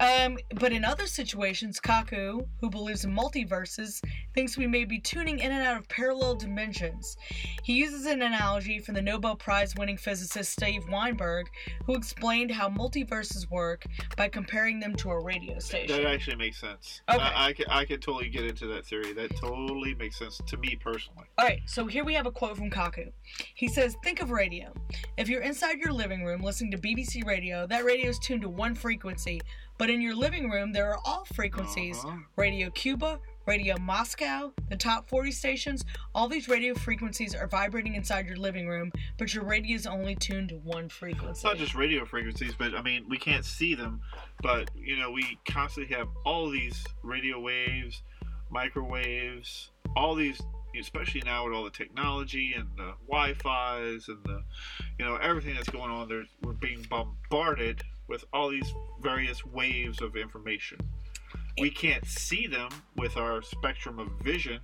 Um, 0.00 0.38
but 0.56 0.72
in 0.72 0.84
other 0.84 1.06
situations, 1.06 1.80
Kaku, 1.80 2.46
who 2.60 2.70
believes 2.70 3.04
in 3.04 3.14
multiverses, 3.14 4.02
thinks 4.34 4.56
we 4.56 4.66
may 4.66 4.84
be 4.84 4.98
tuning 4.98 5.38
in 5.38 5.52
and 5.52 5.62
out 5.62 5.76
of 5.76 5.88
parallel 5.88 6.34
dimensions. 6.34 7.16
He 7.62 7.74
uses 7.74 8.06
an 8.06 8.22
analogy 8.22 8.78
from 8.80 8.94
the 8.94 9.02
Nobel 9.02 9.36
Prize 9.36 9.74
winning 9.76 9.96
physicist 9.96 10.52
Steve 10.52 10.88
Weinberg, 10.90 11.46
who 11.86 11.94
explained 11.94 12.50
how 12.50 12.68
multiverses 12.68 13.48
work 13.50 13.84
by 14.16 14.28
comparing 14.28 14.80
them 14.80 14.94
to 14.96 15.10
a 15.10 15.22
radio 15.22 15.58
station. 15.58 16.02
That 16.02 16.12
actually 16.12 16.36
makes 16.44 16.60
sense. 16.60 17.00
Okay. 17.10 17.18
I, 17.20 17.46
I, 17.48 17.52
can, 17.52 17.64
I 17.68 17.84
can 17.84 18.00
totally 18.00 18.28
get 18.28 18.44
into 18.44 18.66
that 18.68 18.86
theory. 18.86 19.12
That 19.12 19.34
totally 19.36 19.94
makes 19.94 20.18
sense 20.18 20.40
to 20.46 20.56
me 20.58 20.76
personally. 20.76 21.26
All 21.38 21.46
right, 21.46 21.60
so 21.66 21.86
here 21.86 22.04
we 22.04 22.14
have 22.14 22.26
a 22.26 22.30
quote 22.30 22.56
from 22.56 22.70
Kaku. 22.70 23.10
He 23.54 23.68
says, 23.68 23.96
Think 24.04 24.20
of 24.20 24.30
radio. 24.30 24.72
If 25.16 25.28
you're 25.28 25.42
inside 25.42 25.78
your 25.78 25.92
living 25.92 26.24
room 26.24 26.42
listening 26.42 26.70
to 26.72 26.78
BBC 26.78 27.24
radio, 27.26 27.66
that 27.66 27.84
radio 27.84 28.10
is 28.10 28.18
tuned 28.18 28.42
to 28.42 28.48
one 28.48 28.74
frequency. 28.74 29.40
But 29.78 29.90
in 29.90 30.00
your 30.00 30.14
living 30.14 30.50
room, 30.50 30.72
there 30.72 30.90
are 30.92 30.98
all 31.04 31.24
frequencies 31.34 31.98
Uh-huh. 32.04 32.16
Radio 32.36 32.70
Cuba, 32.70 33.18
Radio 33.46 33.78
Moscow, 33.78 34.52
the 34.68 34.76
top 34.76 35.08
40 35.08 35.30
stations. 35.30 35.84
All 36.14 36.28
these 36.28 36.48
radio 36.48 36.74
frequencies 36.74 37.34
are 37.34 37.46
vibrating 37.46 37.94
inside 37.94 38.26
your 38.26 38.36
living 38.36 38.68
room, 38.68 38.90
but 39.18 39.34
your 39.34 39.44
radio 39.44 39.76
is 39.76 39.86
only 39.86 40.14
tuned 40.14 40.48
to 40.50 40.56
one 40.56 40.88
frequency. 40.88 41.30
It's 41.30 41.44
not 41.44 41.56
just 41.56 41.74
radio 41.74 42.04
frequencies, 42.04 42.54
but 42.58 42.74
I 42.74 42.82
mean, 42.82 43.06
we 43.08 43.18
can't 43.18 43.44
see 43.44 43.74
them, 43.74 44.00
but 44.42 44.70
you 44.74 44.96
know, 44.96 45.10
we 45.10 45.38
constantly 45.46 45.94
have 45.94 46.08
all 46.24 46.48
these 46.48 46.84
radio 47.02 47.38
waves, 47.38 48.02
microwaves, 48.50 49.70
all 49.96 50.14
these 50.14 50.40
especially 50.80 51.22
now 51.24 51.44
with 51.44 51.54
all 51.54 51.64
the 51.64 51.70
technology 51.70 52.54
and 52.56 52.68
the 52.76 52.94
Wi-Fi's 53.08 54.08
and 54.08 54.18
the, 54.24 54.42
you 54.98 55.04
know, 55.04 55.16
everything 55.16 55.54
that's 55.54 55.68
going 55.68 55.90
on. 55.90 56.08
There's 56.08 56.28
we're 56.42 56.52
being 56.52 56.84
bombarded 56.90 57.82
with 58.08 58.24
all 58.32 58.48
these 58.48 58.72
various 59.00 59.44
waves 59.46 60.02
of 60.02 60.16
information. 60.16 60.78
We 61.58 61.70
can't 61.70 62.04
see 62.06 62.46
them 62.46 62.68
with 62.96 63.16
our 63.16 63.40
spectrum 63.42 63.98
of 63.98 64.08
vision, 64.22 64.60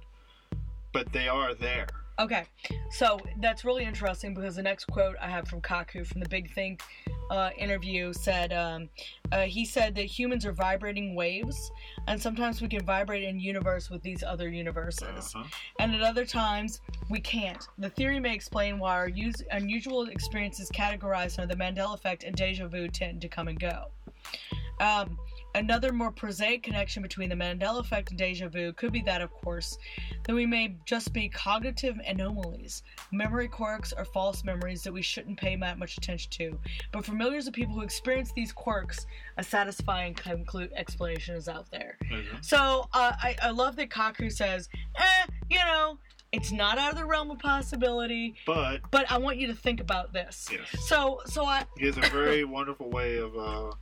but 0.92 1.12
they 1.12 1.28
are 1.28 1.54
there. 1.54 1.86
Okay, 2.18 2.44
so 2.90 3.18
that's 3.40 3.64
really 3.64 3.84
interesting 3.84 4.34
because 4.34 4.56
the 4.56 4.62
next 4.62 4.84
quote 4.86 5.16
I 5.22 5.28
have 5.28 5.48
from 5.48 5.62
Kaku 5.62 6.06
from 6.06 6.20
the 6.20 6.28
Big 6.28 6.52
Think 6.52 6.82
uh, 7.30 7.50
interview 7.56 8.12
said 8.12 8.52
um, 8.52 8.90
uh, 9.32 9.42
he 9.42 9.64
said 9.64 9.94
that 9.94 10.04
humans 10.04 10.44
are 10.44 10.52
vibrating 10.52 11.14
waves, 11.14 11.70
and 12.08 12.20
sometimes 12.20 12.60
we 12.60 12.68
can 12.68 12.84
vibrate 12.84 13.22
in 13.22 13.40
universe 13.40 13.88
with 13.88 14.02
these 14.02 14.22
other 14.22 14.50
universes, 14.50 15.32
Uh-huh. 15.34 15.44
and 15.78 15.94
at 15.94 16.02
other 16.02 16.26
times 16.26 16.80
we 17.08 17.20
can't. 17.20 17.66
The 17.78 17.88
theory 17.88 18.20
may 18.20 18.34
explain 18.34 18.78
why 18.78 18.96
our 18.96 19.08
us- 19.08 19.42
unusual 19.52 20.02
experiences 20.08 20.70
categorized 20.70 21.38
under 21.38 21.54
the 21.54 21.58
Mandela 21.62 21.94
effect 21.94 22.24
and 22.24 22.36
deja 22.36 22.66
vu 22.66 22.88
tend 22.88 23.22
to 23.22 23.28
come 23.28 23.48
and 23.48 23.58
go. 23.58 23.86
Um, 24.80 25.18
another 25.54 25.92
more 25.92 26.10
prosaic 26.10 26.62
connection 26.62 27.02
between 27.02 27.28
the 27.28 27.34
Mandela 27.34 27.80
effect 27.80 28.10
and 28.10 28.18
deja 28.18 28.48
vu 28.48 28.72
could 28.72 28.92
be 28.92 29.02
that, 29.02 29.20
of 29.20 29.30
course, 29.32 29.78
that 30.24 30.34
we 30.34 30.46
may 30.46 30.76
just 30.84 31.12
be 31.12 31.28
cognitive 31.28 31.96
anomalies, 32.06 32.82
memory 33.12 33.48
quirks, 33.48 33.92
or 33.96 34.04
false 34.04 34.44
memories 34.44 34.82
that 34.82 34.92
we 34.92 35.02
shouldn't 35.02 35.38
pay 35.38 35.56
that 35.56 35.78
much 35.78 35.96
attention 35.96 36.30
to. 36.32 36.58
But 36.92 37.04
for 37.04 37.12
millions 37.12 37.46
of 37.46 37.52
people 37.52 37.74
who 37.74 37.82
experience 37.82 38.32
these 38.32 38.52
quirks, 38.52 39.06
a 39.36 39.42
satisfying 39.42 40.14
conclu- 40.14 40.70
explanation 40.74 41.34
is 41.34 41.48
out 41.48 41.70
there. 41.70 41.96
Mhm. 42.04 42.44
So 42.44 42.88
uh, 42.92 43.12
I, 43.20 43.36
I 43.42 43.50
love 43.50 43.76
that 43.76 43.90
Kaku 43.90 44.30
says, 44.32 44.68
eh, 44.96 45.26
you 45.48 45.58
know, 45.58 45.98
it's 46.32 46.52
not 46.52 46.78
out 46.78 46.92
of 46.92 46.98
the 46.98 47.04
realm 47.04 47.30
of 47.30 47.38
possibility, 47.40 48.36
But 48.46 48.82
but 48.90 49.10
I 49.10 49.18
want 49.18 49.38
you 49.38 49.48
to 49.48 49.54
think 49.54 49.80
about 49.80 50.12
this. 50.12 50.48
Yes. 50.50 50.86
So, 50.86 51.20
so 51.26 51.44
I, 51.44 51.64
he 51.76 51.86
has 51.86 51.96
a 51.96 52.02
very 52.02 52.44
wonderful 52.56 52.88
way 52.88 53.16
of 53.18 53.36
uh, 53.36 53.72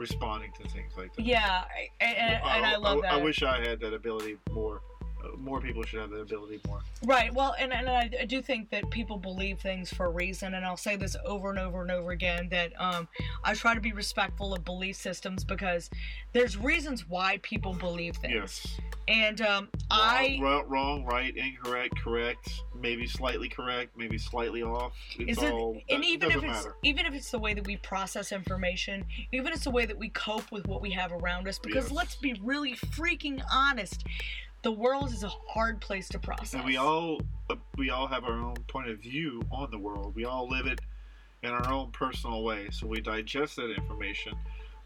responding 0.00 0.52
to 0.60 0.68
things 0.68 0.92
like 0.96 1.14
that. 1.14 1.24
yeah, 1.24 1.64
I- 2.00 2.04
and, 2.04 2.42
and 2.42 2.66
I 2.66 2.76
love 2.76 3.02
that. 3.02 3.12
I 3.12 3.22
wish 3.22 3.42
I 3.42 3.60
had 3.60 3.80
that 3.80 3.94
ability 3.94 4.38
more. 4.52 4.82
More 5.38 5.60
people 5.60 5.82
should 5.82 6.00
have 6.00 6.10
the 6.10 6.20
ability 6.20 6.60
more. 6.66 6.80
Right. 7.04 7.32
Well, 7.32 7.54
and, 7.58 7.72
and 7.72 7.88
I, 7.88 8.10
I 8.20 8.24
do 8.24 8.42
think 8.42 8.70
that 8.70 8.90
people 8.90 9.16
believe 9.18 9.58
things 9.60 9.92
for 9.92 10.06
a 10.06 10.10
reason, 10.10 10.54
and 10.54 10.64
I'll 10.64 10.76
say 10.76 10.96
this 10.96 11.16
over 11.24 11.50
and 11.50 11.58
over 11.58 11.82
and 11.82 11.90
over 11.90 12.10
again 12.10 12.48
that 12.50 12.72
um, 12.80 13.08
I 13.44 13.54
try 13.54 13.74
to 13.74 13.80
be 13.80 13.92
respectful 13.92 14.54
of 14.54 14.64
belief 14.64 14.96
systems 14.96 15.44
because 15.44 15.90
there's 16.32 16.56
reasons 16.56 17.08
why 17.08 17.38
people 17.42 17.72
believe 17.74 18.16
things. 18.16 18.34
Yes. 18.34 18.80
And 19.08 19.40
um, 19.40 19.68
I 19.90 20.38
wrong, 20.40 20.64
wrong, 20.68 21.04
right, 21.04 21.36
incorrect, 21.36 21.98
correct, 21.98 22.62
maybe 22.80 23.08
slightly 23.08 23.48
correct, 23.48 23.96
maybe 23.96 24.18
slightly 24.18 24.62
off. 24.62 24.92
It's 25.18 25.38
is 25.38 25.42
it, 25.42 25.52
all, 25.52 25.76
and 25.88 26.02
that 26.02 26.06
even 26.06 26.30
if 26.30 26.36
it's 26.36 26.44
matter. 26.44 26.76
even 26.84 27.06
if 27.06 27.14
it's 27.14 27.30
the 27.32 27.38
way 27.38 27.52
that 27.54 27.66
we 27.66 27.76
process 27.78 28.30
information, 28.30 29.04
even 29.32 29.48
if 29.48 29.54
it's 29.54 29.64
the 29.64 29.70
way 29.72 29.84
that 29.86 29.98
we 29.98 30.10
cope 30.10 30.52
with 30.52 30.68
what 30.68 30.80
we 30.80 30.90
have 30.92 31.10
around 31.12 31.48
us, 31.48 31.58
because 31.58 31.86
Yes. 31.86 31.92
let's 31.92 32.14
be 32.16 32.40
really 32.44 32.76
freaking 32.76 33.42
honest, 33.52 34.04
the 34.62 34.72
world 34.72 35.12
is 35.12 35.22
a 35.22 35.28
hard 35.48 35.80
place 35.80 36.08
to 36.10 36.18
process. 36.18 36.54
And 36.54 36.64
we 36.64 36.76
all 36.76 37.20
we 37.76 37.90
all 37.90 38.06
have 38.06 38.24
our 38.24 38.38
own 38.38 38.56
point 38.68 38.88
of 38.88 38.98
view 38.98 39.42
on 39.50 39.70
the 39.70 39.78
world. 39.78 40.14
We 40.14 40.24
all 40.24 40.48
live 40.48 40.66
it 40.66 40.80
in 41.42 41.50
our 41.50 41.70
own 41.72 41.90
personal 41.92 42.42
way. 42.44 42.68
So 42.70 42.86
we 42.86 43.00
digest 43.00 43.56
that 43.56 43.70
information, 43.72 44.34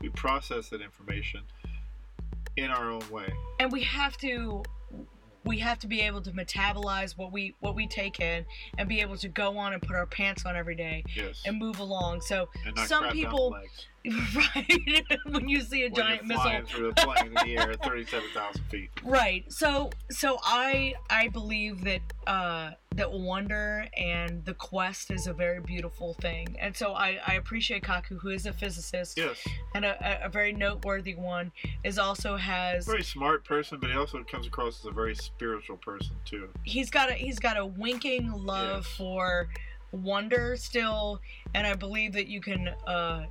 we 0.00 0.08
process 0.10 0.68
that 0.70 0.80
information 0.80 1.42
in 2.56 2.70
our 2.70 2.90
own 2.90 3.02
way. 3.10 3.32
and 3.58 3.72
we 3.72 3.82
have 3.82 4.16
to 4.18 4.62
we 5.44 5.58
have 5.58 5.78
to 5.80 5.86
be 5.88 6.00
able 6.00 6.22
to 6.22 6.30
metabolize 6.30 7.18
what 7.18 7.32
we 7.32 7.54
what 7.60 7.74
we 7.74 7.86
take 7.86 8.20
in 8.20 8.46
and 8.78 8.88
be 8.88 9.00
able 9.00 9.16
to 9.16 9.28
go 9.28 9.58
on 9.58 9.72
and 9.72 9.82
put 9.82 9.96
our 9.96 10.06
pants 10.06 10.46
on 10.46 10.56
every 10.56 10.76
day 10.76 11.02
Yes. 11.16 11.42
and 11.44 11.58
move 11.58 11.80
along 11.80 12.20
so 12.22 12.48
some 12.64 12.74
crap 12.74 12.88
down 12.88 13.02
the 13.02 13.08
people 13.12 13.58
right 14.36 15.04
when 15.26 15.48
you 15.48 15.60
see 15.62 15.82
a 15.82 15.86
when 15.86 15.94
giant 15.94 16.20
you're 16.20 16.28
missile 16.28 16.42
flying 16.42 16.66
through 16.66 16.88
the 16.88 16.94
plane 17.02 17.26
in 17.28 17.34
the 17.34 17.56
air 17.56 17.70
at 17.72 17.82
thirty-seven 17.82 18.28
thousand 18.34 18.62
feet. 18.64 18.90
right 19.02 19.50
so 19.50 19.88
so 20.10 20.38
i 20.44 20.94
i 21.10 21.28
believe 21.28 21.82
that 21.84 22.00
uh 22.26 22.70
that 22.94 23.10
wonder 23.10 23.86
and 23.96 24.44
the 24.44 24.54
quest 24.54 25.10
is 25.10 25.26
a 25.26 25.32
very 25.32 25.60
beautiful 25.60 26.14
thing 26.20 26.54
and 26.60 26.76
so 26.76 26.92
i 26.92 27.18
i 27.26 27.34
appreciate 27.34 27.82
kaku 27.82 28.18
who 28.20 28.28
is 28.28 28.46
a 28.46 28.52
physicist 28.52 29.16
Yes. 29.16 29.42
and 29.74 29.84
a, 29.84 30.22
a, 30.22 30.26
a 30.26 30.28
very 30.28 30.52
noteworthy 30.52 31.14
one 31.14 31.50
is 31.82 31.98
also 31.98 32.36
has 32.36 32.86
Very 32.86 33.02
smart 33.02 33.44
person, 33.44 33.78
but 33.80 33.90
he 33.90 33.96
also 33.96 34.22
comes 34.24 34.46
across 34.46 34.80
as 34.80 34.84
a 34.86 34.90
very 34.92 35.14
spiritual 35.14 35.76
person 35.78 36.14
too. 36.24 36.48
he's 36.64 36.90
got 36.90 37.10
a 37.10 37.14
he's 37.14 37.38
got 37.38 37.56
a 37.56 37.64
winking 37.64 38.30
love 38.32 38.84
Yes. 38.86 38.96
for 38.96 39.48
wonder 39.92 40.56
still 40.56 41.20
and 41.54 41.66
i 41.66 41.74
believe 41.74 42.12
that 42.12 42.26
you 42.26 42.40
can 42.40 42.68
uh 42.86 43.24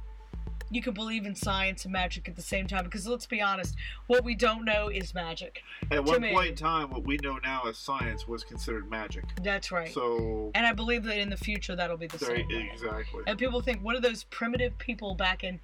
you 0.74 0.82
can 0.82 0.94
believe 0.94 1.26
in 1.26 1.36
science 1.36 1.84
and 1.86 1.92
magic 1.94 2.28
at 2.28 2.36
the 2.36 2.42
same 2.42 2.68
time 2.68 2.84
because 2.84 3.08
let's 3.08 3.26
be 3.26 3.42
honest 3.42 3.76
what 4.08 4.24
we 4.24 4.34
don't 4.36 4.66
know 4.66 4.90
is 4.90 5.14
magic 5.14 5.62
At 5.92 6.04
one 6.04 6.22
me. 6.22 6.32
point 6.34 6.50
in 6.50 6.56
time, 6.56 6.90
what 6.90 7.06
we 7.06 7.18
know 7.18 7.38
now 7.44 7.64
as 7.68 7.78
science 7.78 8.28
was 8.28 8.44
considered 8.44 8.90
magic. 8.90 9.24
that's 9.44 9.72
right 9.72 9.92
So, 9.94 10.52
and 10.56 10.66
i 10.66 10.74
believe 10.74 11.04
that 11.04 11.20
in 11.20 11.30
the 11.30 11.38
future 11.38 11.76
that'll 11.76 11.98
be 11.98 12.08
the 12.08 12.18
same 12.20 12.48
way. 12.48 12.70
exactly. 12.74 13.22
and 13.28 13.38
people 13.38 13.62
think 13.62 13.82
what 13.84 13.96
are 13.96 14.02
those 14.02 14.24
primitive 14.26 14.78
people 14.80 15.16
back 15.16 15.44
in 15.44 15.60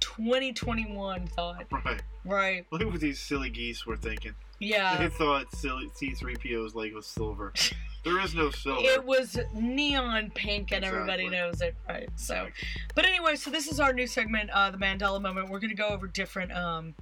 2021 0.00 1.26
thought 1.28 1.64
Right. 1.84 2.02
right 2.24 2.66
Look 2.70 2.82
at 2.82 2.90
what 2.90 3.00
these 3.00 3.18
silly 3.20 3.50
geese 3.50 3.86
were 3.86 3.96
thinking. 3.96 4.34
yeah 4.60 4.96
They 4.98 5.08
thought 5.08 5.54
silly 5.56 5.88
C3PO's 6.00 6.74
leg 6.74 6.94
was 6.94 7.06
silver. 7.06 7.52
There 8.04 8.20
is 8.20 8.34
no 8.34 8.50
silver. 8.50 8.80
it 8.82 9.04
was 9.04 9.38
neon 9.54 10.30
pink 10.34 10.72
and 10.72 10.84
everybody 10.84 11.28
knows 11.28 11.60
it 11.60 11.76
right 11.88 12.08
so. 12.16 12.48
But 12.94 13.06
anyway 13.06 13.36
so 13.36 13.50
this 13.50 13.68
is 13.70 13.78
our 13.78 13.92
new 13.92 14.06
segment 14.06 14.50
uh 14.50 14.70
the 14.70 14.78
mandela 14.78 15.22
moment. 15.22 15.50
We're 15.50 15.60
gonna 15.60 15.74
go 15.74 15.88
over 15.88 16.08
different 16.08 16.52
um 16.52 16.94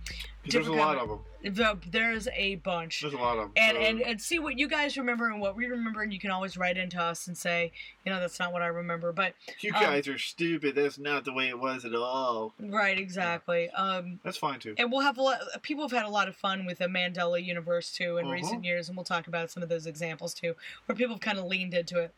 There's 0.49 0.67
a 0.69 0.73
lot 0.73 0.97
of 0.97 1.09
them. 1.09 1.55
the, 1.55 1.79
there's 1.91 2.27
a 2.35 2.55
bunch 2.57 3.03
There's 3.03 3.13
a 3.13 3.19
lot 3.19 3.37
of 3.39 3.45
them. 3.45 3.53
and, 3.57 3.77
and 3.77 4.01
and 4.01 4.21
see 4.21 4.39
what 4.39 4.59
you 4.59 4.69
guys 4.69 4.97
remember 4.97 5.29
and 5.29 5.39
what 5.41 5.55
we 5.55 5.67
remember 5.67 6.01
and 6.03 6.13
you 6.15 6.19
can 6.19 6.31
always 6.31 6.57
write 6.57 6.79
into 6.79 6.99
us 7.01 7.27
and 7.29 7.37
say 7.37 7.73
you 8.07 8.11
know 8.13 8.19
that's 8.19 8.39
not 8.41 8.51
what 8.53 8.63
i 8.63 8.67
remember 8.67 9.13
but 9.13 9.35
you 9.61 9.73
um, 9.75 9.81
guys 9.83 10.09
are 10.09 10.17
stupid. 10.19 10.75
That's 10.75 10.99
not 10.99 11.25
the 11.27 11.33
way 11.35 11.49
it 11.49 11.59
was 11.59 11.85
at 11.85 11.95
all. 11.95 12.55
right 12.59 12.99
exactly 12.99 13.69
um 13.71 14.19
That's 14.25 14.39
fine 14.39 14.59
too. 14.61 14.75
and 14.79 14.91
we'll 14.91 15.03
have 15.03 15.19
a 15.19 15.23
lot 15.23 15.41
people 15.63 15.85
have 15.85 15.93
had 15.93 16.07
a 16.07 16.11
lot 16.11 16.27
of 16.27 16.35
fun 16.37 16.65
with 16.65 16.79
the 16.79 16.87
mandela 16.87 17.43
universe 17.43 17.93
too 17.93 18.17
in 18.17 18.25
Uh-huh. 18.25 18.35
recent 18.35 18.65
years 18.65 18.89
and 18.89 18.97
we'll 18.97 19.05
talk 19.05 19.27
about 19.27 19.51
some 19.51 19.63
of 19.63 19.69
those 19.69 19.87
examples 19.87 20.33
too 20.33 20.55
where 20.87 20.97
people 20.97 21.15
have 21.17 21.21
kind 21.21 21.39
of 21.39 21.45
leaned 21.45 21.75
into 21.75 21.99
it 21.99 22.15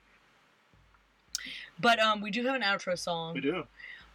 but 1.80 1.98
um 1.98 2.20
we 2.20 2.30
do 2.30 2.44
have 2.46 2.54
an 2.54 2.62
outro 2.62 2.96
song 2.96 3.34
We 3.34 3.40
do. 3.40 3.64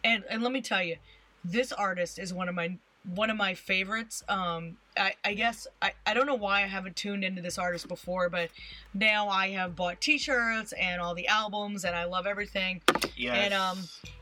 and 0.03 0.24
and 0.30 0.41
let 0.43 0.51
me 0.53 0.62
tell 0.62 0.82
you 0.82 0.95
this 1.43 1.72
artist 1.74 2.20
is 2.20 2.34
one 2.34 2.47
of 2.49 2.55
my 2.55 2.78
one 3.16 3.30
of 3.30 3.38
my 3.38 3.53
favorites 3.53 4.24
um 4.28 4.76
i 4.97 5.14
i 5.24 5.34
guess 5.34 5.66
i 5.82 5.91
i 6.05 6.14
don't 6.14 6.26
know 6.28 6.36
why 6.36 6.64
i 6.64 6.68
haven't 6.68 6.95
tuned 6.95 7.24
into 7.24 7.41
this 7.41 7.58
artist 7.58 7.88
before 7.88 8.30
but 8.30 8.49
now 8.93 9.30
i 9.30 9.49
have 9.49 9.76
bought 9.76 10.01
t-shirts 10.01 10.74
and 10.74 10.99
all 10.99 11.16
the 11.16 11.28
albums 11.28 11.86
and 11.86 11.95
i 11.95 12.03
love 12.03 12.28
everything 12.28 12.82
Yes. 13.16 13.38
And, 13.45 13.53
um, 13.53 13.80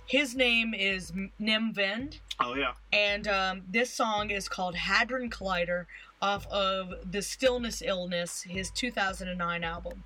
his 0.08 0.36
name 0.36 0.74
is 0.76 1.12
Nim 1.40 1.74
Vind 1.74 2.20
Oh 2.40 2.54
yeah. 2.54 2.74
and 2.94 3.28
um, 3.28 3.62
this 3.68 3.92
song 3.92 4.30
is 4.30 4.48
called 4.48 4.76
hadron 4.76 5.30
collider 5.32 5.86
off 6.22 6.46
of 6.48 6.94
the 7.12 7.22
stillness 7.22 7.82
illness 7.84 8.44
his 8.44 8.70
2009 8.70 9.64
album 9.64 10.04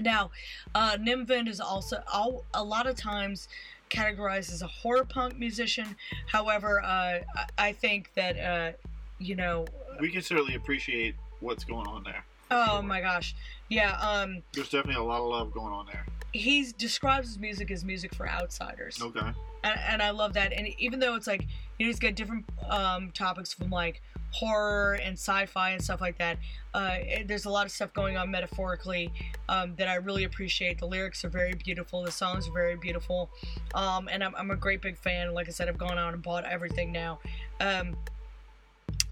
now 0.00 0.30
uh, 0.74 0.96
Nim 1.00 1.24
Vind 1.26 1.46
is 1.48 1.60
also 1.60 2.02
all, 2.12 2.44
a 2.54 2.64
lot 2.64 2.86
of 2.86 2.96
times 2.96 3.48
categorized 3.90 4.52
as 4.52 4.62
a 4.62 4.66
horror 4.66 5.04
punk 5.04 5.38
musician 5.38 5.94
however 6.26 6.82
uh, 6.82 7.18
I- 7.58 7.72
think 7.72 8.10
that 8.14 8.38
uh, 8.38 8.72
you 9.18 9.34
know 9.36 9.66
We 10.00 10.10
can 10.10 10.22
certainly 10.22 10.54
appreciate 10.54 11.14
what's 11.40 11.64
going 11.64 11.86
on 11.86 12.02
there. 12.04 12.24
oh 12.50 12.66
Sure. 12.78 12.82
my 12.82 13.00
gosh 13.00 13.34
yeah 13.68 13.92
um, 14.00 14.42
There's 14.52 14.70
definitely 14.70 15.02
a 15.02 15.04
lot 15.04 15.20
of 15.20 15.26
love 15.28 15.52
going 15.52 15.72
on 15.72 15.86
there. 15.86 16.06
he 16.32 16.72
describes 16.78 17.28
his 17.28 17.38
music 17.38 17.70
as 17.70 17.84
music 17.84 18.14
for 18.14 18.28
outsiders 18.28 19.00
Okay. 19.02 19.20
and, 19.64 19.80
and 19.88 20.02
I 20.02 20.10
love 20.10 20.32
that. 20.34 20.52
And 20.52 20.68
even 20.78 21.00
though 21.00 21.14
it's 21.16 21.26
like 21.26 21.46
you 21.80 21.86
he's 21.86 21.98
got 21.98 22.14
different 22.14 22.44
um, 22.68 23.10
topics 23.12 23.54
from 23.54 23.70
like 23.70 24.02
horror 24.32 25.00
and 25.02 25.14
sci-fi 25.14 25.70
and 25.70 25.82
stuff 25.82 26.00
like 26.00 26.18
that. 26.18 26.36
Uh, 26.74 26.98
there's 27.26 27.46
a 27.46 27.50
lot 27.50 27.64
of 27.64 27.72
stuff 27.72 27.92
going 27.94 28.16
on 28.18 28.30
metaphorically 28.30 29.10
um, 29.48 29.74
that 29.76 29.88
I 29.88 29.94
really 29.94 30.24
appreciate. 30.24 30.78
The 30.78 30.86
lyrics 30.86 31.24
are 31.24 31.30
very 31.30 31.54
beautiful. 31.54 32.02
The 32.02 32.12
songs 32.12 32.46
are 32.46 32.52
very 32.52 32.76
beautiful, 32.76 33.30
um, 33.74 34.08
and 34.12 34.22
I'm, 34.22 34.34
I'm 34.36 34.50
a 34.50 34.56
great 34.56 34.82
big 34.82 34.98
fan. 34.98 35.32
Like 35.32 35.48
I 35.48 35.52
said, 35.52 35.68
I've 35.68 35.78
gone 35.78 35.98
out 35.98 36.12
and 36.12 36.22
bought 36.22 36.44
everything 36.44 36.92
now. 36.92 37.18
Um, 37.60 37.96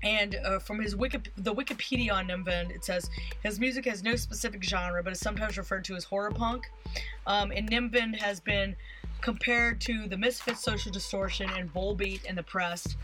and 0.03 0.37
uh, 0.45 0.59
from 0.59 0.81
his 0.81 0.95
Wiki, 0.95 1.19
the 1.39 1.55
Wikipedia 1.55 2.13
on 2.13 2.27
Nim 2.27 2.45
Vind, 2.45 2.71
it 2.71 2.85
says 2.85 3.09
his 3.43 3.59
music 3.59 3.87
has 3.87 4.03
no 4.03 4.15
specific 4.15 4.63
genre, 4.63 5.03
but 5.03 5.13
is 5.13 5.21
sometimes 5.21 5.57
referred 5.57 5.85
to 5.87 5.97
as 5.97 6.05
horror 6.05 6.31
punk. 6.31 6.71
Um, 7.27 7.51
and 7.51 7.69
Nim 7.69 7.91
Vind 7.91 8.17
has 8.17 8.41
been 8.41 8.77
compared 9.21 9.81
to 9.83 10.07
the 10.09 10.17
Misfits, 10.17 10.63
Social 10.63 10.93
Distortion, 10.93 11.51
and 11.57 11.73
Volbeat 11.73 12.21
and 12.29 12.37
the 12.37 12.43
press. 12.43 12.97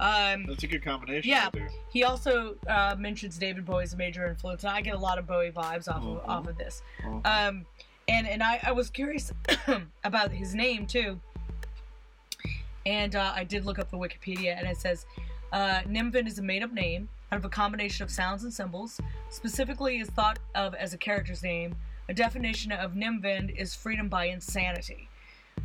Um, 0.00 0.46
That's 0.46 0.62
a 0.62 0.66
good 0.66 0.84
combination. 0.84 1.28
Yeah. 1.28 1.48
Right 1.52 1.70
he 1.90 2.04
also 2.04 2.56
uh, 2.68 2.94
mentions 2.98 3.38
David 3.38 3.64
Bowie's 3.64 3.94
a 3.94 3.96
major 3.96 4.26
influence, 4.26 4.62
and 4.62 4.72
I 4.72 4.80
get 4.80 4.94
a 4.94 4.98
lot 4.98 5.18
of 5.18 5.26
Bowie 5.26 5.50
vibes 5.50 5.88
off 5.88 6.04
of 6.04 6.28
off 6.28 6.46
of 6.46 6.56
this. 6.56 6.82
Mhm. 7.02 7.26
Um, 7.26 7.66
and 8.06 8.28
and 8.28 8.42
I, 8.42 8.60
I 8.62 8.72
was 8.72 8.90
curious 8.90 9.32
about 10.04 10.30
his 10.30 10.54
name 10.54 10.86
too, 10.86 11.18
and 12.86 13.16
uh, 13.16 13.32
I 13.34 13.44
did 13.44 13.64
look 13.64 13.78
up 13.78 13.90
the 13.90 13.96
Wikipedia, 13.98 14.56
and 14.56 14.66
it 14.66 14.76
says 14.76 15.06
uh, 15.52 15.80
Nim 15.86 16.10
Vind 16.10 16.28
is 16.28 16.38
a 16.38 16.42
made-up 16.42 16.72
name 16.72 17.08
out 17.32 17.38
of 17.38 17.44
a 17.44 17.48
combination 17.48 18.04
of 18.04 18.10
sounds 18.10 18.44
and 18.44 18.52
symbols. 18.52 19.00
Specifically, 19.30 19.98
is 19.98 20.08
thought 20.08 20.38
of 20.54 20.74
as 20.74 20.94
a 20.94 20.98
character's 20.98 21.42
name. 21.42 21.74
A 22.08 22.14
definition 22.14 22.72
of 22.72 22.96
Nim 22.96 23.20
Vind 23.20 23.50
is 23.50 23.74
freedom 23.74 24.08
by 24.08 24.26
insanity. 24.26 25.08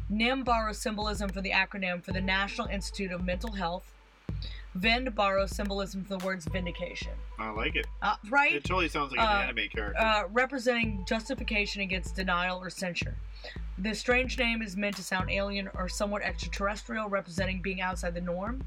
NIM 0.09 0.43
borrows 0.43 0.77
symbolism 0.77 1.29
from 1.29 1.43
the 1.43 1.51
acronym 1.51 2.03
for 2.03 2.11
the 2.11 2.21
National 2.21 2.67
Institute 2.67 3.11
of 3.11 3.23
Mental 3.23 3.51
Health. 3.51 3.91
Vind 4.75 5.13
borrows 5.13 5.55
symbolism 5.55 6.03
from 6.03 6.17
the 6.17 6.25
words 6.25 6.45
vindication. 6.45 7.11
I 7.37 7.49
like 7.51 7.75
it. 7.75 7.85
Uh, 8.01 8.15
right? 8.29 8.53
It 8.53 8.63
totally 8.63 8.87
sounds 8.89 9.11
like 9.11 9.19
an 9.19 9.27
Uh, 9.27 9.39
anime 9.41 9.67
character. 9.69 10.01
uh, 10.01 10.23
representing 10.31 11.05
justification 11.07 11.81
against 11.81 12.15
denial 12.15 12.59
or 12.59 12.69
censure. 12.71 13.15
The 13.77 13.93
strange 13.93 14.37
name 14.39 14.61
is 14.63 14.75
meant 14.75 14.95
to 14.95 15.03
sound 15.03 15.29
alien 15.29 15.69
or 15.75 15.87
somewhat 15.89 16.23
extraterrestrial, 16.23 17.07
representing 17.07 17.61
being 17.61 17.81
outside 17.81 18.15
the 18.15 18.21
norm. 18.21 18.63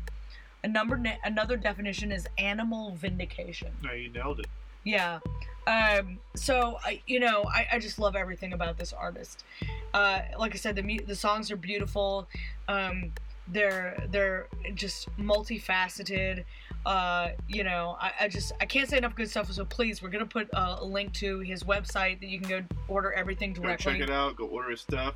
A 0.62 0.68
number, 0.68 1.00
another 1.24 1.56
definition 1.56 2.12
is 2.12 2.26
animal 2.38 2.92
vindication. 2.92 3.72
no, 3.82 3.92
you 3.92 4.08
nailed 4.10 4.40
it. 4.40 4.46
Yeah. 4.86 5.18
Um, 5.66 6.20
so 6.34 6.78
I, 6.84 7.02
you 7.06 7.18
know, 7.18 7.44
I, 7.52 7.66
I 7.72 7.78
just 7.80 7.98
love 7.98 8.14
everything 8.14 8.52
about 8.52 8.78
this 8.78 8.92
artist. 8.92 9.44
Uh, 9.92 10.20
like 10.38 10.54
I 10.54 10.58
said, 10.58 10.76
the 10.76 11.00
the 11.06 11.14
songs 11.14 11.50
are 11.50 11.56
beautiful. 11.56 12.28
Um, 12.68 13.12
they're 13.48 14.00
they're 14.10 14.46
just 14.74 15.08
multifaceted. 15.18 16.44
Uh, 16.84 17.30
you 17.48 17.64
know, 17.64 17.96
I, 18.00 18.12
I 18.20 18.28
just 18.28 18.52
I 18.60 18.64
can't 18.64 18.88
say 18.88 18.98
enough 18.98 19.16
good 19.16 19.28
stuff. 19.28 19.50
So 19.50 19.64
please, 19.64 20.00
we're 20.00 20.08
gonna 20.08 20.24
put 20.24 20.48
uh, 20.54 20.76
a 20.78 20.84
link 20.84 21.12
to 21.14 21.40
his 21.40 21.64
website 21.64 22.20
that 22.20 22.28
you 22.28 22.38
can 22.38 22.48
go 22.48 22.62
order 22.86 23.12
everything 23.12 23.52
directly. 23.52 23.94
Go 23.94 23.98
check 23.98 24.08
it 24.08 24.12
out. 24.12 24.36
Go 24.36 24.46
order 24.46 24.70
his 24.70 24.82
stuff. 24.82 25.14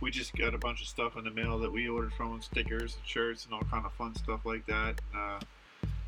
We 0.00 0.10
just 0.10 0.34
got 0.34 0.52
a 0.52 0.58
bunch 0.58 0.82
of 0.82 0.88
stuff 0.88 1.16
in 1.16 1.22
the 1.22 1.30
mail 1.30 1.60
that 1.60 1.70
we 1.70 1.86
ordered 1.86 2.12
from 2.14 2.42
stickers 2.42 2.96
and 2.96 3.06
shirts 3.06 3.44
and 3.44 3.54
all 3.54 3.62
kind 3.70 3.86
of 3.86 3.92
fun 3.92 4.16
stuff 4.16 4.40
like 4.44 4.66
that. 4.66 5.00
Uh, 5.16 5.38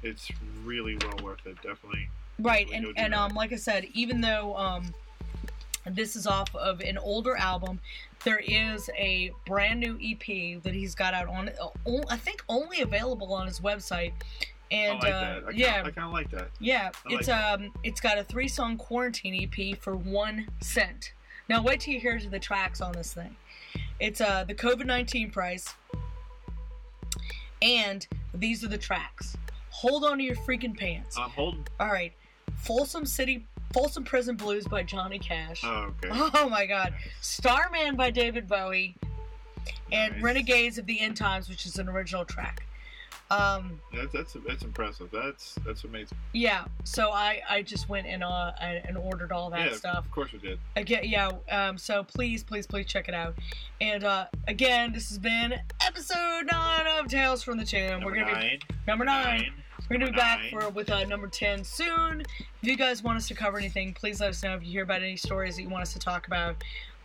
it's 0.02 0.32
really 0.64 0.96
well 0.96 1.14
worth 1.22 1.46
it. 1.46 1.54
Definitely. 1.62 2.08
Right, 2.38 2.68
and 2.72 2.86
and 2.96 3.12
that. 3.12 3.18
um, 3.18 3.34
like 3.34 3.52
I 3.52 3.56
said, 3.56 3.86
even 3.94 4.20
though 4.20 4.56
um, 4.56 4.92
this 5.86 6.16
is 6.16 6.26
off 6.26 6.54
of 6.54 6.80
an 6.80 6.98
older 6.98 7.36
album, 7.36 7.80
there 8.24 8.40
is 8.44 8.90
a 8.96 9.32
brand 9.46 9.80
new 9.80 9.98
EP 10.02 10.62
that 10.62 10.74
he's 10.74 10.94
got 10.94 11.14
out 11.14 11.28
on. 11.28 11.50
uh, 11.60 12.00
I 12.08 12.16
think 12.16 12.42
only 12.48 12.80
available 12.80 13.32
on 13.34 13.46
his 13.46 13.60
website. 13.60 14.12
And 14.70 14.92
I 14.92 14.94
like 14.94 15.04
uh, 15.04 15.20
that. 15.20 15.30
I 15.30 15.40
kinda, 15.40 15.52
yeah, 15.54 15.82
I 15.84 15.90
kind 15.90 16.06
of 16.06 16.12
like 16.12 16.30
that. 16.30 16.48
yeah, 16.58 16.90
I 17.06 17.08
like 17.08 17.18
it's 17.18 17.26
that. 17.26 17.60
um, 17.60 17.72
it's 17.84 18.00
got 18.00 18.18
a 18.18 18.24
three 18.24 18.48
song 18.48 18.76
quarantine 18.76 19.48
EP 19.48 19.78
for 19.78 19.94
one 19.94 20.48
cent. 20.60 21.12
Now 21.48 21.62
wait 21.62 21.80
till 21.80 21.94
you 21.94 22.00
hear 22.00 22.18
the 22.18 22.38
tracks 22.38 22.80
on 22.80 22.92
this 22.92 23.12
thing. 23.12 23.36
It's 24.00 24.20
uh 24.20 24.44
the 24.44 24.54
COVID 24.54 24.86
nineteen 24.86 25.30
price, 25.30 25.74
and 27.62 28.06
these 28.32 28.64
are 28.64 28.68
the 28.68 28.78
tracks. 28.78 29.36
Hold 29.70 30.04
on 30.04 30.18
to 30.18 30.24
your 30.24 30.36
freaking 30.36 30.76
pants. 30.76 31.18
I'm 31.18 31.30
holding. 31.30 31.66
All 31.78 31.88
right, 31.92 32.12
Folsom 32.64 33.04
City, 33.06 33.46
Folsom 33.72 34.04
Prison 34.04 34.36
Blues 34.36 34.66
by 34.66 34.82
Johnny 34.82 35.18
Cash. 35.18 35.62
Oh, 35.64 35.92
okay. 36.04 36.08
Oh 36.34 36.48
my 36.48 36.66
God, 36.66 36.94
Starman 37.20 37.96
by 37.96 38.10
David 38.10 38.46
Bowie, 38.48 38.94
and 39.92 40.14
Nice. 40.14 40.22
Renegades 40.22 40.78
of 40.78 40.86
the 40.86 41.00
End 41.00 41.16
Times, 41.16 41.48
which 41.48 41.66
is 41.66 41.78
an 41.78 41.88
original 41.88 42.24
track. 42.24 42.66
Um, 43.30 43.80
That's 43.92 44.12
that's 44.12 44.36
that's 44.46 44.62
impressive. 44.64 45.08
That's 45.10 45.54
that's 45.66 45.84
amazing. 45.84 46.18
yeah, 46.34 46.66
so 46.84 47.10
I 47.10 47.40
I 47.48 47.62
just 47.62 47.88
went 47.88 48.06
and 48.06 48.22
uh 48.22 48.52
and 48.60 48.98
ordered 48.98 49.32
all 49.32 49.48
that 49.50 49.70
yeah, 49.70 49.76
stuff. 49.76 50.04
of 50.04 50.10
course 50.10 50.30
we 50.32 50.38
did. 50.40 50.58
Again, 50.76 51.04
yeah. 51.04 51.30
Um, 51.50 51.78
so 51.78 52.04
please, 52.04 52.44
please, 52.44 52.66
please 52.66 52.84
check 52.86 53.08
it 53.08 53.14
out. 53.14 53.34
And 53.80 54.04
uh, 54.04 54.26
again, 54.46 54.92
this 54.92 55.08
has 55.08 55.18
been 55.18 55.54
episode 55.84 56.42
nine 56.52 56.86
of 56.98 57.08
Tales 57.08 57.42
from 57.42 57.56
the 57.56 57.64
Tomb. 57.64 57.88
Number 57.92 58.06
We're 58.06 58.14
gonna 58.16 58.32
nine. 58.32 58.58
be 58.68 58.74
number 58.86 59.04
nine. 59.06 59.52
We're 59.88 59.98
gonna 59.98 60.10
be 60.10 60.16
back 60.16 60.40
nine. 60.40 60.50
for 60.50 60.68
with 60.70 60.90
uh, 60.90 61.04
number 61.04 61.26
ten 61.28 61.62
soon. 61.62 62.22
If 62.22 62.68
you 62.68 62.76
guys 62.76 63.02
want 63.02 63.18
us 63.18 63.28
to 63.28 63.34
cover 63.34 63.58
anything, 63.58 63.92
please 63.92 64.20
let 64.20 64.30
us 64.30 64.42
know. 64.42 64.54
If 64.54 64.64
you 64.64 64.70
hear 64.70 64.82
about 64.82 65.02
any 65.02 65.16
stories 65.16 65.56
that 65.56 65.62
you 65.62 65.68
want 65.68 65.82
us 65.82 65.92
to 65.92 65.98
talk 65.98 66.26
about, 66.26 66.56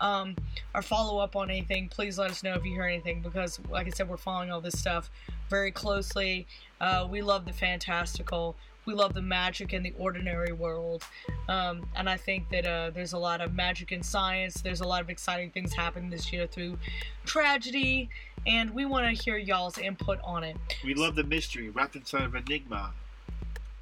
um, 0.01 0.35
or 0.73 0.81
follow 0.81 1.19
up 1.19 1.35
on 1.35 1.49
anything, 1.49 1.89
please 1.89 2.17
let 2.17 2.31
us 2.31 2.41
know 2.41 2.53
if 2.53 2.63
you 2.63 2.71
hear 2.71 2.85
anything. 2.85 3.21
Because, 3.21 3.59
like 3.69 3.87
I 3.87 3.89
said, 3.89 4.07
we're 4.07 4.17
following 4.17 4.51
all 4.51 4.61
this 4.61 4.79
stuff 4.79 5.09
very 5.49 5.71
closely. 5.71 6.47
Uh, 6.79 7.07
we 7.09 7.21
love 7.21 7.45
the 7.45 7.53
fantastical. 7.53 8.55
We 8.85 8.95
love 8.95 9.13
the 9.13 9.21
magic 9.21 9.73
in 9.73 9.83
the 9.83 9.93
ordinary 9.99 10.51
world, 10.51 11.03
um, 11.47 11.85
and 11.95 12.09
I 12.09 12.17
think 12.17 12.49
that 12.49 12.65
uh, 12.65 12.89
there's 12.89 13.13
a 13.13 13.19
lot 13.19 13.39
of 13.39 13.53
magic 13.53 13.91
in 13.91 14.01
science. 14.01 14.61
There's 14.61 14.81
a 14.81 14.87
lot 14.87 15.01
of 15.01 15.11
exciting 15.11 15.51
things 15.51 15.73
happening 15.73 16.09
this 16.09 16.33
year 16.33 16.47
through 16.47 16.79
tragedy, 17.23 18.09
and 18.47 18.71
we 18.71 18.85
want 18.85 19.05
to 19.15 19.23
hear 19.23 19.37
y'all's 19.37 19.77
input 19.77 20.19
on 20.23 20.43
it. 20.43 20.57
We 20.83 20.93
love 20.93 21.15
the 21.15 21.23
mystery 21.23 21.69
wrapped 21.69 21.95
inside 21.95 22.23
of 22.23 22.35
enigma, 22.35 22.91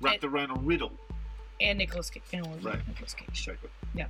wrapped 0.01 0.24
around 0.24 0.51
a 0.51 0.60
riddle. 0.60 0.91
And 1.60 1.80
Nicolas 1.80 2.10
Cage. 2.10 2.24
You 2.32 2.41
know, 2.43 2.49
Right. 2.62 2.88
Nicolas 2.88 3.14
Cage. 3.16 3.28
Exactly. 3.30 3.70
Yeah. 3.95 4.08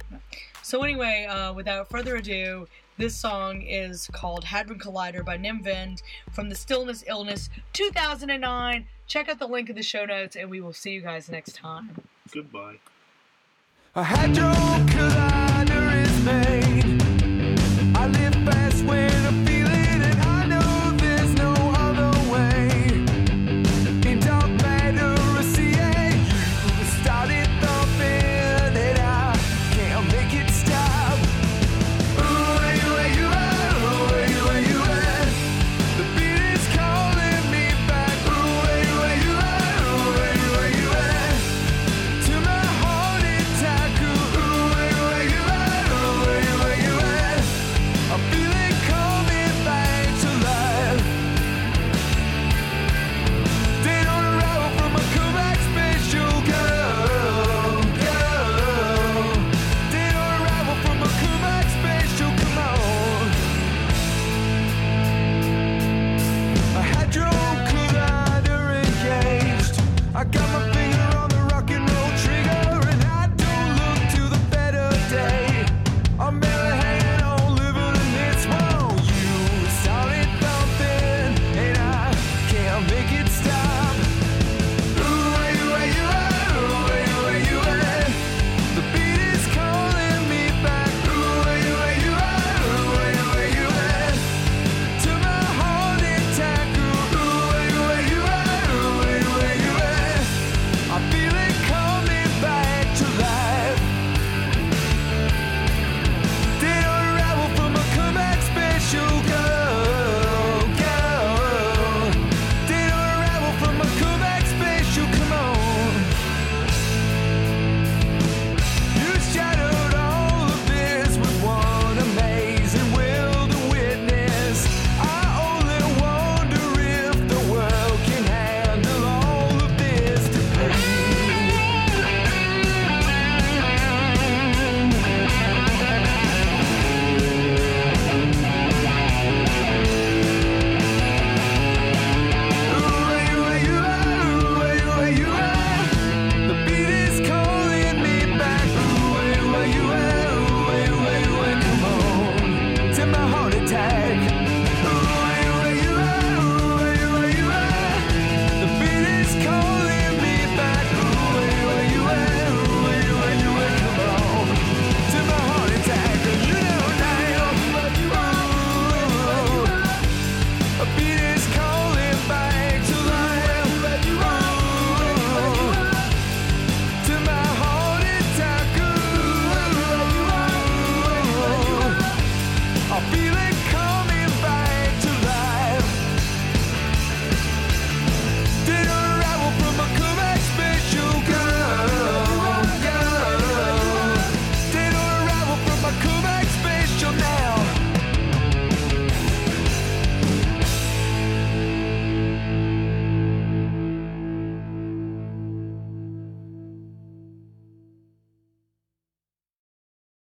So 0.63 0.83
anyway, 0.83 1.25
uh, 1.29 1.53
without 1.53 1.89
further 1.89 2.17
ado, 2.17 2.67
this 2.97 3.15
song 3.15 3.61
is 3.61 4.07
called 4.11 4.43
Hadron 4.43 4.79
Collider 4.79 5.23
by 5.23 5.37
Nim 5.37 5.63
Vind 5.63 6.01
from 6.33 6.49
the 6.49 6.55
Stillness 6.55 7.03
Illness 7.07 7.49
2009. 7.73 8.85
Check 9.07 9.29
out 9.29 9.39
the 9.39 9.47
link 9.47 9.69
in 9.69 9.75
the 9.75 9.83
show 9.83 10.03
notes, 10.05 10.35
and 10.35 10.49
we 10.49 10.59
will 10.59 10.73
see 10.73 10.91
you 10.91 11.01
guys 11.01 11.29
next 11.29 11.55
time. 11.55 11.91
Goodbye. 12.33 12.79
A 13.95 14.03
hadron 14.03 14.87
collider 14.87 16.03
is 16.03 16.25
made 16.25 16.97